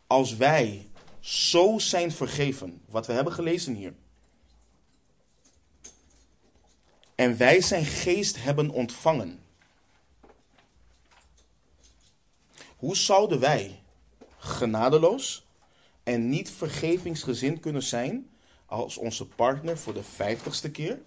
Als 0.07 0.37
wij 0.37 0.89
zo 1.21 1.79
zijn 1.79 2.13
vergeven, 2.13 2.83
wat 2.87 3.07
we 3.07 3.13
hebben 3.13 3.33
gelezen 3.33 3.75
hier, 3.75 3.95
en 7.15 7.37
wij 7.37 7.61
zijn 7.61 7.85
geest 7.85 8.43
hebben 8.43 8.71
ontvangen, 8.71 9.41
hoe 12.79 12.97
zouden 12.97 13.41
wij 13.41 13.83
genadeloos 14.39 15.47
en 16.03 16.29
niet 16.29 16.51
vergevingsgezind 16.51 17.61
kunnen 17.61 17.83
zijn 17.83 18.31
als 18.67 18.97
onze 18.97 19.27
partner 19.27 19.79
voor 19.79 19.95
de 19.95 20.03
vijftigste 20.03 20.71
keer, 20.71 21.01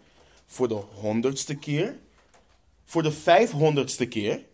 voor 0.46 0.68
de 0.68 0.74
honderdste 0.74 1.56
keer, 1.56 2.00
voor 2.84 3.04
de 3.04 3.12
vijfhonderdste 3.12 4.08
keer 4.08 4.46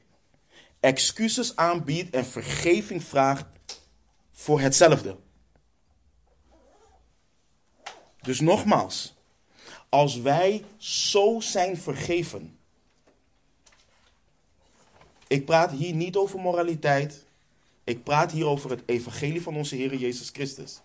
excuses 0.80 1.56
aanbiedt 1.56 2.16
en 2.16 2.26
vergeving 2.26 3.04
vraagt 3.04 3.46
voor 4.32 4.60
hetzelfde. 4.60 5.18
Dus 8.22 8.40
nogmaals, 8.40 9.16
als 9.90 10.22
wij 10.22 10.64
zo 10.78 11.40
zijn 11.40 11.78
vergeven. 11.78 12.57
Ik 15.28 15.46
praat 15.46 15.72
hier 15.72 15.94
niet 15.94 16.16
over 16.16 16.40
moraliteit. 16.40 17.26
Ik 17.84 18.04
praat 18.04 18.32
hier 18.32 18.46
over 18.46 18.70
het 18.70 18.82
evangelie 18.86 19.42
van 19.42 19.56
onze 19.56 19.76
Heer 19.76 19.96
Jezus 19.96 20.30
Christus. 20.30 20.82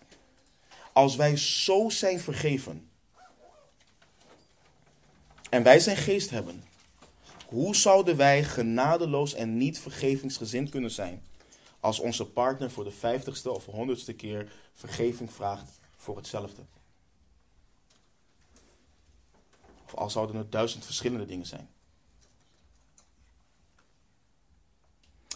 Als 0.93 1.15
wij 1.15 1.37
zo 1.37 1.89
zijn 1.89 2.19
vergeven. 2.19 2.89
En 5.49 5.63
wij 5.63 5.79
zijn 5.79 5.97
geest 5.97 6.29
hebben. 6.29 6.63
Hoe 7.47 7.75
zouden 7.75 8.17
wij 8.17 8.43
genadeloos 8.43 9.33
en 9.33 9.57
niet 9.57 9.79
vergevingsgezind 9.79 10.69
kunnen 10.69 10.91
zijn 10.91 11.23
als 11.79 11.99
onze 11.99 12.25
partner 12.25 12.71
voor 12.71 12.83
de 12.83 12.91
vijftigste 12.91 13.51
of 13.51 13.65
honderdste 13.65 14.13
keer 14.13 14.51
vergeving 14.73 15.33
vraagt 15.33 15.79
voor 15.97 16.15
hetzelfde? 16.15 16.61
Of 19.85 19.95
al 19.95 20.09
zouden 20.09 20.35
het 20.35 20.51
duizend 20.51 20.85
verschillende 20.85 21.25
dingen 21.25 21.45
zijn. 21.45 21.72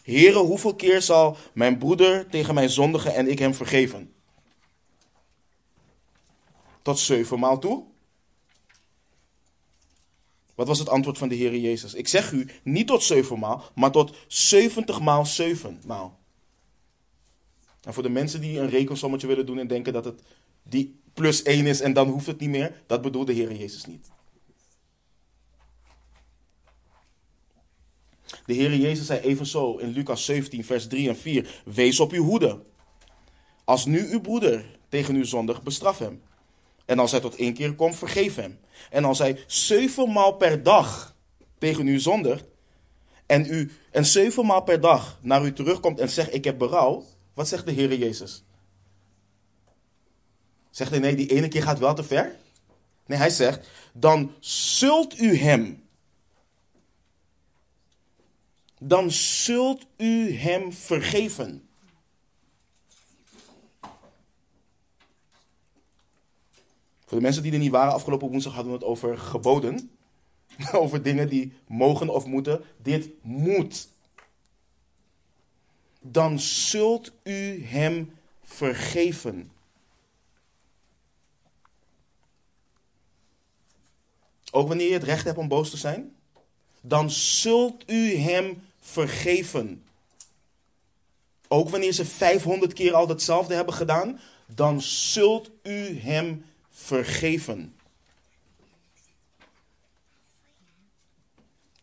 Heren, 0.08 0.42
hoeveel 0.42 0.76
keer 0.76 1.02
zal 1.02 1.38
mijn 1.54 1.78
broeder 1.78 2.28
tegen 2.30 2.54
mij 2.54 2.68
zondigen 2.70 3.16
en 3.16 3.32
ik 3.32 3.40
hem 3.40 3.54
vergeven? 3.54 4.14
Tot 6.82 7.00
zevenmaal 7.00 7.60
toe? 7.60 7.84
Wat 10.56 10.68
was 10.68 10.80
het 10.80 10.90
antwoord 10.90 11.18
van 11.18 11.30
de 11.30 11.36
Heer 11.36 11.58
Jezus? 11.58 11.94
Ik 11.94 12.08
zeg 12.08 12.32
u, 12.32 12.48
niet 12.64 12.88
tot 12.88 13.04
zevenmaal, 13.04 13.64
maar 13.76 13.92
tot 13.92 14.16
zeventig 14.28 15.00
maal 15.00 15.26
zevenmaal. 15.26 16.20
En 17.82 17.94
voor 17.94 18.04
de 18.04 18.10
mensen 18.10 18.42
die 18.42 18.60
een 18.60 18.70
rekensommetje 18.70 19.28
willen 19.28 19.46
doen 19.46 19.60
en 19.60 19.68
denken 19.68 19.94
dat 19.94 20.06
het 20.06 20.22
die 20.64 21.00
plus 21.14 21.44
één 21.44 21.66
is 21.66 21.80
en 21.80 21.94
dan 21.94 22.10
hoeft 22.10 22.28
het 22.28 22.40
niet 22.40 22.50
meer, 22.50 22.84
dat 22.86 23.02
bedoelt 23.02 23.28
de 23.28 23.34
Heer 23.34 23.56
Jezus 23.56 23.86
niet. 23.86 24.08
De 28.46 28.54
Heer 28.54 28.76
Jezus 28.76 29.06
zei 29.06 29.20
evenzo 29.20 29.78
in 29.78 29.90
Lucas 29.90 30.26
17, 30.26 30.66
vers 30.66 30.88
3 30.88 31.10
en 31.10 31.18
4: 31.18 31.62
Wees 31.66 32.00
op 32.00 32.12
uw 32.12 32.24
hoede. 32.24 32.60
Als 33.64 33.86
nu 33.86 34.12
uw 34.12 34.22
broeder 34.22 34.66
tegen 34.90 35.16
u 35.16 35.26
zondig, 35.26 35.64
bestraf 35.64 36.00
hem. 36.00 36.22
En 36.86 37.00
als 37.00 37.12
hij 37.12 37.20
tot 37.20 37.36
één 37.36 37.54
keer 37.54 37.74
komt, 37.74 37.96
vergeef 37.96 38.36
hem. 38.36 38.60
En 38.90 39.06
als 39.06 39.20
hij 39.20 39.40
zevenmaal 39.48 40.34
per 40.34 40.64
dag 40.64 41.16
tegen 41.58 41.88
u 41.88 42.00
zondigt, 42.00 42.44
en, 43.26 43.54
u, 43.54 43.72
en 43.92 44.06
zevenmaal 44.06 44.62
per 44.62 44.82
dag 44.82 45.20
naar 45.22 45.46
u 45.46 45.54
terugkomt 45.54 46.00
en 46.00 46.10
zegt: 46.10 46.34
Ik 46.34 46.44
heb 46.44 46.58
berouw, 46.58 47.04
wat 47.34 47.48
zegt 47.48 47.66
de 47.66 47.72
Heer 47.72 47.98
Jezus? 47.98 48.44
Zegt 50.70 50.92
hij: 50.92 51.00
Nee, 51.00 51.16
die 51.16 51.28
ene 51.28 51.48
keer 51.48 51.64
gaat 51.64 51.80
wel 51.80 51.94
te 51.94 52.04
ver? 52.04 52.36
Nee, 53.06 53.18
hij 53.18 53.30
zegt: 53.30 53.68
Dan 53.94 54.32
zult 54.40 55.20
u 55.20 55.36
hem. 55.36 55.87
Dan 58.80 59.12
zult 59.12 59.86
u 59.98 60.32
hem 60.32 60.74
vergeven. 60.74 61.70
Voor 67.06 67.18
de 67.18 67.24
mensen 67.24 67.44
die 67.44 67.52
er 67.52 67.60
niet 67.60 67.72
waren, 67.72 67.94
afgelopen 67.94 68.30
woensdag 68.30 68.54
hadden 68.54 68.72
we 68.72 68.78
het 68.78 68.88
over 68.88 69.18
geboden. 69.18 69.92
over 70.72 71.04
dingen 71.04 71.30
die 71.30 71.54
mogen 71.68 72.10
of 72.10 72.26
moeten. 72.26 72.64
Dit 72.82 73.10
moet. 73.22 73.90
Dan 76.02 76.40
zult 76.40 77.12
u 77.24 77.64
hem 77.66 78.18
vergeven. 78.44 79.52
Ook 84.52 84.68
wanneer 84.68 84.88
je 84.88 84.94
het 84.94 85.04
recht 85.04 85.24
hebt 85.24 85.38
om 85.38 85.48
boos 85.48 85.70
te 85.70 85.78
zijn, 85.78 86.16
dan 86.82 87.12
zult 87.12 87.92
u 87.92 88.16
hem 88.16 88.67
vergeven. 88.92 89.86
Ook 91.48 91.70
wanneer 91.70 91.92
ze 91.92 92.06
500 92.06 92.74
keer 92.74 92.94
al 92.94 93.08
hetzelfde 93.08 93.54
hebben 93.54 93.74
gedaan, 93.74 94.20
dan 94.46 94.82
zult 94.82 95.50
u 95.64 96.00
hem 96.00 96.46
vergeven. 96.70 97.76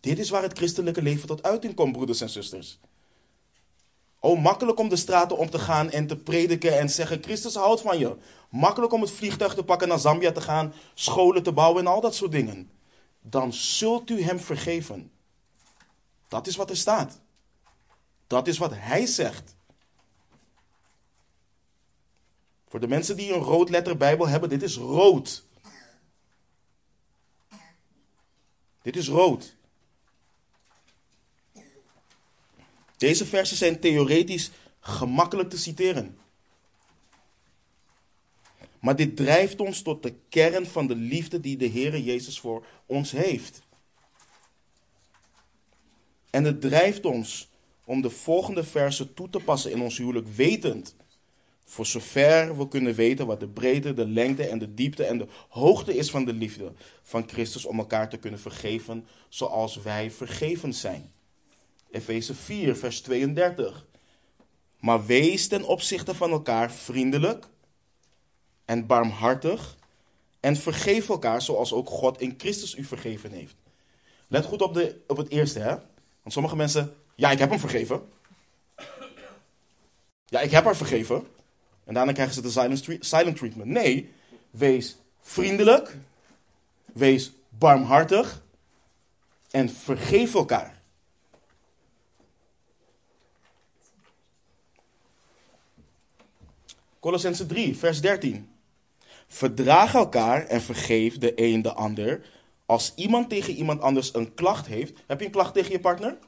Dit 0.00 0.18
is 0.18 0.30
waar 0.30 0.42
het 0.42 0.56
christelijke 0.56 1.02
leven 1.02 1.26
tot 1.26 1.42
uiting 1.42 1.74
komt, 1.74 1.92
broeders 1.92 2.20
en 2.20 2.30
zusters. 2.30 2.78
Oh, 4.20 4.42
makkelijk 4.42 4.78
om 4.78 4.88
de 4.88 4.96
straten 4.96 5.38
om 5.38 5.50
te 5.50 5.58
gaan 5.58 5.90
en 5.90 6.06
te 6.06 6.16
prediken 6.16 6.78
en 6.78 6.90
zeggen: 6.90 7.22
Christus 7.22 7.54
houdt 7.54 7.80
van 7.80 7.98
je. 7.98 8.16
Makkelijk 8.48 8.92
om 8.92 9.00
het 9.00 9.10
vliegtuig 9.10 9.54
te 9.54 9.64
pakken 9.64 9.88
naar 9.88 9.98
Zambia 9.98 10.32
te 10.32 10.40
gaan, 10.40 10.74
scholen 10.94 11.42
te 11.42 11.52
bouwen 11.52 11.84
en 11.84 11.92
al 11.92 12.00
dat 12.00 12.14
soort 12.14 12.32
dingen. 12.32 12.70
Dan 13.20 13.52
zult 13.52 14.10
u 14.10 14.22
hem 14.22 14.40
vergeven. 14.40 15.10
Dat 16.28 16.46
is 16.46 16.56
wat 16.56 16.70
er 16.70 16.76
staat. 16.76 17.20
Dat 18.26 18.46
is 18.46 18.58
wat 18.58 18.72
hij 18.74 19.06
zegt. 19.06 19.56
Voor 22.68 22.80
de 22.80 22.88
mensen 22.88 23.16
die 23.16 23.32
een 23.32 23.40
roodletter 23.40 23.96
Bijbel 23.96 24.28
hebben, 24.28 24.48
dit 24.48 24.62
is 24.62 24.76
rood. 24.76 25.44
Dit 28.82 28.96
is 28.96 29.08
rood. 29.08 29.56
Deze 32.96 33.26
versen 33.26 33.56
zijn 33.56 33.80
theoretisch 33.80 34.50
gemakkelijk 34.80 35.50
te 35.50 35.58
citeren. 35.58 36.18
Maar 38.80 38.96
dit 38.96 39.16
drijft 39.16 39.60
ons 39.60 39.82
tot 39.82 40.02
de 40.02 40.14
kern 40.28 40.66
van 40.66 40.86
de 40.86 40.94
liefde 40.94 41.40
die 41.40 41.56
de 41.56 41.66
Heer 41.66 41.98
Jezus 41.98 42.40
voor 42.40 42.66
ons 42.86 43.10
heeft. 43.10 43.62
En 46.34 46.44
het 46.44 46.60
drijft 46.60 47.04
ons 47.04 47.48
om 47.84 48.02
de 48.02 48.10
volgende 48.10 48.64
versen 48.64 49.14
toe 49.14 49.30
te 49.30 49.38
passen 49.38 49.70
in 49.70 49.80
ons 49.80 49.98
huwelijk, 49.98 50.28
wetend, 50.28 50.96
voor 51.64 51.86
zover 51.86 52.58
we 52.58 52.68
kunnen 52.68 52.94
weten 52.94 53.26
wat 53.26 53.40
de 53.40 53.48
breedte, 53.48 53.94
de 53.94 54.06
lengte 54.06 54.46
en 54.46 54.58
de 54.58 54.74
diepte 54.74 55.04
en 55.04 55.18
de 55.18 55.26
hoogte 55.48 55.96
is 55.96 56.10
van 56.10 56.24
de 56.24 56.32
liefde 56.32 56.72
van 57.02 57.28
Christus 57.28 57.64
om 57.64 57.78
elkaar 57.78 58.08
te 58.08 58.16
kunnen 58.16 58.40
vergeven 58.40 59.06
zoals 59.28 59.76
wij 59.76 60.10
vergeven 60.10 60.74
zijn. 60.74 61.12
Efeze 61.90 62.34
4, 62.34 62.76
vers 62.76 63.00
32. 63.00 63.86
Maar 64.80 65.06
wees 65.06 65.48
ten 65.48 65.64
opzichte 65.64 66.14
van 66.14 66.30
elkaar 66.30 66.72
vriendelijk 66.72 67.48
en 68.64 68.86
barmhartig 68.86 69.76
en 70.40 70.56
vergeef 70.56 71.08
elkaar 71.08 71.42
zoals 71.42 71.72
ook 71.72 71.88
God 71.88 72.20
in 72.20 72.34
Christus 72.36 72.76
u 72.76 72.84
vergeven 72.84 73.30
heeft. 73.30 73.56
Let 74.28 74.44
goed 74.44 74.62
op, 74.62 74.74
de, 74.74 75.00
op 75.06 75.16
het 75.16 75.28
eerste, 75.28 75.58
hè? 75.58 75.76
Want 76.24 76.36
sommige 76.36 76.56
mensen, 76.56 76.96
ja, 77.14 77.30
ik 77.30 77.38
heb 77.38 77.50
hem 77.50 77.58
vergeven. 77.58 78.08
Ja, 80.24 80.40
ik 80.40 80.50
heb 80.50 80.64
haar 80.64 80.76
vergeven. 80.76 81.26
En 81.84 81.94
daarna 81.94 82.12
krijgen 82.12 82.34
ze 82.34 82.42
de 82.42 82.50
silent, 83.00 83.36
treatment. 83.36 83.70
Nee, 83.70 84.12
wees 84.50 84.96
vriendelijk, 85.20 85.96
wees 86.92 87.32
barmhartig 87.48 88.42
en 89.50 89.70
vergeef 89.70 90.34
elkaar. 90.34 90.82
Colossense 97.00 97.46
3, 97.46 97.76
vers 97.76 98.00
13. 98.00 98.50
Verdraag 99.26 99.94
elkaar 99.94 100.46
en 100.46 100.62
vergeef 100.62 101.18
de 101.18 101.32
een 101.34 101.62
de 101.62 101.72
ander. 101.72 102.26
Als 102.66 102.92
iemand 102.94 103.28
tegen 103.28 103.54
iemand 103.54 103.80
anders 103.80 104.14
een 104.14 104.34
klacht 104.34 104.66
heeft. 104.66 104.98
Heb 105.06 105.20
je 105.20 105.26
een 105.26 105.32
klacht 105.32 105.54
tegen 105.54 105.72
je 105.72 105.80
partner? 105.80 106.18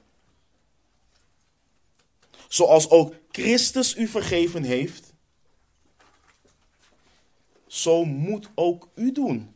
Zoals 2.48 2.90
ook 2.90 3.14
Christus 3.30 3.96
u 3.96 4.06
vergeven 4.06 4.62
heeft. 4.62 5.12
Zo 7.66 8.04
moet 8.04 8.50
ook 8.54 8.88
u 8.94 9.12
doen. 9.12 9.54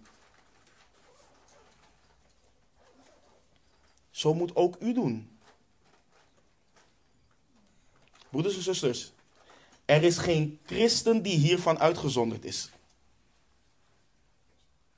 Zo 4.11 4.35
moet 4.35 4.57
ook 4.57 4.77
u 4.81 4.93
doen. 4.93 5.39
Broeders 8.31 8.57
en 8.57 8.63
zusters, 8.63 9.13
er 9.85 10.03
is 10.03 10.19
geen 10.19 10.61
christen 10.65 11.23
die 11.23 11.37
hiervan 11.37 11.79
uitgezonderd 11.79 12.45
is. 12.45 12.71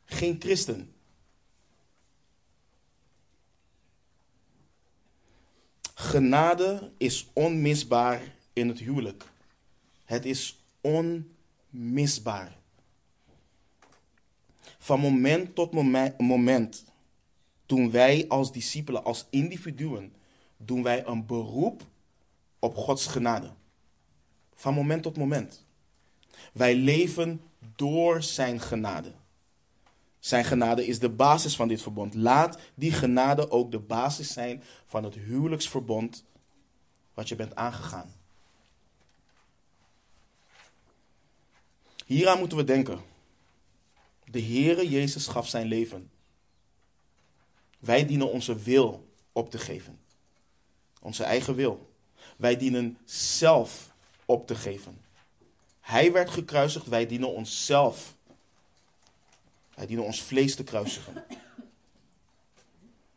Geen 0.05 0.37
christen. 0.41 0.95
Genade 6.03 6.93
is 6.97 7.31
onmisbaar 7.33 8.23
in 8.53 8.69
het 8.69 8.79
huwelijk. 8.79 9.33
Het 10.05 10.25
is 10.25 10.65
onmisbaar. 10.81 12.57
Van 14.79 15.01
moment 15.01 15.55
tot 15.55 15.73
moment, 16.19 16.85
doen 17.67 17.91
wij 17.91 18.25
als 18.29 18.53
discipelen, 18.53 19.05
als 19.05 19.27
individuen, 19.31 20.15
doen 20.57 20.83
wij 20.83 21.07
een 21.07 21.27
beroep 21.27 21.83
op 22.59 22.77
Gods 22.77 23.07
genade. 23.07 23.51
Van 24.55 24.75
moment 24.75 25.03
tot 25.03 25.17
moment. 25.17 25.67
Wij 26.53 26.75
leven 26.75 27.41
door 27.77 28.23
zijn 28.23 28.61
genade. 28.61 29.13
Zijn 30.23 30.45
genade 30.45 30.87
is 30.87 30.99
de 30.99 31.09
basis 31.09 31.57
van 31.57 31.69
dit 31.69 31.83
verbond. 31.83 32.15
Laat 32.15 32.59
die 32.75 32.93
genade 32.93 33.51
ook 33.51 33.71
de 33.71 33.79
basis 33.79 34.33
zijn 34.33 34.63
van 34.87 35.05
het 35.05 35.15
huwelijksverbond 35.15 36.25
wat 37.15 37.29
je 37.29 37.37
bent 37.37 37.55
aangegaan. 37.55 38.15
Hieraan 42.07 42.39
moeten 42.39 42.57
we 42.57 42.65
denken. 42.65 43.01
De 44.25 44.43
Heere 44.43 44.89
Jezus 44.89 45.27
gaf 45.27 45.49
zijn 45.49 45.67
leven. 45.67 46.11
Wij 47.79 48.07
dienen 48.07 48.33
onze 48.33 48.57
wil 48.57 49.09
op 49.33 49.51
te 49.51 49.59
geven. 49.59 50.01
Onze 51.01 51.25
eigen 51.25 51.55
wil. 51.55 51.93
Wij 52.37 52.57
dienen 52.57 52.99
zelf 53.05 53.93
op 54.25 54.47
te 54.47 54.55
geven. 54.55 55.01
Hij 55.81 56.13
werd 56.13 56.31
gekruisigd, 56.31 56.87
wij 56.87 57.07
dienen 57.07 57.33
onszelf. 57.33 58.17
Wij 59.75 59.87
dienen 59.87 60.05
ons 60.05 60.23
vlees 60.23 60.55
te 60.55 60.65
kruisigen. 60.65 61.25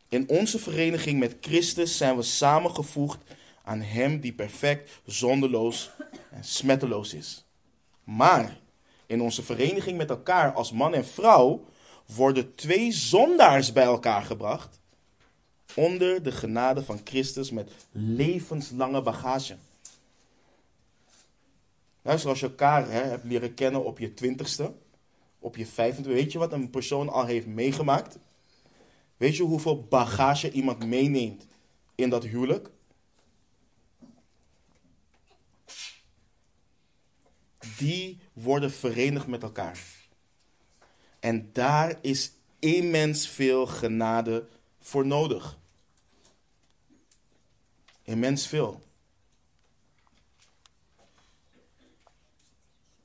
In 0.08 0.28
onze 0.28 0.58
vereniging 0.58 1.18
met 1.18 1.36
Christus 1.40 1.96
zijn 1.96 2.16
we 2.16 2.22
samengevoegd 2.22 3.18
aan 3.64 3.80
Hem 3.80 4.20
die 4.20 4.32
perfect, 4.32 5.00
zonderloos 5.04 5.90
en 6.30 6.44
smetteloos 6.44 7.14
is. 7.14 7.44
Maar 8.04 8.58
in 9.06 9.20
onze 9.20 9.42
vereniging 9.42 9.96
met 9.96 10.10
elkaar 10.10 10.52
als 10.52 10.72
man 10.72 10.94
en 10.94 11.06
vrouw 11.06 11.64
worden 12.06 12.54
twee 12.54 12.92
zondaars 12.92 13.72
bij 13.72 13.84
elkaar 13.84 14.22
gebracht 14.22 14.80
onder 15.74 16.22
de 16.22 16.32
genade 16.32 16.84
van 16.84 17.00
Christus 17.04 17.50
met 17.50 17.70
levenslange 17.92 19.02
bagage. 19.02 19.56
Luister, 22.02 22.30
als 22.30 22.40
je 22.40 22.46
elkaar 22.46 22.90
hè, 22.90 23.02
hebt 23.02 23.24
leren 23.24 23.54
kennen 23.54 23.84
op 23.84 23.98
je 23.98 24.14
twintigste, 24.14 24.72
op 25.38 25.56
je 25.56 25.66
vijfentwintigste, 25.66 26.22
weet 26.22 26.32
je 26.32 26.38
wat 26.38 26.52
een 26.52 26.70
persoon 26.70 27.08
al 27.08 27.24
heeft 27.24 27.46
meegemaakt? 27.46 28.18
Weet 29.16 29.36
je 29.36 29.42
hoeveel 29.42 29.84
bagage 29.84 30.50
iemand 30.50 30.86
meeneemt 30.86 31.46
in 31.94 32.10
dat 32.10 32.24
huwelijk? 32.24 32.70
Die 37.76 38.18
worden 38.32 38.70
verenigd 38.70 39.26
met 39.26 39.42
elkaar. 39.42 39.80
En 41.20 41.50
daar 41.52 41.98
is 42.00 42.32
immens 42.58 43.28
veel 43.28 43.66
genade 43.66 44.48
voor 44.78 45.06
nodig. 45.06 45.58
Immens 48.02 48.46
veel. 48.46 48.82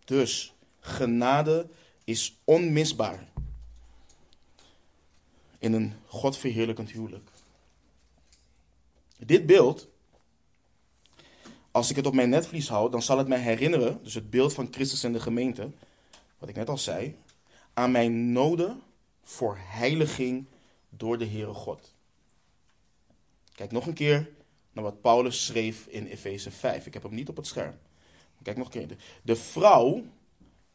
Dus 0.06 0.54
genade 0.80 1.70
is 2.04 2.40
onmisbaar 2.44 3.28
in 5.60 5.74
een 5.74 5.94
godverheerlijkend 6.06 6.92
huwelijk. 6.92 7.30
Dit 9.18 9.46
beeld, 9.46 9.88
als 11.72 11.90
ik 11.90 11.96
het 11.96 12.06
op 12.06 12.14
mijn 12.14 12.30
netvlies 12.30 12.70
hou, 12.70 12.92
dan 12.92 13.02
zal 13.02 13.18
het 13.18 13.28
mij 13.28 13.40
herinneren, 13.40 14.04
dus 14.04 14.14
het 14.14 14.30
beeld 14.30 14.54
van 14.54 14.68
Christus 14.72 15.04
en 15.04 15.14
de 15.14 15.20
gemeente, 15.20 15.72
wat 16.38 16.50
ik 16.50 16.56
net 16.56 16.70
al 16.70 16.78
zei, 16.78 17.16
aan 17.74 17.92
mijn 17.92 18.32
noden 18.32 18.82
voor 19.24 19.58
heiliging 19.60 20.46
door 20.90 21.18
de 21.18 21.26
Heere 21.26 21.54
God. 21.54 21.94
Kijk 23.54 23.72
nog 23.72 23.88
een 23.88 23.94
keer 23.94 24.30
naar 24.72 24.84
wat 24.84 25.02
Paulus 25.02 25.46
schreef 25.46 25.88
in 25.88 26.06
Efeze 26.06 26.52
5. 26.52 26.86
Ik 26.86 26.94
heb 26.94 27.04
hem 27.04 27.14
niet 27.14 27.30
op 27.30 27.36
het 27.36 27.48
scherm. 27.48 27.78
Kijk 28.44 28.58
nog 28.58 28.66
een 28.66 28.88
keer. 28.88 28.98
De 29.22 29.36
vrouw 29.36 30.04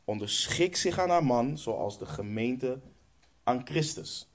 onderschikt 0.06 0.78
zich 0.78 0.98
aan 0.98 1.10
haar 1.10 1.24
man 1.24 1.58
zoals 1.58 1.98
de 1.98 2.06
gemeente 2.06 2.80
aan 3.42 3.66
Christus. 3.66 4.28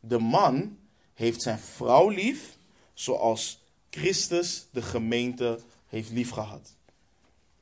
De 0.00 0.18
man 0.18 0.78
heeft 1.14 1.42
zijn 1.42 1.58
vrouw 1.58 2.08
lief 2.08 2.58
zoals 2.94 3.62
Christus 3.90 4.68
de 4.72 4.82
gemeente 4.82 5.60
heeft 5.86 6.10
liefgehad. 6.10 6.76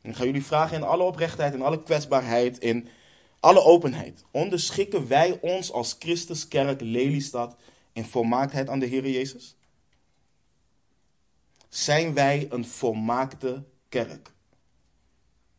En 0.01 0.11
ik 0.11 0.17
ga 0.17 0.25
jullie 0.25 0.45
vragen 0.45 0.77
in 0.77 0.83
alle 0.83 1.03
oprechtheid, 1.03 1.55
in 1.55 1.63
alle 1.63 1.83
kwetsbaarheid, 1.83 2.59
in 2.59 2.89
alle 3.41 3.63
openheid. 3.63 4.25
Onderschikken 4.31 5.09
wij 5.09 5.39
ons 5.41 5.73
als 5.73 5.97
Christuskerk 5.99 6.81
Lelystad 6.81 7.57
in 7.93 8.05
volmaaktheid 8.05 8.69
aan 8.69 8.79
de 8.79 8.87
Heer 8.87 9.09
Jezus? 9.09 9.57
Zijn 11.69 12.15
wij 12.15 12.47
een 12.51 12.67
volmaakte 12.67 13.65
kerk? 13.89 14.33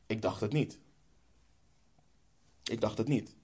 Ik 0.05 0.21
dacht 0.21 0.41
het 0.41 0.53
niet. 0.53 0.79
Ik 2.71 2.81
dacht 2.81 2.97
het 2.97 3.07
niet. 3.07 3.35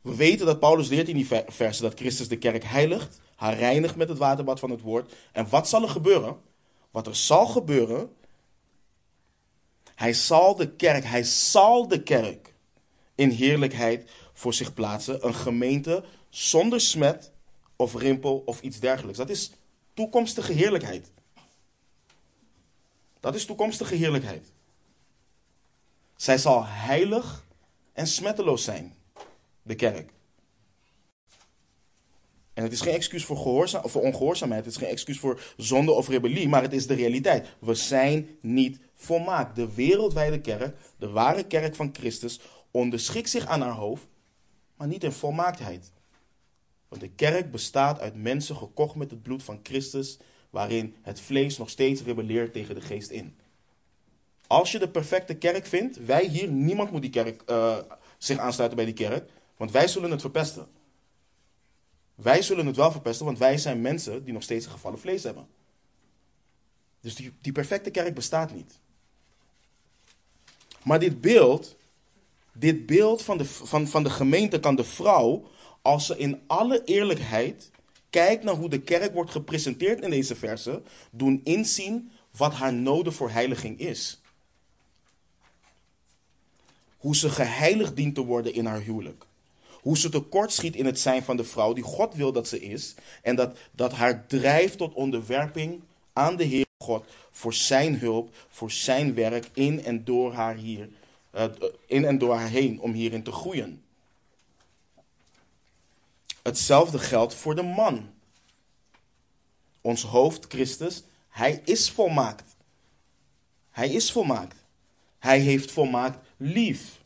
We 0.00 0.14
weten 0.14 0.46
dat 0.46 0.60
Paulus 0.60 0.88
leert 0.88 1.08
in 1.08 1.14
die 1.14 1.26
versen 1.46 1.82
dat 1.82 1.98
Christus 1.98 2.28
de 2.28 2.38
kerk 2.38 2.64
heiligt, 2.64 3.20
haar 3.36 3.58
reinigt 3.58 3.96
met 3.96 4.08
het 4.08 4.18
waterbad 4.18 4.60
van 4.60 4.70
het 4.70 4.80
woord. 4.80 5.12
En 5.32 5.48
wat 5.48 5.68
zal 5.68 5.82
er 5.82 5.88
gebeuren? 5.88 6.40
Wat 6.90 7.06
er 7.06 7.16
zal 7.16 7.46
gebeuren, 7.46 8.10
hij 9.94 10.12
zal 10.12 10.56
de 10.56 10.70
kerk, 10.70 11.04
hij 11.04 11.22
zal 11.22 11.88
de 11.88 12.02
kerk 12.02 12.54
in 13.14 13.30
heerlijkheid 13.30 14.10
voor 14.32 14.54
zich 14.54 14.74
plaatsen. 14.74 15.26
Een 15.26 15.34
gemeente 15.34 16.04
zonder 16.28 16.80
smet 16.80 17.32
of 17.76 17.94
rimpel 17.94 18.42
of 18.46 18.62
iets 18.62 18.80
dergelijks. 18.80 19.18
Dat 19.18 19.30
is 19.30 19.52
toekomstige 19.94 20.52
heerlijkheid. 20.52 21.10
Dat 23.20 23.34
is 23.34 23.44
toekomstige 23.44 23.94
heerlijkheid. 23.94 24.52
Zij 26.16 26.38
zal 26.38 26.64
heilig 26.66 27.43
en 27.94 28.06
smetteloos 28.06 28.64
zijn. 28.64 28.94
De 29.62 29.74
kerk. 29.74 30.12
En 32.54 32.62
het 32.62 32.72
is 32.72 32.80
geen 32.80 32.94
excuus 32.94 33.24
voor, 33.24 33.36
gehoorzaam, 33.36 33.88
voor 33.88 34.02
ongehoorzaamheid, 34.02 34.64
het 34.64 34.74
is 34.74 34.80
geen 34.80 34.90
excuus 34.90 35.18
voor 35.18 35.40
zonde 35.56 35.92
of 35.92 36.08
rebellie, 36.08 36.48
maar 36.48 36.62
het 36.62 36.72
is 36.72 36.86
de 36.86 36.94
realiteit. 36.94 37.48
We 37.58 37.74
zijn 37.74 38.28
niet 38.40 38.78
volmaakt. 38.94 39.56
De 39.56 39.74
wereldwijde 39.74 40.40
kerk, 40.40 40.76
de 40.96 41.08
ware 41.08 41.46
kerk 41.46 41.74
van 41.74 41.90
Christus, 41.92 42.40
onderschikt 42.70 43.30
zich 43.30 43.46
aan 43.46 43.60
haar 43.60 43.72
hoofd, 43.72 44.06
maar 44.76 44.88
niet 44.88 45.04
in 45.04 45.12
volmaaktheid. 45.12 45.92
Want 46.88 47.00
de 47.00 47.10
kerk 47.10 47.50
bestaat 47.50 48.00
uit 48.00 48.14
mensen 48.14 48.56
gekocht 48.56 48.94
met 48.94 49.10
het 49.10 49.22
bloed 49.22 49.42
van 49.42 49.60
Christus, 49.62 50.18
waarin 50.50 50.94
het 51.02 51.20
vlees 51.20 51.58
nog 51.58 51.70
steeds 51.70 52.02
rebelleert 52.02 52.52
tegen 52.52 52.74
de 52.74 52.80
geest 52.80 53.10
in. 53.10 53.36
Als 54.54 54.72
je 54.72 54.78
de 54.78 54.88
perfecte 54.88 55.34
kerk 55.34 55.66
vindt, 55.66 56.04
wij 56.04 56.26
hier, 56.26 56.48
niemand 56.48 56.90
moet 56.90 57.00
die 57.00 57.10
kerk, 57.10 57.42
uh, 57.50 57.78
zich 58.18 58.38
aansluiten 58.38 58.76
bij 58.76 58.86
die 58.86 58.94
kerk, 58.94 59.30
want 59.56 59.70
wij 59.70 59.88
zullen 59.88 60.10
het 60.10 60.20
verpesten. 60.20 60.66
Wij 62.14 62.42
zullen 62.42 62.66
het 62.66 62.76
wel 62.76 62.90
verpesten, 62.90 63.24
want 63.24 63.38
wij 63.38 63.58
zijn 63.58 63.80
mensen 63.80 64.24
die 64.24 64.32
nog 64.32 64.42
steeds 64.42 64.64
een 64.64 64.72
gevallen 64.72 64.98
vlees 64.98 65.22
hebben. 65.22 65.46
Dus 67.00 67.14
die, 67.14 67.32
die 67.40 67.52
perfecte 67.52 67.90
kerk 67.90 68.14
bestaat 68.14 68.54
niet. 68.54 68.78
Maar 70.82 70.98
dit 70.98 71.20
beeld, 71.20 71.76
dit 72.52 72.86
beeld 72.86 73.22
van 73.22 73.38
de, 73.38 73.44
van, 73.44 73.88
van 73.88 74.02
de 74.02 74.10
gemeente 74.10 74.60
kan 74.60 74.76
de 74.76 74.84
vrouw, 74.84 75.50
als 75.82 76.06
ze 76.06 76.18
in 76.18 76.42
alle 76.46 76.84
eerlijkheid 76.84 77.70
kijkt 78.10 78.44
naar 78.44 78.54
hoe 78.54 78.68
de 78.68 78.80
kerk 78.80 79.12
wordt 79.12 79.30
gepresenteerd 79.30 80.02
in 80.02 80.10
deze 80.10 80.36
versen, 80.36 80.84
doen 81.10 81.40
inzien 81.44 82.10
wat 82.36 82.52
haar 82.52 82.74
nodig 82.74 83.14
voor 83.14 83.30
heiliging 83.30 83.78
is. 83.78 84.22
Hoe 87.04 87.16
ze 87.16 87.30
geheiligd 87.30 87.96
dient 87.96 88.14
te 88.14 88.24
worden 88.24 88.54
in 88.54 88.66
haar 88.66 88.80
huwelijk. 88.80 89.26
Hoe 89.80 89.98
ze 89.98 90.08
tekortschiet 90.08 90.76
in 90.76 90.86
het 90.86 91.00
zijn 91.00 91.22
van 91.22 91.36
de 91.36 91.44
vrouw 91.44 91.72
die 91.72 91.84
God 91.84 92.14
wil 92.14 92.32
dat 92.32 92.48
ze 92.48 92.60
is. 92.60 92.94
En 93.22 93.36
dat, 93.36 93.58
dat 93.70 93.92
haar 93.92 94.26
drijft 94.26 94.78
tot 94.78 94.94
onderwerping 94.94 95.82
aan 96.12 96.36
de 96.36 96.44
Heer 96.44 96.66
God 96.78 97.04
voor 97.30 97.54
zijn 97.54 97.98
hulp, 97.98 98.34
voor 98.48 98.70
zijn 98.70 99.14
werk 99.14 99.50
in 99.52 99.84
en 99.84 100.04
door 100.04 100.32
haar 100.32 100.54
hier, 100.54 100.88
uh, 101.34 101.44
in 101.86 102.04
en 102.04 102.18
door 102.18 102.34
haar 102.34 102.48
heen 102.48 102.80
om 102.80 102.92
hierin 102.92 103.22
te 103.22 103.32
groeien. 103.32 103.82
Hetzelfde 106.42 106.98
geldt 106.98 107.34
voor 107.34 107.54
de 107.54 107.62
man. 107.62 108.10
Ons 109.80 110.02
hoofd, 110.02 110.44
Christus, 110.48 111.02
hij 111.28 111.62
is 111.64 111.90
volmaakt. 111.90 112.56
Hij 113.70 113.88
is 113.88 114.12
volmaakt. 114.12 114.56
Hij 115.18 115.38
heeft 115.38 115.70
volmaakt 115.70 116.23
lief. 116.36 117.02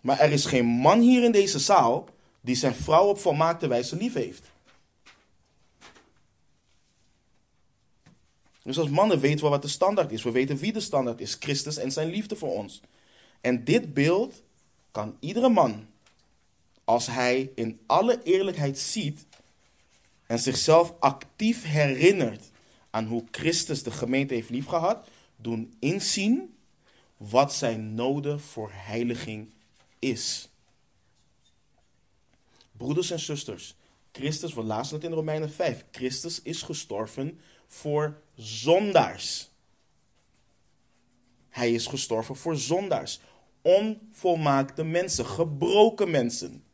Maar 0.00 0.18
er 0.18 0.32
is 0.32 0.44
geen 0.44 0.66
man 0.66 1.00
hier 1.00 1.24
in 1.24 1.32
deze 1.32 1.58
zaal 1.58 2.08
die 2.40 2.54
zijn 2.54 2.74
vrouw 2.74 3.06
op 3.06 3.18
volmaakte 3.18 3.68
wijze 3.68 3.96
lief 3.96 4.14
heeft. 4.14 4.50
Dus 8.62 8.78
als 8.78 8.88
mannen 8.88 9.20
weten 9.20 9.44
we 9.44 9.50
wat 9.50 9.62
de 9.62 9.68
standaard 9.68 10.12
is. 10.12 10.22
We 10.22 10.30
weten 10.30 10.56
wie 10.56 10.72
de 10.72 10.80
standaard 10.80 11.20
is. 11.20 11.36
Christus 11.40 11.76
en 11.76 11.92
zijn 11.92 12.08
liefde 12.08 12.36
voor 12.36 12.52
ons. 12.52 12.80
En 13.40 13.64
dit 13.64 13.94
beeld 13.94 14.42
kan 14.90 15.16
iedere 15.20 15.48
man, 15.48 15.86
als 16.84 17.06
hij 17.06 17.50
in 17.54 17.80
alle 17.86 18.22
eerlijkheid 18.22 18.78
ziet 18.78 19.26
en 20.26 20.38
zichzelf 20.38 20.94
actief 20.98 21.64
herinnert 21.64 22.50
aan 22.90 23.06
hoe 23.06 23.24
Christus 23.30 23.82
de 23.82 23.90
gemeente 23.90 24.34
heeft 24.34 24.50
liefgehad, 24.50 25.08
doen 25.36 25.74
inzien 25.78 26.55
wat 27.16 27.54
zijn 27.54 27.94
noden 27.94 28.40
voor 28.40 28.70
heiliging 28.72 29.50
is. 29.98 30.48
Broeders 32.72 33.10
en 33.10 33.20
zusters, 33.20 33.74
Christus, 34.12 34.54
we 34.54 34.62
lazen 34.62 34.94
het 34.94 35.04
in 35.04 35.12
Romeinen 35.12 35.50
5, 35.50 35.84
Christus 35.90 36.42
is 36.42 36.62
gestorven 36.62 37.40
voor 37.66 38.20
zondaars. 38.34 39.48
Hij 41.48 41.72
is 41.72 41.86
gestorven 41.86 42.36
voor 42.36 42.56
zondaars. 42.56 43.20
Onvolmaakte 43.62 44.84
mensen, 44.84 45.26
gebroken 45.26 46.10
mensen, 46.10 46.64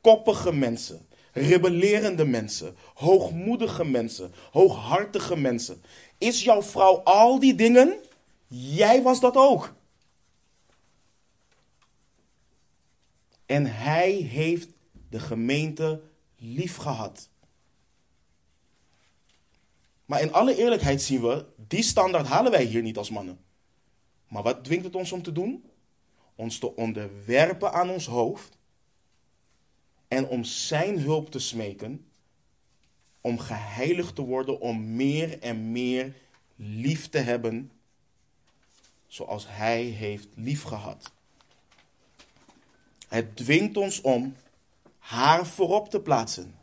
koppige 0.00 0.52
mensen, 0.52 1.06
rebellerende 1.32 2.24
mensen, 2.24 2.76
hoogmoedige 2.94 3.84
mensen, 3.84 4.32
hooghartige 4.50 5.36
mensen. 5.36 5.82
Is 6.18 6.42
jouw 6.44 6.62
vrouw 6.62 6.96
al 6.96 7.38
die 7.38 7.54
dingen? 7.54 7.98
Jij 8.52 9.02
was 9.02 9.20
dat 9.20 9.36
ook. 9.36 9.74
En 13.46 13.74
hij 13.74 14.12
heeft 14.12 14.68
de 15.08 15.20
gemeente 15.20 16.02
lief 16.36 16.76
gehad. 16.76 17.28
Maar 20.04 20.20
in 20.20 20.32
alle 20.32 20.56
eerlijkheid 20.56 21.02
zien 21.02 21.20
we, 21.20 21.46
die 21.56 21.82
standaard 21.82 22.26
halen 22.26 22.50
wij 22.50 22.64
hier 22.64 22.82
niet 22.82 22.96
als 22.96 23.10
mannen. 23.10 23.40
Maar 24.28 24.42
wat 24.42 24.64
dwingt 24.64 24.84
het 24.84 24.94
ons 24.94 25.12
om 25.12 25.22
te 25.22 25.32
doen? 25.32 25.64
Ons 26.34 26.58
te 26.58 26.76
onderwerpen 26.76 27.72
aan 27.72 27.90
ons 27.90 28.06
hoofd 28.06 28.56
en 30.08 30.28
om 30.28 30.44
zijn 30.44 30.98
hulp 30.98 31.30
te 31.30 31.38
smeken, 31.38 32.10
om 33.20 33.38
geheiligd 33.38 34.14
te 34.14 34.22
worden, 34.22 34.60
om 34.60 34.94
meer 34.94 35.38
en 35.40 35.72
meer 35.72 36.14
lief 36.56 37.08
te 37.08 37.18
hebben, 37.18 37.70
zoals 39.10 39.46
hij 39.48 39.82
heeft 39.82 40.28
lief 40.34 40.62
gehad. 40.62 41.12
Het 43.08 43.36
dwingt 43.36 43.76
ons 43.76 44.00
om 44.00 44.36
haar 44.98 45.46
voorop 45.46 45.90
te 45.90 46.00
plaatsen. 46.00 46.58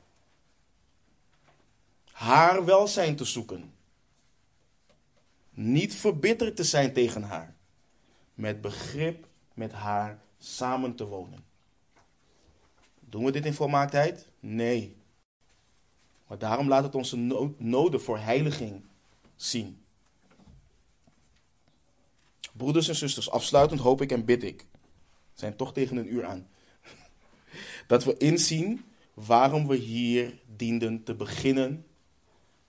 Haar 2.12 2.66
welzijn 2.66 3.16
te 3.16 3.26
zoeken. 3.26 3.74
Niet 5.50 5.96
verbitterd 5.96 6.56
te 6.56 6.64
zijn 6.64 6.94
tegen 6.94 7.24
haar. 7.24 7.56
Met 8.34 8.62
begrip 8.62 9.28
met 9.54 9.72
haar 9.72 10.22
samen 10.38 10.96
te 10.96 11.06
wonen. 11.06 11.46
Doen 13.00 13.26
we 13.26 13.32
dit 13.32 13.46
in 13.46 13.54
volmaaktheid? 13.54 14.28
Nee. 14.40 14.96
Maar 16.28 16.38
daarom 16.38 16.68
laat 16.68 16.84
het 16.84 16.96
onze 16.96 17.18
noden 17.58 18.02
voor 18.02 18.18
heiliging 18.18 18.86
zien. 19.36 19.86
Broeders 22.58 22.88
en 22.88 22.96
zusters, 22.96 23.30
afsluitend 23.30 23.80
hoop 23.80 24.02
ik 24.02 24.12
en 24.12 24.26
bid 24.26 24.44
ik 24.44 24.66
zijn 25.40 25.56
toch 25.56 25.74
tegen 25.74 25.98
een 25.98 26.14
uur 26.14 26.26
aan. 26.26 26.48
Dat 27.88 28.04
we 28.04 28.18
inzien 28.18 28.86
waarom 29.14 29.68
we 29.68 29.76
hier 29.76 30.40
dienden 30.56 31.04
te 31.04 31.16
beginnen 31.16 31.86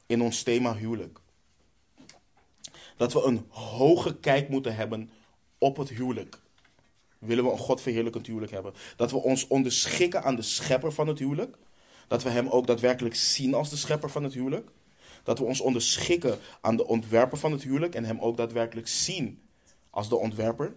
in 0.07 0.23
ons 0.23 0.43
thema 0.43 0.77
huwelijk. 0.77 1.21
Dat 2.97 3.13
we 3.13 3.23
een 3.23 3.47
hoge 3.49 4.19
kijk 4.19 4.49
moeten 4.49 4.77
hebben 4.77 5.11
op 5.59 5.77
het 5.77 5.89
huwelijk. 5.89 6.41
Willen 7.19 7.45
we 7.45 7.51
een 7.51 7.59
Godverheerlijkend 7.59 8.27
huwelijk 8.27 8.53
hebben? 8.53 8.75
Dat 8.97 9.11
we 9.11 9.17
ons 9.17 9.47
onderschikken 9.47 10.23
aan 10.23 10.37
de 10.37 10.43
schepper 10.43 10.93
van 10.93 11.07
het 11.07 11.19
huwelijk. 11.19 11.57
Dat 12.09 12.23
we 12.23 12.31
hem 12.31 12.49
ook 12.49 12.67
daadwerkelijk 12.67 13.15
zien 13.15 13.55
als 13.55 13.71
de 13.71 13.77
schepper 13.77 14.11
van 14.11 14.23
het 14.23 14.35
huwelijk. 14.35 14.71
Dat 15.23 15.39
we 15.39 15.45
ons 15.45 15.61
onderschikken 15.61 16.39
aan 16.61 16.77
de 16.77 16.87
ontwerper 16.87 17.39
van 17.39 17.53
het 17.53 17.63
huwelijk 17.63 17.95
en 17.95 18.05
hem 18.05 18.21
ook 18.21 18.37
daadwerkelijk 18.37 18.89
zien 18.89 19.48
als 19.91 20.09
de 20.09 20.17
ontwerper 20.17 20.75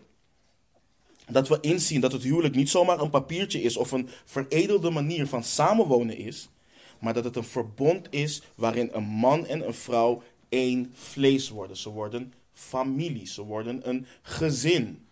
dat 1.32 1.48
we 1.48 1.58
inzien 1.62 2.02
dat 2.02 2.12
het 2.12 2.24
huwelijk 2.24 2.56
niet 2.56 2.70
zomaar 2.70 3.00
een 3.00 3.10
papiertje 3.10 3.62
is 3.62 3.78
of 3.78 3.92
een 3.92 4.10
veredelde 4.26 4.90
manier 4.90 5.28
van 5.28 5.44
samenwonen 5.44 6.18
is, 6.18 6.50
maar 7.00 7.14
dat 7.14 7.24
het 7.24 7.36
een 7.36 7.44
verbond 7.44 8.08
is 8.10 8.42
waarin 8.56 8.90
een 8.92 9.04
man 9.04 9.46
en 9.46 9.68
een 9.68 9.74
vrouw 9.74 10.24
één 10.50 10.92
vlees 10.94 11.50
worden. 11.50 11.78
Ze 11.78 11.90
worden 11.90 12.34
familie, 12.52 13.28
ze 13.28 13.42
worden 13.42 13.90
een 13.90 14.06
gezin. 14.22 15.06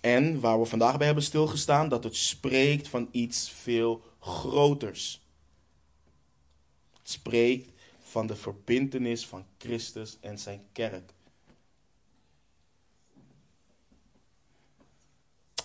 En 0.00 0.40
waar 0.40 0.60
we 0.60 0.66
vandaag 0.66 0.96
bij 0.96 1.06
hebben 1.06 1.24
stilgestaan, 1.24 1.88
dat 1.88 2.04
het 2.04 2.16
spreekt 2.16 2.88
van 2.88 3.08
iets 3.10 3.50
veel 3.50 4.02
groters. 4.20 5.22
Het 6.92 7.10
spreekt 7.10 7.70
van 8.14 8.26
de 8.26 8.36
verbintenis 8.36 9.26
van 9.26 9.44
Christus 9.58 10.18
en 10.20 10.38
zijn 10.38 10.66
kerk. 10.72 11.12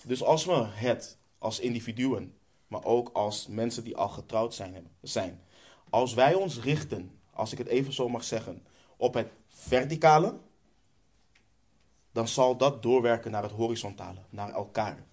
Dus 0.02 0.22
als 0.22 0.44
we 0.44 0.52
het 0.52 1.18
als 1.38 1.60
individuen, 1.60 2.34
maar 2.66 2.84
ook 2.84 3.10
als 3.12 3.46
mensen 3.46 3.84
die 3.84 3.96
al 3.96 4.08
getrouwd 4.08 4.54
zijn, 4.54 4.90
zijn, 5.00 5.40
als 5.90 6.14
wij 6.14 6.34
ons 6.34 6.60
richten, 6.60 7.18
als 7.30 7.52
ik 7.52 7.58
het 7.58 7.66
even 7.66 7.92
zo 7.92 8.08
mag 8.08 8.24
zeggen, 8.24 8.66
op 8.96 9.14
het 9.14 9.28
verticale, 9.48 10.38
dan 12.12 12.28
zal 12.28 12.56
dat 12.56 12.82
doorwerken 12.82 13.30
naar 13.30 13.42
het 13.42 13.52
horizontale, 13.52 14.20
naar 14.30 14.52
elkaar. 14.52 15.04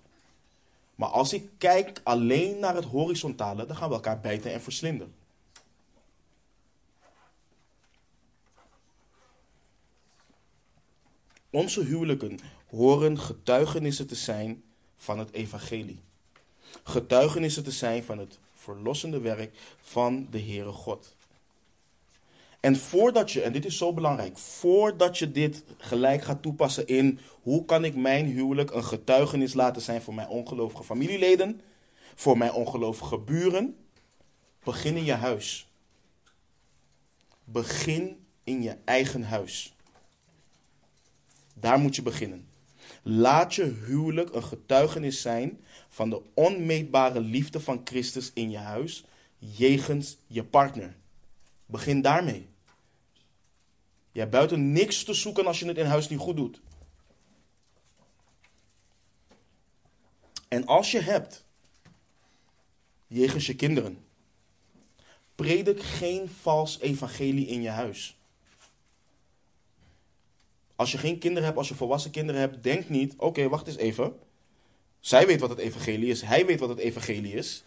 Maar 0.95 1.09
als 1.09 1.33
ik 1.33 1.49
kijk 1.57 2.01
alleen 2.03 2.59
naar 2.59 2.75
het 2.75 2.85
horizontale, 2.85 3.65
dan 3.65 3.75
gaan 3.75 3.89
we 3.89 3.95
elkaar 3.95 4.19
bijten 4.19 4.51
en 4.51 4.61
verslinden. 4.61 5.16
Onze 11.58 11.84
huwelijken 11.84 12.39
horen 12.70 13.20
getuigenissen 13.20 14.08
te 14.08 14.16
zijn 14.16 14.64
van 14.95 15.20
het 15.20 15.32
evangelie. 15.32 15.99
Getuigenissen 16.84 17.64
te 17.64 17.72
zijn 17.72 18.03
van 18.03 18.18
het 18.18 18.39
verlossende 18.53 19.20
werk 19.20 19.58
van 19.82 20.28
de 20.32 20.39
Heere 20.39 20.72
God. 20.72 21.16
En 22.60 22.76
voordat 22.76 23.32
je, 23.32 23.41
en 23.41 23.53
dit 23.53 23.66
is 23.66 23.78
zo 23.78 23.93
belangrijk, 23.93 24.38
voordat 24.38 25.18
je 25.18 25.32
dit 25.32 25.64
gelijk 25.78 26.24
gaat 26.24 26.41
toepassen 26.41 26.88
in 26.88 27.20
hoe 27.41 27.66
kan 27.66 27.86
ik 27.86 27.95
mijn 27.95 28.26
huwelijk 28.26 28.72
een 28.72 28.86
getuigenis 28.86 29.53
laten 29.53 29.82
zijn 29.82 30.01
voor 30.01 30.14
mijn 30.14 30.30
ongelovige 30.30 30.84
familieleden, 30.84 31.62
voor 32.16 32.38
mijn 32.38 32.51
ongelovige 32.51 33.18
buren, 33.18 33.76
begin 34.64 34.95
in 34.95 35.05
je 35.05 35.14
huis. 35.14 35.68
Begin 37.43 38.26
in 38.43 38.62
je 38.62 38.78
eigen 38.86 39.24
huis. 39.24 39.76
Daar 41.60 41.80
moet 41.80 41.95
je 41.95 42.01
beginnen. 42.01 42.49
Laat 43.03 43.55
je 43.55 43.64
huwelijk 43.64 44.34
een 44.34 44.43
getuigenis 44.43 45.22
zijn 45.22 45.60
van 45.89 46.10
de 46.10 46.22
onmeetbare 46.34 47.20
liefde 47.20 47.60
van 47.60 47.82
Christus 47.84 48.32
in 48.34 48.49
je 48.49 48.58
huis, 48.58 49.05
jegens 49.38 50.18
je 50.28 50.43
partner. 50.43 50.95
Begin 51.66 52.01
daarmee. 52.01 52.47
Je 54.12 54.20
hebt 54.20 54.32
buiten 54.32 54.72
niks 54.72 55.03
te 55.03 55.14
zoeken 55.14 55.47
als 55.47 55.60
je 55.60 55.68
het 55.68 55.78
in 55.78 55.86
huis 55.86 56.10
niet 56.10 56.20
goed 56.20 56.36
doet. 56.36 56.62
En 60.47 60.66
als 60.66 60.91
je 60.91 60.99
hebt, 60.99 61.45
jegens 63.08 63.45
je 63.45 63.55
kinderen, 63.55 64.05
predik 65.36 65.82
geen 65.82 66.30
vals 66.30 66.80
evangelie 66.80 67.47
in 67.47 67.62
je 67.62 67.70
huis. 67.70 68.16
Als 70.78 70.91
je 70.91 70.97
geen 70.97 71.17
kinderen 71.17 71.43
hebt, 71.43 71.57
als 71.57 71.67
je 71.67 71.75
volwassen 71.75 72.11
kinderen 72.11 72.41
hebt, 72.41 72.63
denk 72.63 72.89
niet: 72.89 73.13
oké, 73.17 73.49
wacht 73.49 73.67
eens 73.67 73.78
even. 73.78 74.13
Zij 74.99 75.28
weet 75.28 75.39
wat 75.39 75.49
het 75.49 75.59
evangelie 75.59 76.09
is, 76.09 76.21
hij 76.21 76.45
weet 76.45 76.59
wat 76.59 76.69
het 76.69 76.78
evangelie 76.78 77.34
is. 77.34 77.63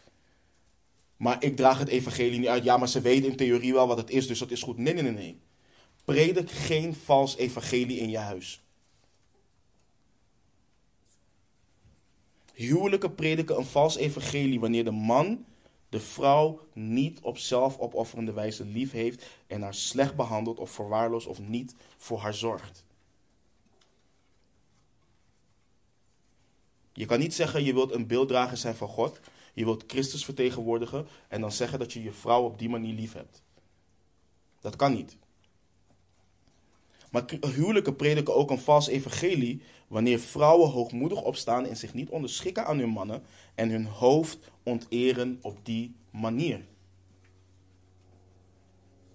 Maar 1.16 1.44
ik 1.44 1.56
draag 1.56 1.78
het 1.78 1.88
evangelie 1.88 2.38
niet 2.38 2.48
uit. 2.48 2.64
Ja, 2.64 2.76
maar 2.76 2.88
ze 2.88 3.00
weten 3.00 3.30
in 3.30 3.36
theorie 3.36 3.72
wel 3.72 3.86
wat 3.86 3.96
het 3.96 4.10
is, 4.10 4.26
dus 4.26 4.38
dat 4.38 4.50
is 4.50 4.62
goed. 4.62 4.78
Nee, 4.78 4.94
nee, 4.94 5.02
nee, 5.02 5.12
nee. 5.12 5.40
Predik 6.04 6.50
geen 6.50 6.94
vals 6.94 7.36
evangelie 7.36 7.98
in 7.98 8.10
je 8.10 8.18
huis. 8.18 8.62
Huwelijken 12.54 13.14
prediken 13.14 13.56
een 13.56 13.64
vals 13.64 13.96
evangelie 13.96 14.60
wanneer 14.60 14.84
de 14.84 14.90
man 14.90 15.44
de 15.88 16.00
vrouw 16.00 16.60
niet 16.72 17.20
op 17.20 17.38
zelfopofferende 17.38 18.32
wijze 18.32 18.64
lief 18.64 18.92
heeft 18.92 19.26
en 19.46 19.62
haar 19.62 19.74
slecht 19.74 20.16
behandelt 20.16 20.58
of 20.58 20.70
verwaarloost 20.70 21.26
of 21.26 21.38
niet 21.40 21.74
voor 21.96 22.18
haar 22.18 22.34
zorgt. 22.34 22.84
Je 27.00 27.06
kan 27.06 27.18
niet 27.18 27.34
zeggen 27.34 27.64
je 27.64 27.74
wilt 27.74 27.92
een 27.92 28.06
beelddrager 28.06 28.56
zijn 28.56 28.74
van 28.74 28.88
God, 28.88 29.20
je 29.54 29.64
wilt 29.64 29.84
Christus 29.86 30.24
vertegenwoordigen 30.24 31.06
en 31.28 31.40
dan 31.40 31.52
zeggen 31.52 31.78
dat 31.78 31.92
je 31.92 32.02
je 32.02 32.12
vrouw 32.12 32.44
op 32.44 32.58
die 32.58 32.68
manier 32.68 32.94
lief 32.94 33.12
hebt. 33.12 33.42
Dat 34.60 34.76
kan 34.76 34.92
niet. 34.92 35.16
Maar 37.10 37.24
huwelijken 37.54 37.96
prediken 37.96 38.34
ook 38.34 38.50
een 38.50 38.58
vals 38.58 38.86
evangelie 38.86 39.62
wanneer 39.88 40.18
vrouwen 40.18 40.70
hoogmoedig 40.70 41.22
opstaan 41.22 41.66
en 41.66 41.76
zich 41.76 41.94
niet 41.94 42.08
onderschikken 42.08 42.66
aan 42.66 42.78
hun 42.78 42.88
mannen 42.88 43.22
en 43.54 43.70
hun 43.70 43.86
hoofd 43.86 44.38
onteren 44.62 45.38
op 45.42 45.58
die 45.62 45.94
manier. 46.10 46.66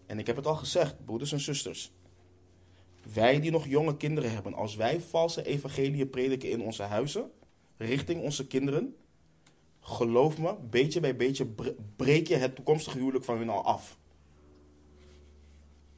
En 0.06 0.20
ik 0.20 0.28
heb 0.28 0.36
het 0.36 0.48
al 0.48 0.56
gezegd, 0.56 1.06
broeders 1.06 1.32
en 1.32 1.40
zusters. 1.40 1.92
Wij 3.14 3.40
die 3.40 3.52
nog 3.52 3.68
jonge 3.68 3.98
kinderen 3.98 4.32
hebben, 4.32 4.54
als 4.54 4.76
wij 4.76 5.02
valse 5.02 5.46
evangelieën 5.46 6.10
prediken 6.10 6.50
in 6.50 6.62
onze 6.62 6.84
huizen, 6.84 7.32
richting 7.78 8.22
onze 8.22 8.48
kinderen, 8.48 8.96
geloof 9.82 10.38
me, 10.38 10.56
beetje 10.70 11.00
bij 11.00 11.16
beetje 11.16 11.48
breek 11.96 12.28
je 12.28 12.36
het 12.36 12.56
toekomstige 12.56 12.98
huwelijk 12.98 13.26
van 13.26 13.38
hun 13.38 13.50
al 13.50 13.64
af. 13.64 13.98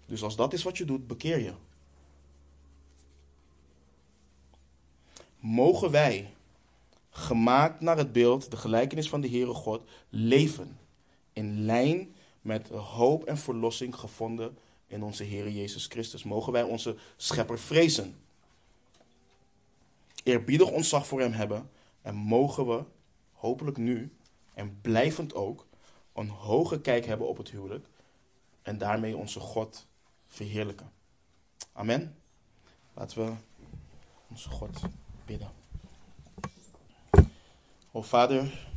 Dus 0.06 0.24
als 0.24 0.36
dat 0.36 0.54
is 0.54 0.64
wat 0.64 0.78
je 0.78 0.86
doet, 0.86 1.08
bekeer 1.08 1.40
je. 1.40 1.54
mogen 5.48 5.92
wij, 5.92 6.34
gemaakt 7.10 7.82
naar 7.82 7.98
het 7.98 8.12
beeld, 8.12 8.52
de 8.52 8.58
gelijkenis 8.58 9.10
van 9.10 9.22
de 9.22 9.30
Heere 9.30 9.54
God, 9.54 9.84
leven 10.10 10.80
in 11.34 11.66
lijn 11.66 12.16
met 12.42 12.68
hoop 12.68 13.24
en 13.24 13.38
verlossing 13.38 13.96
gevonden 13.96 14.58
in 14.88 15.04
onze 15.04 15.24
Heere 15.24 15.54
Jezus 15.54 15.86
Christus. 15.86 16.24
Mogen 16.24 16.54
wij 16.54 16.64
onze 16.64 16.96
schepper 17.18 17.60
vrezen, 17.60 18.16
eerbiedig 20.28 20.72
ontzag 20.72 21.08
voor 21.08 21.20
hem 21.20 21.32
hebben 21.32 21.70
en 22.02 22.16
mogen 22.16 22.68
we, 22.68 22.84
hopelijk 23.32 23.78
nu 23.78 24.16
en 24.54 24.82
blijvend 24.82 25.34
ook, 25.34 25.68
een 26.14 26.30
hoge 26.30 26.82
kijk 26.82 27.06
hebben 27.06 27.28
op 27.28 27.38
het 27.38 27.50
huwelijk 27.50 27.88
en 28.62 28.78
daarmee 28.78 29.18
onze 29.18 29.40
God 29.40 29.88
verheerlijken. 30.28 30.92
Amen. 31.74 32.18
Laten 32.94 33.26
we 33.26 33.34
onze 34.30 34.50
God 34.50 34.82
bidden. 35.26 35.52
O 37.92 38.02
Vader, 38.02 38.68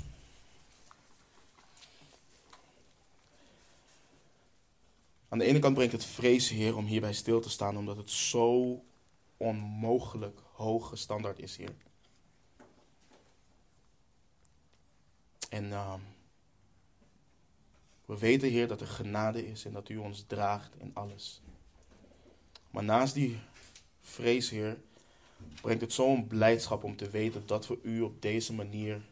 aan 5.28 5.38
de 5.38 5.44
ene 5.44 5.58
kant 5.58 5.74
brengt 5.74 5.92
het 5.92 6.04
vrees, 6.04 6.48
Heer, 6.48 6.76
om 6.76 6.86
hierbij 6.86 7.12
stil 7.12 7.40
te 7.40 7.50
staan, 7.50 7.76
omdat 7.76 7.96
het 7.96 8.10
zo 8.10 8.82
onmogelijk 9.36 10.40
hoge 10.60 10.96
standaard 10.96 11.38
is, 11.38 11.56
Heer. 11.56 11.74
En 15.48 15.64
uh, 15.64 15.94
we 18.04 18.18
weten, 18.18 18.48
Heer, 18.48 18.68
dat 18.68 18.80
er 18.80 18.86
genade 18.86 19.46
is 19.46 19.64
en 19.64 19.72
dat 19.72 19.88
U 19.88 19.96
ons 19.96 20.24
draagt 20.26 20.76
in 20.78 20.90
alles. 20.94 21.42
Maar 22.70 22.84
naast 22.84 23.14
die 23.14 23.38
vrees, 24.00 24.50
Heer, 24.50 24.78
brengt 25.60 25.80
het 25.80 25.92
zo'n 25.92 26.26
blijdschap 26.26 26.84
om 26.84 26.96
te 26.96 27.10
weten 27.10 27.46
dat 27.46 27.66
we 27.66 27.78
u 27.82 28.00
op 28.00 28.22
deze 28.22 28.52
manier 28.52 29.02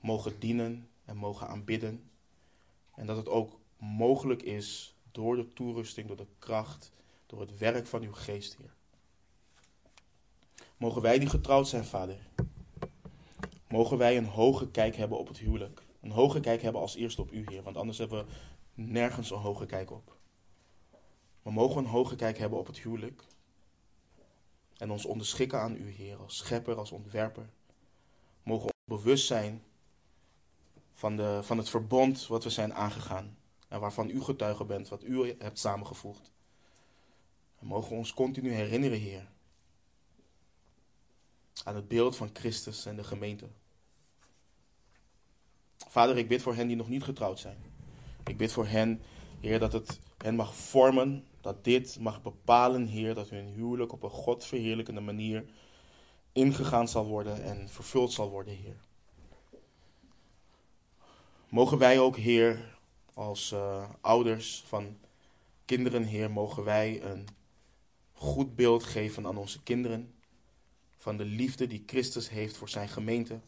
mogen 0.00 0.38
dienen 0.38 0.88
en 1.04 1.16
mogen 1.16 1.48
aanbidden. 1.48 2.10
En 2.94 3.06
dat 3.06 3.16
het 3.16 3.28
ook 3.28 3.58
mogelijk 3.76 4.42
is 4.42 4.94
door 5.12 5.36
de 5.36 5.52
toerusting, 5.52 6.06
door 6.06 6.16
de 6.16 6.26
kracht, 6.38 6.92
door 7.26 7.40
het 7.40 7.58
werk 7.58 7.86
van 7.86 8.02
uw 8.02 8.12
geest, 8.12 8.56
Heer. 8.56 8.78
Mogen 10.80 11.02
wij 11.02 11.18
die 11.18 11.28
getrouwd 11.28 11.68
zijn, 11.68 11.84
Vader. 11.84 12.16
Mogen 13.68 13.98
wij 13.98 14.16
een 14.16 14.26
hoge 14.26 14.70
kijk 14.70 14.96
hebben 14.96 15.18
op 15.18 15.28
het 15.28 15.38
huwelijk. 15.38 15.82
Een 16.00 16.10
hoge 16.10 16.40
kijk 16.40 16.62
hebben 16.62 16.80
als 16.80 16.94
eerste 16.94 17.20
op 17.20 17.32
u, 17.32 17.44
Heer. 17.46 17.62
Want 17.62 17.76
anders 17.76 17.98
hebben 17.98 18.26
we 18.26 18.32
nergens 18.82 19.30
een 19.30 19.38
hoge 19.38 19.66
kijk 19.66 19.90
op. 19.90 20.16
Maar 21.42 21.52
mogen 21.52 21.78
een 21.78 21.90
hoge 21.90 22.16
kijk 22.16 22.38
hebben 22.38 22.58
op 22.58 22.66
het 22.66 22.78
huwelijk. 22.78 23.24
En 24.76 24.90
ons 24.90 25.04
onderschikken 25.04 25.60
aan 25.60 25.76
u, 25.76 25.90
Heer, 25.90 26.16
als 26.16 26.36
schepper, 26.36 26.76
als 26.76 26.90
ontwerper. 26.90 27.50
Mogen 28.42 28.66
we 28.66 28.72
bewust 28.84 29.26
zijn 29.26 29.62
van, 30.92 31.16
de, 31.16 31.40
van 31.42 31.58
het 31.58 31.68
verbond 31.68 32.26
wat 32.26 32.44
we 32.44 32.50
zijn 32.50 32.74
aangegaan. 32.74 33.36
En 33.68 33.80
waarvan 33.80 34.10
u 34.10 34.22
getuige 34.22 34.64
bent, 34.64 34.88
wat 34.88 35.04
u 35.04 35.34
hebt 35.38 35.58
samengevoegd. 35.58 36.32
En 37.58 37.66
mogen 37.66 37.96
ons 37.96 38.14
continu 38.14 38.52
herinneren, 38.52 38.98
Heer, 38.98 39.30
aan 41.64 41.74
het 41.74 41.88
beeld 41.88 42.16
van 42.16 42.30
Christus 42.32 42.86
en 42.86 42.96
de 42.96 43.04
gemeente. 43.04 43.46
Vader, 45.76 46.16
ik 46.16 46.28
bid 46.28 46.42
voor 46.42 46.54
hen 46.54 46.66
die 46.66 46.76
nog 46.76 46.88
niet 46.88 47.04
getrouwd 47.04 47.38
zijn. 47.38 47.58
Ik 48.24 48.36
bid 48.36 48.52
voor 48.52 48.66
hen, 48.66 49.02
Heer, 49.40 49.58
dat 49.58 49.72
het 49.72 49.98
hen 50.18 50.34
mag 50.34 50.54
vormen 50.54 51.24
dat 51.40 51.64
dit 51.64 51.98
mag 52.00 52.22
bepalen, 52.22 52.86
Heer, 52.86 53.14
dat 53.14 53.28
hun 53.28 53.46
huwelijk 53.46 53.92
op 53.92 54.02
een 54.02 54.10
godverheerlijkende 54.10 55.00
manier 55.00 55.44
ingegaan 56.32 56.88
zal 56.88 57.06
worden 57.06 57.42
en 57.42 57.68
vervuld 57.68 58.12
zal 58.12 58.30
worden, 58.30 58.54
Heer. 58.54 58.76
Mogen 61.48 61.78
wij 61.78 61.98
ook, 61.98 62.16
Heer, 62.16 62.78
als 63.14 63.52
uh, 63.52 63.90
ouders 64.00 64.62
van 64.66 64.98
kinderen, 65.64 66.04
Heer, 66.04 66.30
mogen 66.30 66.64
wij 66.64 67.02
een 67.02 67.26
goed 68.12 68.56
beeld 68.56 68.84
geven 68.84 69.26
aan 69.26 69.36
onze 69.36 69.62
kinderen 69.62 70.14
van 71.00 71.16
de 71.16 71.24
liefde 71.24 71.66
die 71.66 71.82
Christus 71.86 72.28
heeft 72.28 72.56
voor 72.56 72.68
zijn 72.68 72.88
gemeente. 72.88 73.40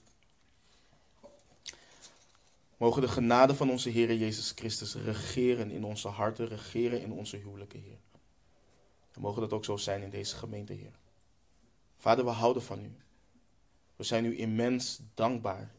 Mogen 2.77 3.03
de 3.03 3.09
genade 3.09 3.55
van 3.55 3.71
onze 3.71 3.89
Heer 3.89 4.15
Jezus 4.15 4.51
Christus 4.51 4.95
regeren 4.95 5.71
in 5.71 5.85
onze 5.85 6.09
harten, 6.09 6.49
regeren 6.49 7.03
in 7.03 7.13
onze 7.13 7.37
huwelijken, 7.37 7.81
Heer. 7.81 7.99
En 9.13 9.21
mogen 9.21 9.41
dat 9.41 9.53
ook 9.53 9.65
zo 9.65 9.77
zijn 9.77 10.03
in 10.03 10.11
deze 10.11 10.37
gemeente, 10.37 10.73
Heer. 10.73 10.99
Vader, 11.97 12.25
we 12.25 12.31
houden 12.31 12.63
van 12.63 12.85
u. 12.85 12.97
We 13.97 14.05
zijn 14.05 14.25
u 14.25 14.39
immens 14.39 15.01
dankbaar 15.15 15.75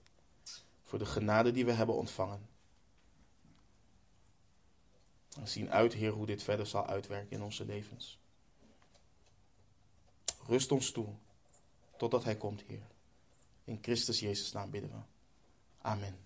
voor 0.84 1.00
de 1.00 1.06
genade 1.06 1.52
die 1.52 1.66
we 1.66 1.72
hebben 1.72 1.96
ontvangen. 1.96 2.48
We 5.42 5.48
zien 5.48 5.72
uit, 5.72 5.94
Heer, 5.94 6.12
hoe 6.12 6.26
dit 6.26 6.44
verder 6.44 6.66
zal 6.66 6.88
uitwerken 6.88 7.32
in 7.32 7.44
onze 7.44 7.66
levens. 7.66 8.20
Rust 10.48 10.72
ons 10.72 10.92
toe 10.92 11.08
totdat 12.04 12.24
Hij 12.24 12.36
komt, 12.36 12.64
Heer. 12.68 12.88
In 13.64 13.78
Christus 13.82 14.20
Jezus' 14.20 14.52
naam 14.52 14.70
bidden 14.70 14.90
we. 14.90 14.98
Amen. 15.82 16.18